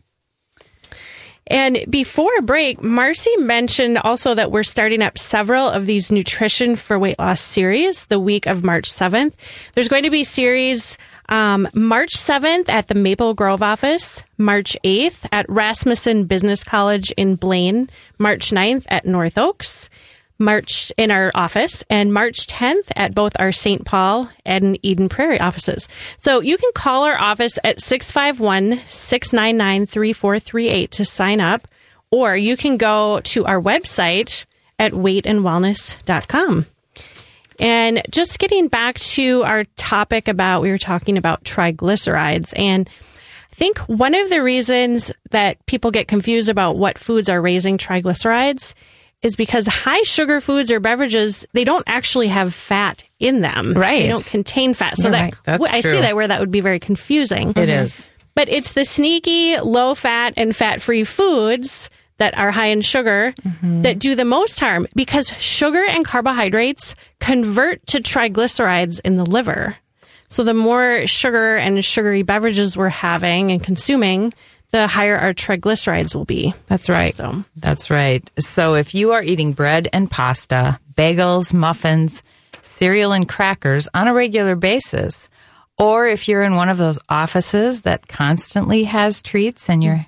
And 1.49 1.85
before 1.89 2.41
break, 2.43 2.83
Marcy 2.83 3.37
mentioned 3.37 3.99
also 3.99 4.35
that 4.35 4.51
we're 4.51 4.65
starting 4.65 5.01
up 5.01 5.17
several 5.17 5.69
of 5.69 5.87
these 5.87 6.11
nutrition 6.11 6.75
for 6.75 6.99
weight 6.99 7.21
loss 7.21 7.41
series 7.41 8.07
the 8.07 8.19
week 8.19 8.47
of 8.47 8.65
March 8.65 8.91
7th. 8.91 9.35
There's 9.75 9.89
going 9.89 10.03
to 10.03 10.11
be 10.11 10.25
series 10.25 10.99
um, 11.29 11.69
March 11.75 12.15
7th 12.15 12.69
at 12.69 12.89
the 12.89 12.95
Maple 12.95 13.35
Grove 13.35 13.63
office, 13.63 14.23
March 14.39 14.77
8th 14.85 15.27
at 15.33 15.49
Rasmussen 15.49 16.25
Business 16.25 16.63
College 16.63 17.11
in 17.17 17.37
Blaine, 17.37 17.89
March 18.19 18.51
9th 18.51 18.85
at 18.89 19.07
North 19.07 19.37
Oaks, 19.39 19.91
March 20.39 20.93
in 20.97 21.11
our 21.11 21.31
office, 21.35 21.83
and 21.89 22.13
March 22.13 22.47
10th 22.47 22.91
at 22.95 23.15
both 23.15 23.33
our 23.39 23.53
St. 23.53 23.85
Paul 23.85 24.29
and 24.45 24.79
Eden 24.83 25.09
Prairie 25.09 25.41
offices. 25.41 25.89
So 26.19 26.41
you 26.41 26.57
can 26.57 26.71
call 26.75 27.05
our 27.05 27.19
office 27.19 27.59
at 27.65 27.81
651 27.81 28.79
699 28.87 29.87
3438 29.87 30.91
to 30.93 31.05
sign 31.05 31.41
up, 31.41 31.67
or 32.11 32.37
you 32.37 32.57
can 32.57 32.77
go 32.77 33.21
to 33.21 33.47
our 33.47 33.61
website 33.61 34.45
at 34.79 34.93
weightandwellness.com. 34.93 36.67
And 37.61 38.03
just 38.11 38.39
getting 38.39 38.69
back 38.69 38.97
to 38.97 39.43
our 39.45 39.65
topic 39.77 40.29
about, 40.29 40.63
we 40.63 40.71
were 40.71 40.79
talking 40.79 41.19
about 41.19 41.45
triglycerides. 41.45 42.53
And 42.57 42.89
I 43.53 43.55
think 43.55 43.79
one 43.81 44.15
of 44.15 44.31
the 44.31 44.43
reasons 44.43 45.11
that 45.31 45.65
people 45.67 45.91
get 45.91 46.09
confused 46.09 46.49
about 46.49 46.77
what 46.77 46.99
foods 46.99 47.29
are 47.29 47.41
raising 47.41 47.79
triglycerides 47.79 48.75
is 49.23 49.37
because 49.37 49.67
high 49.67 50.03
sugar 50.03 50.41
foods 50.41 50.71
or 50.71 50.79
beverages, 50.79 51.47
they 51.53 51.65
don't 51.65 51.85
actually 51.87 52.29
have 52.29 52.55
fat 52.55 53.03
in 53.19 53.41
them. 53.41 53.73
Right. 53.73 54.03
They 54.03 54.09
don't 54.09 54.27
contain 54.27 54.75
fat. 54.75 54.97
So 54.97 55.05
You're 55.05 55.13
that 55.13 55.21
right. 55.21 55.35
That's 55.45 55.63
I 55.65 55.81
see 55.81 56.01
that 56.01 56.15
where 56.15 56.29
that 56.29 56.39
would 56.41 56.51
be 56.51 56.61
very 56.61 56.79
confusing. 56.79 57.51
It 57.51 57.69
is. 57.69 58.09
But 58.35 58.51
it's 58.51 58.75
the 58.75 58.85
sneaky, 58.85 59.57
low 59.59 59.95
fat 59.95 60.35
and 60.37 60.55
fat 60.55 60.83
free 60.83 61.05
foods 61.05 61.89
that 62.19 62.37
are 62.39 62.51
high 62.51 62.67
in 62.67 62.81
sugar 62.81 63.35
mm-hmm. 63.43 63.83
that 63.83 63.99
do 63.99 64.15
the 64.15 64.25
most 64.25 64.59
harm 64.61 64.87
because 64.95 65.29
sugar 65.39 65.85
and 65.85 66.05
carbohydrates 66.05 66.95
convert 67.21 67.87
to 67.89 68.01
triglycerides 68.01 69.01
in 69.05 69.17
the 69.17 69.27
liver. 69.27 69.77
So 70.29 70.43
the 70.43 70.55
more 70.55 71.07
sugar 71.07 71.57
and 71.57 71.85
sugary 71.85 72.23
beverages 72.23 72.77
we're 72.77 72.89
having 72.89 73.53
and 73.53 73.63
consuming, 73.63 74.33
the 74.71 74.87
higher 74.87 75.17
our 75.17 75.33
triglycerides 75.33 76.15
will 76.15 76.25
be. 76.25 76.53
That's 76.67 76.89
right. 76.89 77.15
So 77.15 77.45
That's 77.57 77.91
right. 77.91 78.29
So 78.39 78.75
if 78.75 78.95
you 78.95 79.13
are 79.13 79.23
eating 79.23 79.53
bread 79.53 79.89
and 79.93 80.11
pasta, 80.11 80.81
bagels, 80.95 81.55
muffins, 81.55 82.23
cereal, 82.63 83.13
and 83.13 83.29
crackers 83.29 83.89
on 83.95 84.09
a 84.09 84.15
regular 84.15 84.57
basis, 84.57 85.29
or 85.79 86.07
if 86.07 86.27
you're 86.27 86.43
in 86.43 86.57
one 86.57 86.69
of 86.69 86.79
those 86.79 86.99
offices 87.09 87.83
that 87.83 88.09
constantly 88.09 88.85
has 88.85 89.23
treats 89.23 89.69
and 89.69 89.85
you're 89.85 90.07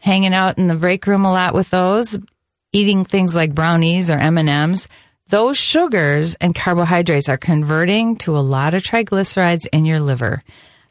hanging 0.00 0.34
out 0.34 0.58
in 0.58 0.66
the 0.66 0.74
break 0.74 1.06
room 1.06 1.24
a 1.24 1.32
lot 1.32 1.54
with 1.54 1.70
those, 1.70 2.18
eating 2.72 3.04
things 3.04 3.34
like 3.34 3.54
brownies 3.54 4.10
or 4.10 4.18
M&Ms, 4.18 4.88
those 5.28 5.56
sugars 5.56 6.34
and 6.36 6.54
carbohydrates 6.54 7.28
are 7.28 7.36
converting 7.36 8.16
to 8.16 8.36
a 8.36 8.40
lot 8.40 8.74
of 8.74 8.82
triglycerides 8.82 9.66
in 9.72 9.84
your 9.84 10.00
liver. 10.00 10.42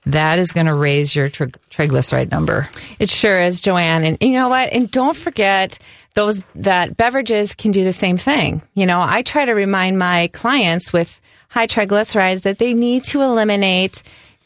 That 0.06 0.40
is 0.40 0.54
going 0.54 0.68
to 0.68 0.74
raise 0.74 1.14
your 1.14 1.28
tri- 1.28 1.48
triglyceride 1.70 2.32
number. 2.32 2.70
It 3.00 3.10
sure 3.10 3.42
is, 3.42 3.60
JoAnn. 3.60 4.08
And 4.08 4.18
you 4.22 4.32
know 4.32 4.48
what? 4.48 4.72
And 4.72 4.90
don't 4.90 5.16
forget 5.16 5.78
those 6.14 6.42
that 6.56 6.96
beverages 6.96 7.54
can 7.54 7.72
do 7.72 7.84
the 7.84 7.94
same 7.94 8.18
thing. 8.18 8.62
You 8.76 8.86
know, 8.86 9.02
I 9.02 9.24
try 9.24 9.46
to 9.46 9.52
remind 9.52 9.98
my 9.98 10.30
clients 10.34 10.94
with 10.94 11.20
high 11.50 11.68
triglycerides 11.68 12.44
that 12.44 12.60
they 12.60 12.74
need 12.74 13.04
to 13.06 13.22
eliminate 13.22 14.04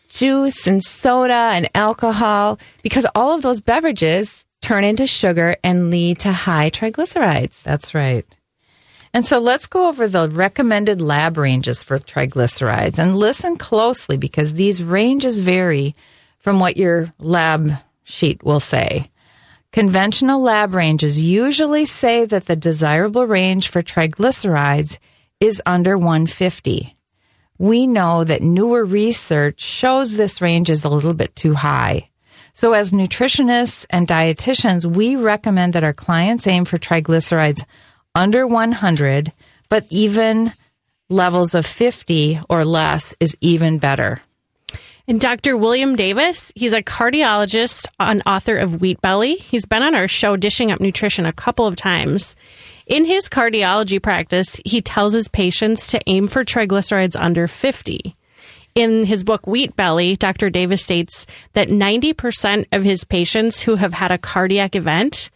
juice 0.10 0.68
and 0.68 0.84
soda 0.84 1.34
and 1.34 1.70
alcohol 1.76 2.60
because 2.82 3.06
all 3.16 3.36
of 3.36 3.42
those 3.42 3.62
beverages 3.62 4.46
turn 4.64 4.84
into 4.84 5.06
sugar 5.06 5.58
and 5.64 5.92
lead 5.92 6.20
to 6.20 6.32
high 6.32 6.70
triglycerides. 6.70 7.62
That's 7.64 7.94
right. 7.94 8.26
And 9.14 9.26
so 9.28 9.38
let's 9.38 9.68
go 9.68 9.90
over 9.90 10.08
the 10.08 10.28
recommended 10.30 11.00
lab 11.00 11.38
ranges 11.38 11.84
for 11.84 12.00
triglycerides 12.00 12.98
and 12.98 13.16
listen 13.16 13.58
closely 13.58 14.18
because 14.18 14.54
these 14.54 14.82
ranges 14.82 15.40
vary 15.40 15.96
from 16.40 16.60
what 16.60 16.78
your 16.78 17.14
lab 17.20 17.72
sheet 18.04 18.44
will 18.44 18.60
say. 18.60 19.12
Conventional 19.72 20.42
lab 20.42 20.74
ranges 20.74 21.22
usually 21.22 21.86
say 21.86 22.26
that 22.26 22.46
the 22.46 22.56
desirable 22.56 23.28
range 23.28 23.70
for 23.70 23.84
triglycerides 23.84 24.98
is 25.40 25.62
under 25.66 25.98
150. 25.98 26.96
We 27.60 27.86
know 27.86 28.24
that 28.24 28.42
newer 28.42 28.84
research 28.86 29.62
shows 29.62 30.16
this 30.16 30.42
range 30.42 30.70
is 30.70 30.84
a 30.84 30.90
little 30.90 31.14
bit 31.14 31.36
too 31.36 31.54
high. 31.54 32.10
So, 32.54 32.74
as 32.74 32.92
nutritionists 32.92 33.88
and 33.90 34.08
dietitians, 34.08 34.86
we 34.86 35.16
recommend 35.16 35.74
that 35.74 35.84
our 35.84 35.94
clients 35.94 36.46
aim 36.46 36.66
for 36.66 36.78
triglycerides 36.78 37.64
under 38.14 38.46
100, 38.46 39.32
but 39.70 39.88
even 39.90 40.54
levels 41.10 41.56
of 41.56 41.66
50 41.66 42.42
or 42.50 42.64
less 42.64 43.16
is 43.20 43.36
even 43.42 43.80
better. 43.80 44.22
And 45.08 45.20
Dr. 45.20 45.58
William 45.58 45.96
Davis, 45.96 46.52
he's 46.56 46.74
a 46.74 46.82
cardiologist 46.84 47.88
and 48.00 48.22
author 48.26 48.56
of 48.56 48.80
Wheat 48.80 49.02
Belly. 49.02 49.36
He's 49.36 49.66
been 49.66 49.84
on 49.84 49.96
our 49.96 50.08
show 50.08 50.38
Dishing 50.38 50.72
Up 50.72 50.80
Nutrition 50.80 51.26
a 51.26 51.34
couple 51.34 51.68
of 51.68 51.76
times. 51.76 52.36
In 52.86 53.04
his 53.04 53.30
cardiology 53.30 54.02
practice, 54.02 54.62
he 54.64 54.82
tells 54.82 55.14
his 55.14 55.28
patients 55.28 55.88
to 55.88 56.00
aim 56.08 56.28
for 56.28 56.46
triglycerides 56.46 57.20
under 57.20 57.48
50. 57.48 58.16
In 58.76 59.04
his 59.04 59.24
book 59.24 59.46
Wheat 59.46 59.76
Belly, 59.76 60.16
Dr. 60.16 60.50
Davis 60.50 60.82
states 60.82 61.28
that 61.54 61.70
90% 61.70 62.66
of 62.72 62.84
his 62.84 63.04
patients 63.04 63.62
who 63.62 63.76
have 63.76 63.94
had 63.94 64.12
a 64.12 64.18
cardiac 64.18 64.76
event, 64.76 65.30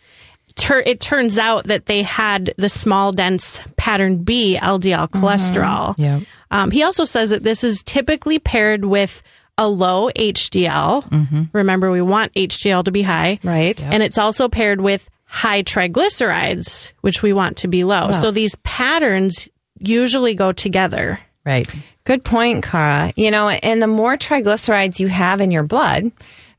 tur- 0.56 0.84
it 0.86 1.00
turns 1.00 1.38
out 1.38 1.66
that 1.66 1.86
they 1.86 2.02
had 2.02 2.54
the 2.58 2.70
small, 2.70 3.12
dense 3.12 3.60
pattern 3.76 4.24
B 4.24 4.58
LDL 4.60 5.10
cholesterol. 5.12 5.94
Yep. 5.98 6.24
Um, 6.50 6.72
he 6.72 6.82
also 6.84 7.06
says 7.06 7.30
that 7.30 7.44
this 7.44 7.64
is 7.64 7.84
typically 7.84 8.40
paired 8.40 8.86
with 8.86 9.22
a 9.58 9.68
low 9.68 10.10
HDL. 10.12 11.50
Remember, 11.54 11.92
we 11.92 12.02
want 12.02 12.34
HDL 12.34 12.86
to 12.86 12.92
be 12.92 13.02
high. 13.02 13.40
Right. 13.44 13.84
And 13.84 14.04
it's 14.04 14.18
also 14.18 14.50
paired 14.50 14.82
with 14.82 15.10
high 15.26 15.64
triglycerides, 15.64 16.92
which 17.02 17.22
we 17.22 17.34
want 17.34 17.58
to 17.58 17.68
be 17.68 17.84
low. 17.84 18.12
So 18.14 18.32
these 18.32 18.56
patterns 18.64 19.50
usually 19.80 20.36
go 20.36 20.52
together. 20.52 21.20
Right. 21.46 21.68
Good 22.08 22.24
point, 22.24 22.64
Kara. 22.64 23.12
You 23.18 23.32
know, 23.32 23.50
and 23.50 23.82
the 23.82 23.88
more 23.88 24.16
triglycerides 24.16 24.98
you 24.98 25.10
have 25.10 25.42
in 25.42 25.52
your 25.52 25.64
blood, 25.64 26.10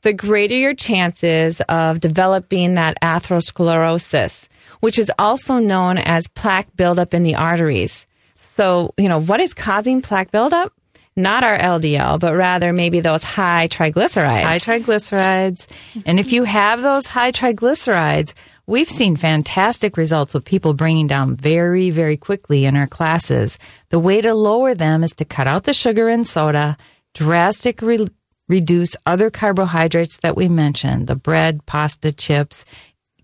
the 0.03 0.13
greater 0.13 0.55
your 0.55 0.75
chances 0.75 1.63
of 1.71 2.01
developing 2.01 2.75
that 2.75 3.01
atherosclerosis, 3.01 4.49
which 4.81 4.99
is 4.99 5.11
also 5.19 5.59
known 5.59 5.97
as 5.97 6.29
plaque 6.29 6.69
buildup 6.77 7.15
in 7.15 7.23
the 7.23 7.37
arteries. 7.37 8.05
So, 8.37 8.93
you 8.99 9.09
know, 9.09 9.23
what 9.23 9.41
is 9.41 9.55
causing 9.55 10.03
plaque 10.03 10.31
buildup? 10.31 10.71
Not 11.17 11.43
our 11.43 11.59
LDL, 11.59 12.21
but 12.21 12.35
rather 12.35 12.75
maybe 12.75 13.01
those 13.01 13.25
high 13.25 13.69
triglycerides. 13.69 14.43
High 14.43 14.59
triglycerides. 14.59 15.67
And 16.05 16.21
if 16.21 16.31
you 16.31 16.45
have 16.45 16.83
those 16.83 17.07
high 17.07 17.33
triglycerides, 17.33 18.35
we've 18.69 18.89
seen 18.89 19.17
fantastic 19.17 19.97
results 19.97 20.35
with 20.35 20.45
people 20.45 20.75
bringing 20.75 21.09
down 21.09 21.35
very, 21.35 21.91
very 21.91 22.17
quickly 22.17 22.67
in 22.67 22.77
our 22.77 22.87
classes. 22.87 23.59
The 23.89 23.99
way 23.99 24.21
to 24.21 24.35
lower 24.35 24.75
them 24.75 25.03
is 25.03 25.13
to 25.15 25.25
cut 25.25 25.49
out 25.49 25.65
the 25.65 25.73
sugar 25.73 26.09
and 26.09 26.29
soda, 26.29 26.77
drastically 27.15 28.07
reduce 28.47 28.95
other 29.07 29.31
carbohydrates 29.31 30.19
that 30.19 30.37
we 30.37 30.49
mentioned, 30.49 31.07
the 31.07 31.17
bread, 31.17 31.65
pasta, 31.67 32.13
chips, 32.13 32.65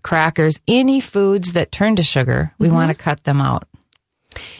crackers, 0.01 0.59
any 0.67 0.99
foods 0.99 1.53
that 1.53 1.71
turn 1.71 1.95
to 1.95 2.03
sugar. 2.03 2.51
We 2.57 2.67
mm-hmm. 2.67 2.75
want 2.75 2.89
to 2.89 3.03
cut 3.03 3.23
them 3.23 3.39
out. 3.39 3.67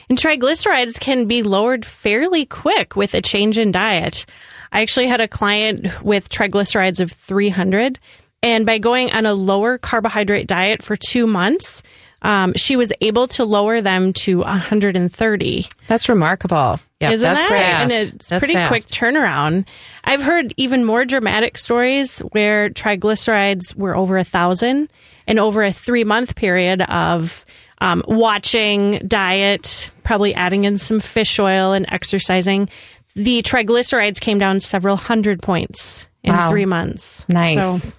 And 0.07 0.17
triglycerides 0.17 0.99
can 0.99 1.25
be 1.25 1.43
lowered 1.43 1.86
fairly 1.86 2.45
quick 2.45 2.95
with 2.95 3.13
a 3.13 3.21
change 3.21 3.57
in 3.57 3.71
diet. 3.71 4.25
I 4.71 4.81
actually 4.81 5.07
had 5.07 5.19
a 5.19 5.27
client 5.27 6.03
with 6.03 6.29
triglycerides 6.29 7.01
of 7.01 7.11
300, 7.11 7.99
and 8.45 8.65
by 8.65 8.77
going 8.77 9.11
on 9.11 9.25
a 9.25 9.33
lower 9.33 9.77
carbohydrate 9.77 10.47
diet 10.47 10.81
for 10.81 10.95
two 10.95 11.27
months, 11.27 11.81
um, 12.21 12.53
she 12.55 12.75
was 12.75 12.91
able 13.01 13.27
to 13.27 13.43
lower 13.45 13.81
them 13.81 14.13
to 14.13 14.39
130. 14.39 15.67
That's 15.87 16.07
remarkable. 16.09 16.79
Yep, 17.01 17.11
Isn't 17.13 17.33
that's 17.33 17.49
that? 17.49 17.55
fast. 17.59 17.91
And 17.91 18.13
it's 18.15 18.29
That's 18.29 18.39
pretty 18.39 18.53
fast. 18.53 18.69
quick 18.69 18.83
turnaround. 18.83 19.65
I've 20.05 20.23
heard 20.23 20.53
even 20.57 20.85
more 20.85 21.03
dramatic 21.05 21.57
stories 21.57 22.19
where 22.31 22.69
triglycerides 22.69 23.75
were 23.75 23.95
over 23.95 24.17
a 24.17 24.23
thousand, 24.23 24.89
and 25.27 25.39
over 25.39 25.63
a 25.63 25.71
three 25.73 26.03
month 26.03 26.35
period 26.35 26.81
of 26.83 27.45
um, 27.81 28.01
watching 28.07 28.99
diet, 29.07 29.89
probably 30.03 30.33
adding 30.33 30.63
in 30.63 30.77
some 30.77 30.99
fish 30.99 31.37
oil 31.39 31.73
and 31.73 31.85
exercising, 31.91 32.69
the 33.15 33.41
triglycerides 33.43 34.19
came 34.19 34.37
down 34.37 34.59
several 34.61 34.95
hundred 34.95 35.41
points 35.41 36.07
in 36.23 36.33
Wow. 36.33 36.49
three 36.49 36.65
months. 36.65 37.25
Nice. 37.27 37.83
So, 37.83 37.93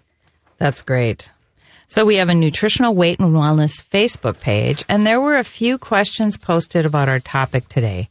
That's 0.59 0.83
great. 0.83 1.31
So 1.89 2.05
we 2.05 2.17
have 2.17 2.29
a 2.29 2.35
nutritional 2.35 2.95
weight 2.95 3.21
and 3.21 3.33
wellness 3.33 3.85
Facebook 3.85 4.41
page, 4.41 4.85
and 4.89 5.07
there 5.07 5.21
were 5.21 5.37
a 5.37 5.45
few 5.45 5.79
questions 5.79 6.37
posted 6.37 6.85
about 6.85 7.09
our 7.09 7.21
topic 7.21 7.69
today. 7.69 8.09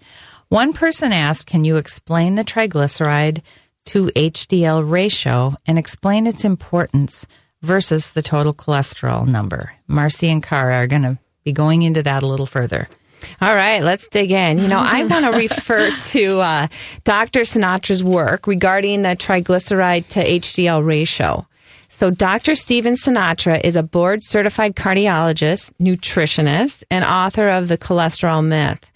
One 0.47 0.73
person 0.73 1.11
asked, 1.11 1.47
Can 1.47 1.65
you 1.65 1.75
explain 1.75 2.35
the 2.35 2.45
triglyceride 2.45 3.41
to 3.87 4.05
HDL 4.07 4.89
ratio 4.89 5.55
and 5.65 5.77
explain 5.77 6.25
its 6.25 6.45
importance 6.45 7.25
versus 7.61 8.11
the 8.11 8.21
total 8.21 8.53
cholesterol 8.53 9.27
number? 9.27 9.73
Marcy 9.87 10.29
and 10.29 10.41
Kara 10.41 10.75
are 10.75 10.87
going 10.87 11.01
to 11.01 11.17
be 11.43 11.51
going 11.51 11.81
into 11.81 12.01
that 12.03 12.23
a 12.23 12.27
little 12.27 12.45
further. 12.45 12.87
All 13.41 13.55
right, 13.55 13.81
let's 13.81 14.07
dig 14.07 14.31
in. 14.31 14.59
You 14.59 14.67
know, 14.67 14.79
I 14.79 15.03
want 15.03 15.25
to 15.25 15.31
refer 15.37 15.89
to 15.89 16.39
uh, 16.39 16.67
Dr. 17.03 17.41
Sinatra's 17.41 18.03
work 18.03 18.47
regarding 18.47 19.01
the 19.01 19.09
triglyceride 19.09 20.07
to 20.09 20.23
HDL 20.23 20.85
ratio. 20.85 21.45
So, 21.95 22.11
Dr. 22.11 22.55
Stephen 22.55 22.95
Sinatra 22.95 23.61
is 23.63 23.77
a 23.77 23.81
board 23.81 24.21
certified 24.21 24.75
cardiologist, 24.75 25.71
nutritionist, 25.79 26.83
and 26.91 27.05
author 27.05 27.47
of 27.47 27.69
The 27.69 27.77
Cholesterol 27.77 28.45
Myth. 28.45 28.91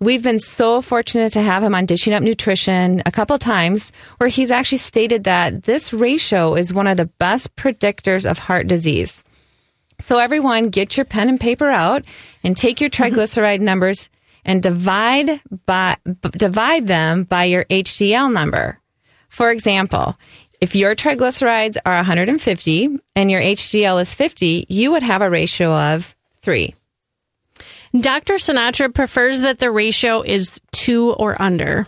We've 0.00 0.22
been 0.22 0.38
so 0.38 0.80
fortunate 0.80 1.30
to 1.32 1.42
have 1.42 1.62
him 1.62 1.74
on 1.74 1.84
Dishing 1.84 2.14
Up 2.14 2.22
Nutrition 2.22 3.02
a 3.04 3.12
couple 3.12 3.36
times, 3.36 3.92
where 4.16 4.30
he's 4.30 4.50
actually 4.50 4.78
stated 4.78 5.24
that 5.24 5.64
this 5.64 5.92
ratio 5.92 6.54
is 6.54 6.72
one 6.72 6.86
of 6.86 6.96
the 6.96 7.10
best 7.18 7.54
predictors 7.54 8.24
of 8.24 8.38
heart 8.38 8.66
disease. 8.66 9.22
So 9.98 10.18
everyone, 10.18 10.70
get 10.70 10.96
your 10.96 11.04
pen 11.04 11.28
and 11.28 11.38
paper 11.38 11.68
out 11.68 12.06
and 12.42 12.56
take 12.56 12.80
your 12.80 12.88
mm-hmm. 12.88 13.14
triglyceride 13.14 13.60
numbers 13.60 14.08
and 14.46 14.62
divide 14.62 15.42
by 15.66 15.98
b- 16.06 16.30
divide 16.30 16.86
them 16.86 17.24
by 17.24 17.44
your 17.44 17.66
HDL 17.66 18.32
number. 18.32 18.80
For 19.28 19.50
example, 19.50 20.16
if 20.60 20.74
your 20.74 20.94
triglycerides 20.94 21.76
are 21.86 21.96
150 21.96 22.98
and 23.14 23.30
your 23.30 23.40
HDL 23.40 24.00
is 24.00 24.14
50, 24.14 24.66
you 24.68 24.90
would 24.90 25.02
have 25.02 25.22
a 25.22 25.30
ratio 25.30 25.72
of 25.72 26.14
3. 26.42 26.74
Dr. 27.98 28.34
Sinatra 28.34 28.92
prefers 28.92 29.40
that 29.40 29.58
the 29.58 29.70
ratio 29.70 30.22
is 30.22 30.60
two 30.72 31.12
or 31.12 31.40
under. 31.40 31.86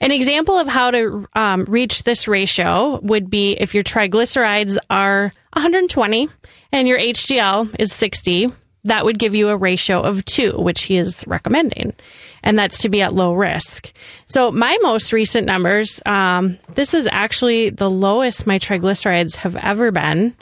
An 0.00 0.10
example 0.10 0.56
of 0.56 0.68
how 0.68 0.90
to 0.90 1.28
um, 1.34 1.64
reach 1.64 2.02
this 2.02 2.26
ratio 2.26 2.98
would 3.02 3.28
be 3.30 3.52
if 3.52 3.74
your 3.74 3.82
triglycerides 3.82 4.76
are 4.88 5.32
120 5.52 6.28
and 6.72 6.88
your 6.88 6.98
HDL 6.98 7.74
is 7.78 7.92
60, 7.92 8.48
that 8.84 9.04
would 9.04 9.18
give 9.18 9.34
you 9.34 9.48
a 9.48 9.56
ratio 9.56 10.00
of 10.00 10.24
two, 10.24 10.52
which 10.52 10.84
he 10.84 10.96
is 10.96 11.24
recommending. 11.26 11.94
And 12.42 12.58
that's 12.58 12.78
to 12.78 12.88
be 12.88 13.02
at 13.02 13.12
low 13.14 13.34
risk. 13.34 13.92
So, 14.26 14.50
my 14.50 14.76
most 14.82 15.12
recent 15.12 15.46
numbers, 15.46 16.00
um, 16.06 16.58
this 16.74 16.94
is 16.94 17.08
actually 17.12 17.70
the 17.70 17.90
lowest 17.90 18.46
my 18.46 18.58
triglycerides 18.58 19.36
have 19.36 19.56
ever 19.56 19.90
been. 19.90 20.34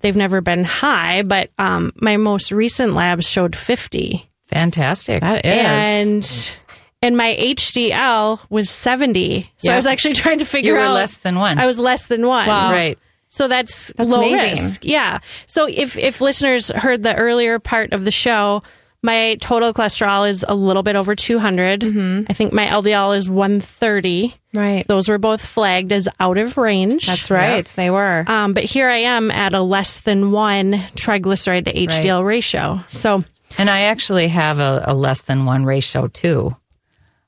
They've 0.00 0.16
never 0.16 0.40
been 0.40 0.64
high, 0.64 1.22
but 1.22 1.50
um, 1.58 1.92
my 1.96 2.16
most 2.18 2.52
recent 2.52 2.94
labs 2.94 3.28
showed 3.28 3.56
50 3.56 4.28
Fantastic. 4.48 5.22
That 5.22 5.44
is. 5.44 5.50
and 5.52 6.56
and 7.02 7.16
my 7.16 7.36
HDL 7.40 8.40
was 8.50 8.70
70. 8.70 9.42
So 9.56 9.68
Yeah. 9.68 9.72
I 9.72 9.76
was 9.76 9.86
actually 9.86 10.14
trying 10.22 10.38
to 10.38 10.44
figure 10.46 10.72
You 10.74 10.78
were 10.78 10.84
out 10.84 10.94
less 10.94 11.16
than 11.18 11.36
one. 11.38 11.58
I 11.58 11.66
was 11.66 11.78
less 11.78 12.06
than 12.06 12.26
one. 12.26 12.48
Right. 12.48 12.98
So 13.28 13.48
that's, 13.48 13.92
That's 13.94 14.08
low 14.08 14.20
amazing. 14.20 14.40
risk. 14.64 14.84
Yeah. 14.84 15.18
So 15.46 15.66
if 15.68 15.98
if 15.98 16.20
listeners 16.20 16.70
heard 16.70 17.02
the 17.02 17.14
earlier 17.14 17.58
part 17.58 17.92
of 17.92 18.04
the 18.04 18.10
show, 18.10 18.62
my 19.06 19.36
total 19.40 19.72
cholesterol 19.72 20.28
is 20.28 20.44
a 20.46 20.54
little 20.54 20.82
bit 20.82 20.96
over 20.96 21.14
200. 21.14 21.80
Mm-hmm. 21.80 22.24
I 22.28 22.32
think 22.34 22.52
my 22.52 22.66
LDL 22.66 23.16
is 23.16 23.30
130. 23.30 24.34
Right. 24.54 24.86
Those 24.86 25.08
were 25.08 25.18
both 25.18 25.40
flagged 25.40 25.92
as 25.92 26.08
out 26.20 26.36
of 26.36 26.56
range. 26.58 27.06
That's 27.06 27.30
right. 27.30 27.64
They 27.64 27.88
were. 27.88 28.24
Um, 28.26 28.52
but 28.52 28.64
here 28.64 28.88
I 28.88 28.98
am 28.98 29.30
at 29.30 29.54
a 29.54 29.62
less 29.62 30.00
than 30.00 30.32
one 30.32 30.72
triglyceride 30.96 31.66
to 31.66 31.72
HDL 31.72 32.26
ratio. 32.26 32.80
So 32.90 33.22
And 33.56 33.70
I 33.70 33.82
actually 33.82 34.28
have 34.28 34.58
a, 34.58 34.84
a 34.86 34.94
less 34.94 35.22
than 35.22 35.46
one 35.46 35.64
ratio 35.64 36.08
too, 36.08 36.56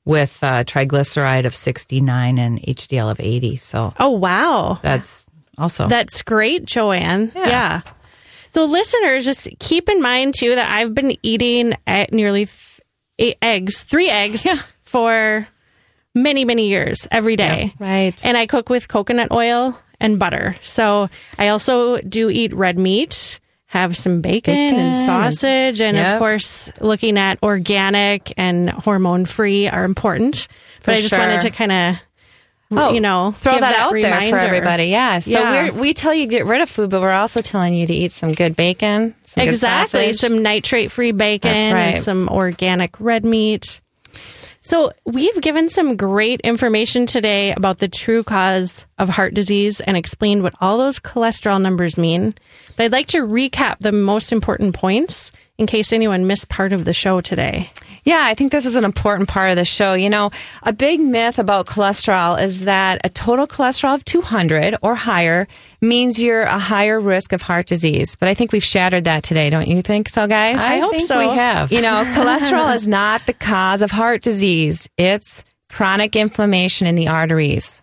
with 0.04 0.38
uh, 0.42 0.64
triglyceride 0.64 1.46
of 1.46 1.54
69 1.54 2.38
and 2.38 2.60
HDL 2.60 3.10
of 3.10 3.20
80. 3.20 3.56
So 3.56 3.94
oh 4.00 4.10
wow. 4.10 4.78
that's 4.82 5.26
also 5.56 5.88
That's 5.88 6.22
great, 6.22 6.64
JoAnn. 6.66 7.34
Yeah. 7.34 7.82
So, 8.52 8.64
listeners, 8.64 9.24
just 9.24 9.48
keep 9.58 9.88
in 9.88 10.00
mind 10.02 10.34
too 10.34 10.54
that 10.54 10.70
I've 10.70 10.94
been 10.94 11.16
eating 11.22 11.74
at 11.86 12.12
nearly 12.12 12.46
th- 12.46 12.80
eight 13.18 13.36
eggs, 13.42 13.82
three 13.82 14.08
eggs 14.10 14.46
for 14.82 15.46
many, 16.14 16.44
many 16.44 16.68
years 16.68 17.06
every 17.10 17.36
day. 17.36 17.72
Right. 17.78 18.24
And 18.24 18.36
I 18.36 18.46
cook 18.46 18.68
with 18.70 18.88
coconut 18.88 19.30
oil 19.32 19.78
and 20.00 20.18
butter. 20.18 20.56
So, 20.62 21.08
I 21.38 21.48
also 21.48 21.98
do 21.98 22.30
eat 22.30 22.52
red 22.54 22.78
meat, 22.78 23.40
have 23.66 23.96
some 23.96 24.20
bacon, 24.22 24.54
and 24.54 25.04
sausage. 25.04 25.80
And 25.80 25.96
Yep. 25.96 26.14
of 26.14 26.18
course, 26.18 26.70
looking 26.80 27.18
at 27.18 27.38
organic 27.42 28.32
and 28.36 28.70
hormone 28.70 29.26
free 29.26 29.68
are 29.68 29.84
important. 29.84 30.48
But 30.84 30.94
I 30.94 30.98
just 30.98 31.10
sure. 31.10 31.18
wanted 31.18 31.40
to 31.42 31.50
kind 31.50 31.72
of. 31.72 31.96
Oh, 32.70 32.92
you 32.92 33.00
know, 33.00 33.32
throw 33.32 33.52
give 33.52 33.62
that, 33.62 33.78
out 33.78 33.92
there 33.92 34.20
for 34.30 34.38
everybody. 34.38 34.86
Yeah. 34.86 35.20
So 35.20 35.38
Yeah. 35.38 35.70
We're, 35.70 35.80
we 35.80 35.94
tell 35.94 36.12
you 36.12 36.26
to 36.26 36.30
get 36.30 36.44
rid 36.44 36.60
of 36.60 36.68
food, 36.68 36.90
but 36.90 37.00
we're 37.00 37.12
also 37.12 37.40
telling 37.40 37.74
you 37.74 37.86
to 37.86 37.94
eat 37.94 38.12
some 38.12 38.32
good 38.32 38.56
bacon. 38.56 39.14
Some 39.22 39.48
exactly 39.48 40.12
sausage. 40.12 40.16
some 40.16 40.42
nitrate 40.42 40.92
free 40.92 41.12
bacon 41.12 41.72
right. 41.72 41.94
and 41.94 42.04
some 42.04 42.28
organic 42.28 43.00
red 43.00 43.24
meat 43.24 43.80
so 44.60 44.92
we've 45.06 45.40
given 45.40 45.68
some 45.68 45.96
great 45.96 46.42
information 46.42 47.06
today 47.06 47.52
about 47.52 47.78
the 47.78 47.88
true 47.88 48.22
cause 48.22 48.84
of 48.98 49.08
heart 49.08 49.34
disease 49.34 49.80
and 49.80 49.96
explained 49.96 50.42
what 50.42 50.54
all 50.60 50.78
those 50.78 50.98
cholesterol 50.98 51.60
numbers 51.60 51.96
mean 51.98 52.34
but 52.76 52.84
i'd 52.84 52.92
like 52.92 53.06
to 53.06 53.26
recap 53.26 53.76
the 53.80 53.92
most 53.92 54.32
important 54.32 54.74
points 54.74 55.32
in 55.58 55.66
case 55.66 55.92
anyone 55.92 56.26
missed 56.26 56.48
part 56.48 56.72
of 56.72 56.84
the 56.84 56.92
show 56.94 57.20
today 57.20 57.70
Yeah, 58.04 58.22
I 58.24 58.34
think 58.34 58.52
this 58.52 58.64
is 58.64 58.76
an 58.76 58.84
important 58.84 59.28
part 59.28 59.50
of 59.50 59.56
the 59.56 59.66
show. 59.66 59.92
You 59.92 60.08
know, 60.08 60.30
a 60.62 60.72
big 60.72 60.98
myth 61.00 61.38
about 61.38 61.66
cholesterol 61.66 62.40
is 62.40 62.64
that 62.64 63.00
a 63.04 63.10
total 63.10 63.46
cholesterol 63.46 63.96
of 63.96 64.04
200 64.04 64.76
or 64.80 64.94
higher 64.94 65.46
means 65.82 66.18
you're 66.22 66.42
a 66.42 66.58
higher 66.58 66.98
risk 67.00 67.32
of 67.34 67.42
heart 67.42 67.66
disease. 67.66 68.16
But 68.16 68.28
I 68.30 68.34
think 68.34 68.52
we've 68.52 68.64
shattered 68.64 69.04
that 69.04 69.24
today, 69.24 69.50
don't 69.50 69.68
you 69.68 69.82
think 69.82 70.08
so, 70.08 70.26
guys? 70.26 70.58
I 70.60 70.78
hope 70.78 70.92
think 70.92 71.08
so. 71.08 71.18
we 71.18 71.36
have. 71.36 71.70
You 71.70 71.82
know, 71.82 72.02
cholesterol 72.16 72.74
is 72.74 72.88
not 72.88 73.26
the 73.26 73.34
cause 73.34 73.82
of 73.82 73.90
heart 73.90 74.22
disease. 74.22 74.88
It's 74.96 75.44
chronic 75.68 76.16
inflammation 76.16 76.86
in 76.86 76.94
the 76.94 77.08
arteries. 77.08 77.82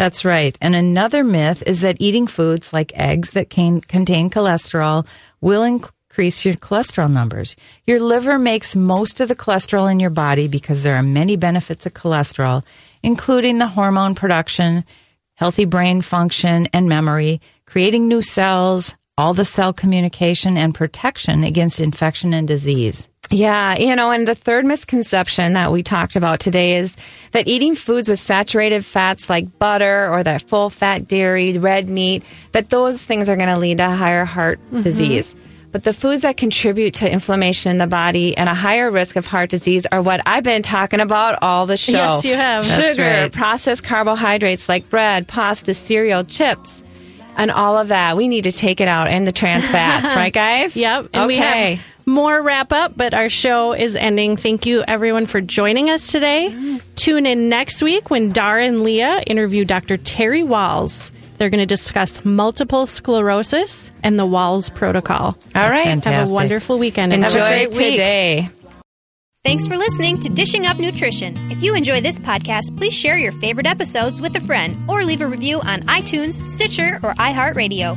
That's 0.00 0.24
right. 0.24 0.56
And 0.62 0.74
another 0.74 1.22
myth 1.22 1.62
is 1.66 1.82
that 1.82 1.98
eating 2.00 2.26
foods 2.26 2.72
like 2.72 2.90
eggs 2.94 3.32
that 3.32 3.50
can 3.50 3.82
contain 3.82 4.30
cholesterol 4.30 5.06
will 5.42 5.62
increase 5.62 6.42
your 6.42 6.54
cholesterol 6.54 7.12
numbers. 7.12 7.54
Your 7.86 8.00
liver 8.00 8.38
makes 8.38 8.74
most 8.74 9.20
of 9.20 9.28
the 9.28 9.36
cholesterol 9.36 9.92
in 9.92 10.00
your 10.00 10.08
body 10.08 10.48
because 10.48 10.82
there 10.82 10.96
are 10.96 11.02
many 11.02 11.36
benefits 11.36 11.84
of 11.84 11.92
cholesterol, 11.92 12.64
including 13.02 13.58
the 13.58 13.66
hormone 13.66 14.14
production, 14.14 14.86
healthy 15.34 15.66
brain 15.66 16.00
function 16.00 16.66
and 16.72 16.88
memory, 16.88 17.42
creating 17.66 18.08
new 18.08 18.22
cells, 18.22 18.96
all 19.18 19.34
the 19.34 19.44
cell 19.44 19.74
communication 19.74 20.56
and 20.56 20.74
protection 20.74 21.44
against 21.44 21.78
infection 21.78 22.32
and 22.32 22.48
disease. 22.48 23.09
Yeah, 23.30 23.76
you 23.76 23.94
know, 23.94 24.10
and 24.10 24.26
the 24.26 24.34
third 24.34 24.64
misconception 24.64 25.52
that 25.52 25.70
we 25.70 25.82
talked 25.84 26.16
about 26.16 26.40
today 26.40 26.76
is 26.76 26.96
that 27.30 27.46
eating 27.46 27.76
foods 27.76 28.08
with 28.08 28.18
saturated 28.18 28.84
fats 28.84 29.30
like 29.30 29.58
butter 29.58 30.08
or 30.12 30.24
that 30.24 30.42
full 30.48 30.68
fat 30.68 31.06
dairy, 31.06 31.56
red 31.56 31.88
meat, 31.88 32.24
that 32.52 32.70
those 32.70 33.02
things 33.02 33.28
are 33.28 33.36
going 33.36 33.48
to 33.48 33.58
lead 33.58 33.76
to 33.76 33.88
higher 33.88 34.24
heart 34.24 34.58
mm-hmm. 34.66 34.80
disease. 34.80 35.36
But 35.72 35.84
the 35.84 35.92
foods 35.92 36.22
that 36.22 36.36
contribute 36.36 36.94
to 36.94 37.08
inflammation 37.08 37.70
in 37.70 37.78
the 37.78 37.86
body 37.86 38.36
and 38.36 38.48
a 38.48 38.54
higher 38.54 38.90
risk 38.90 39.14
of 39.14 39.26
heart 39.26 39.50
disease 39.50 39.86
are 39.92 40.02
what 40.02 40.20
I've 40.26 40.42
been 40.42 40.62
talking 40.62 40.98
about 40.98 41.38
all 41.42 41.66
the 41.66 41.76
show. 41.76 41.92
Yes, 41.92 42.24
you 42.24 42.34
have. 42.34 42.66
That's 42.66 42.90
Sugar, 42.90 43.02
right. 43.02 43.32
processed 43.32 43.84
carbohydrates 43.84 44.68
like 44.68 44.90
bread, 44.90 45.28
pasta, 45.28 45.74
cereal, 45.74 46.24
chips, 46.24 46.82
and 47.36 47.52
all 47.52 47.78
of 47.78 47.88
that. 47.88 48.16
We 48.16 48.26
need 48.26 48.42
to 48.44 48.50
take 48.50 48.80
it 48.80 48.88
out 48.88 49.06
and 49.06 49.24
the 49.24 49.32
trans 49.32 49.68
fats, 49.68 50.12
right, 50.16 50.32
guys? 50.32 50.76
Yep. 50.76 51.10
And 51.12 51.30
okay. 51.30 51.78
Have 52.10 52.16
more 52.16 52.42
wrap 52.42 52.72
up, 52.72 52.96
but 52.96 53.14
our 53.14 53.28
show 53.28 53.72
is 53.72 53.94
ending. 53.94 54.36
Thank 54.36 54.66
you, 54.66 54.82
everyone, 54.88 55.26
for 55.26 55.40
joining 55.40 55.90
us 55.90 56.10
today. 56.10 56.80
Tune 56.96 57.24
in 57.24 57.48
next 57.48 57.84
week 57.84 58.10
when 58.10 58.30
Dara 58.30 58.64
and 58.64 58.80
Leah 58.80 59.22
interview 59.28 59.64
Dr. 59.64 59.96
Terry 59.96 60.42
Wahls. 60.42 61.12
They're 61.38 61.50
going 61.50 61.60
to 61.60 61.66
discuss 61.66 62.24
multiple 62.24 62.88
sclerosis 62.88 63.92
and 64.02 64.18
the 64.18 64.26
Wahls 64.26 64.74
protocol. 64.74 65.26
All 65.26 65.36
That's 65.52 65.86
right. 65.86 66.04
Have 66.04 66.30
a 66.30 66.32
wonderful 66.32 66.80
weekend. 66.80 67.12
and 67.12 67.22
have 67.22 67.32
a 67.32 67.38
Enjoy 67.38 67.48
great 67.48 67.76
week. 67.78 67.94
today. 67.94 68.48
Thanks 69.44 69.68
for 69.68 69.76
listening 69.76 70.18
to 70.18 70.28
Dishing 70.28 70.66
Up 70.66 70.78
Nutrition. 70.78 71.36
If 71.52 71.62
you 71.62 71.76
enjoy 71.76 72.00
this 72.00 72.18
podcast, 72.18 72.76
please 72.76 72.92
share 72.92 73.18
your 73.18 73.32
favorite 73.34 73.66
episodes 73.66 74.20
with 74.20 74.34
a 74.34 74.40
friend 74.40 74.76
or 74.90 75.04
leave 75.04 75.20
a 75.20 75.28
review 75.28 75.60
on 75.60 75.82
iTunes, 75.82 76.32
Stitcher, 76.54 76.98
or 77.04 77.14
iHeartRadio. 77.14 77.96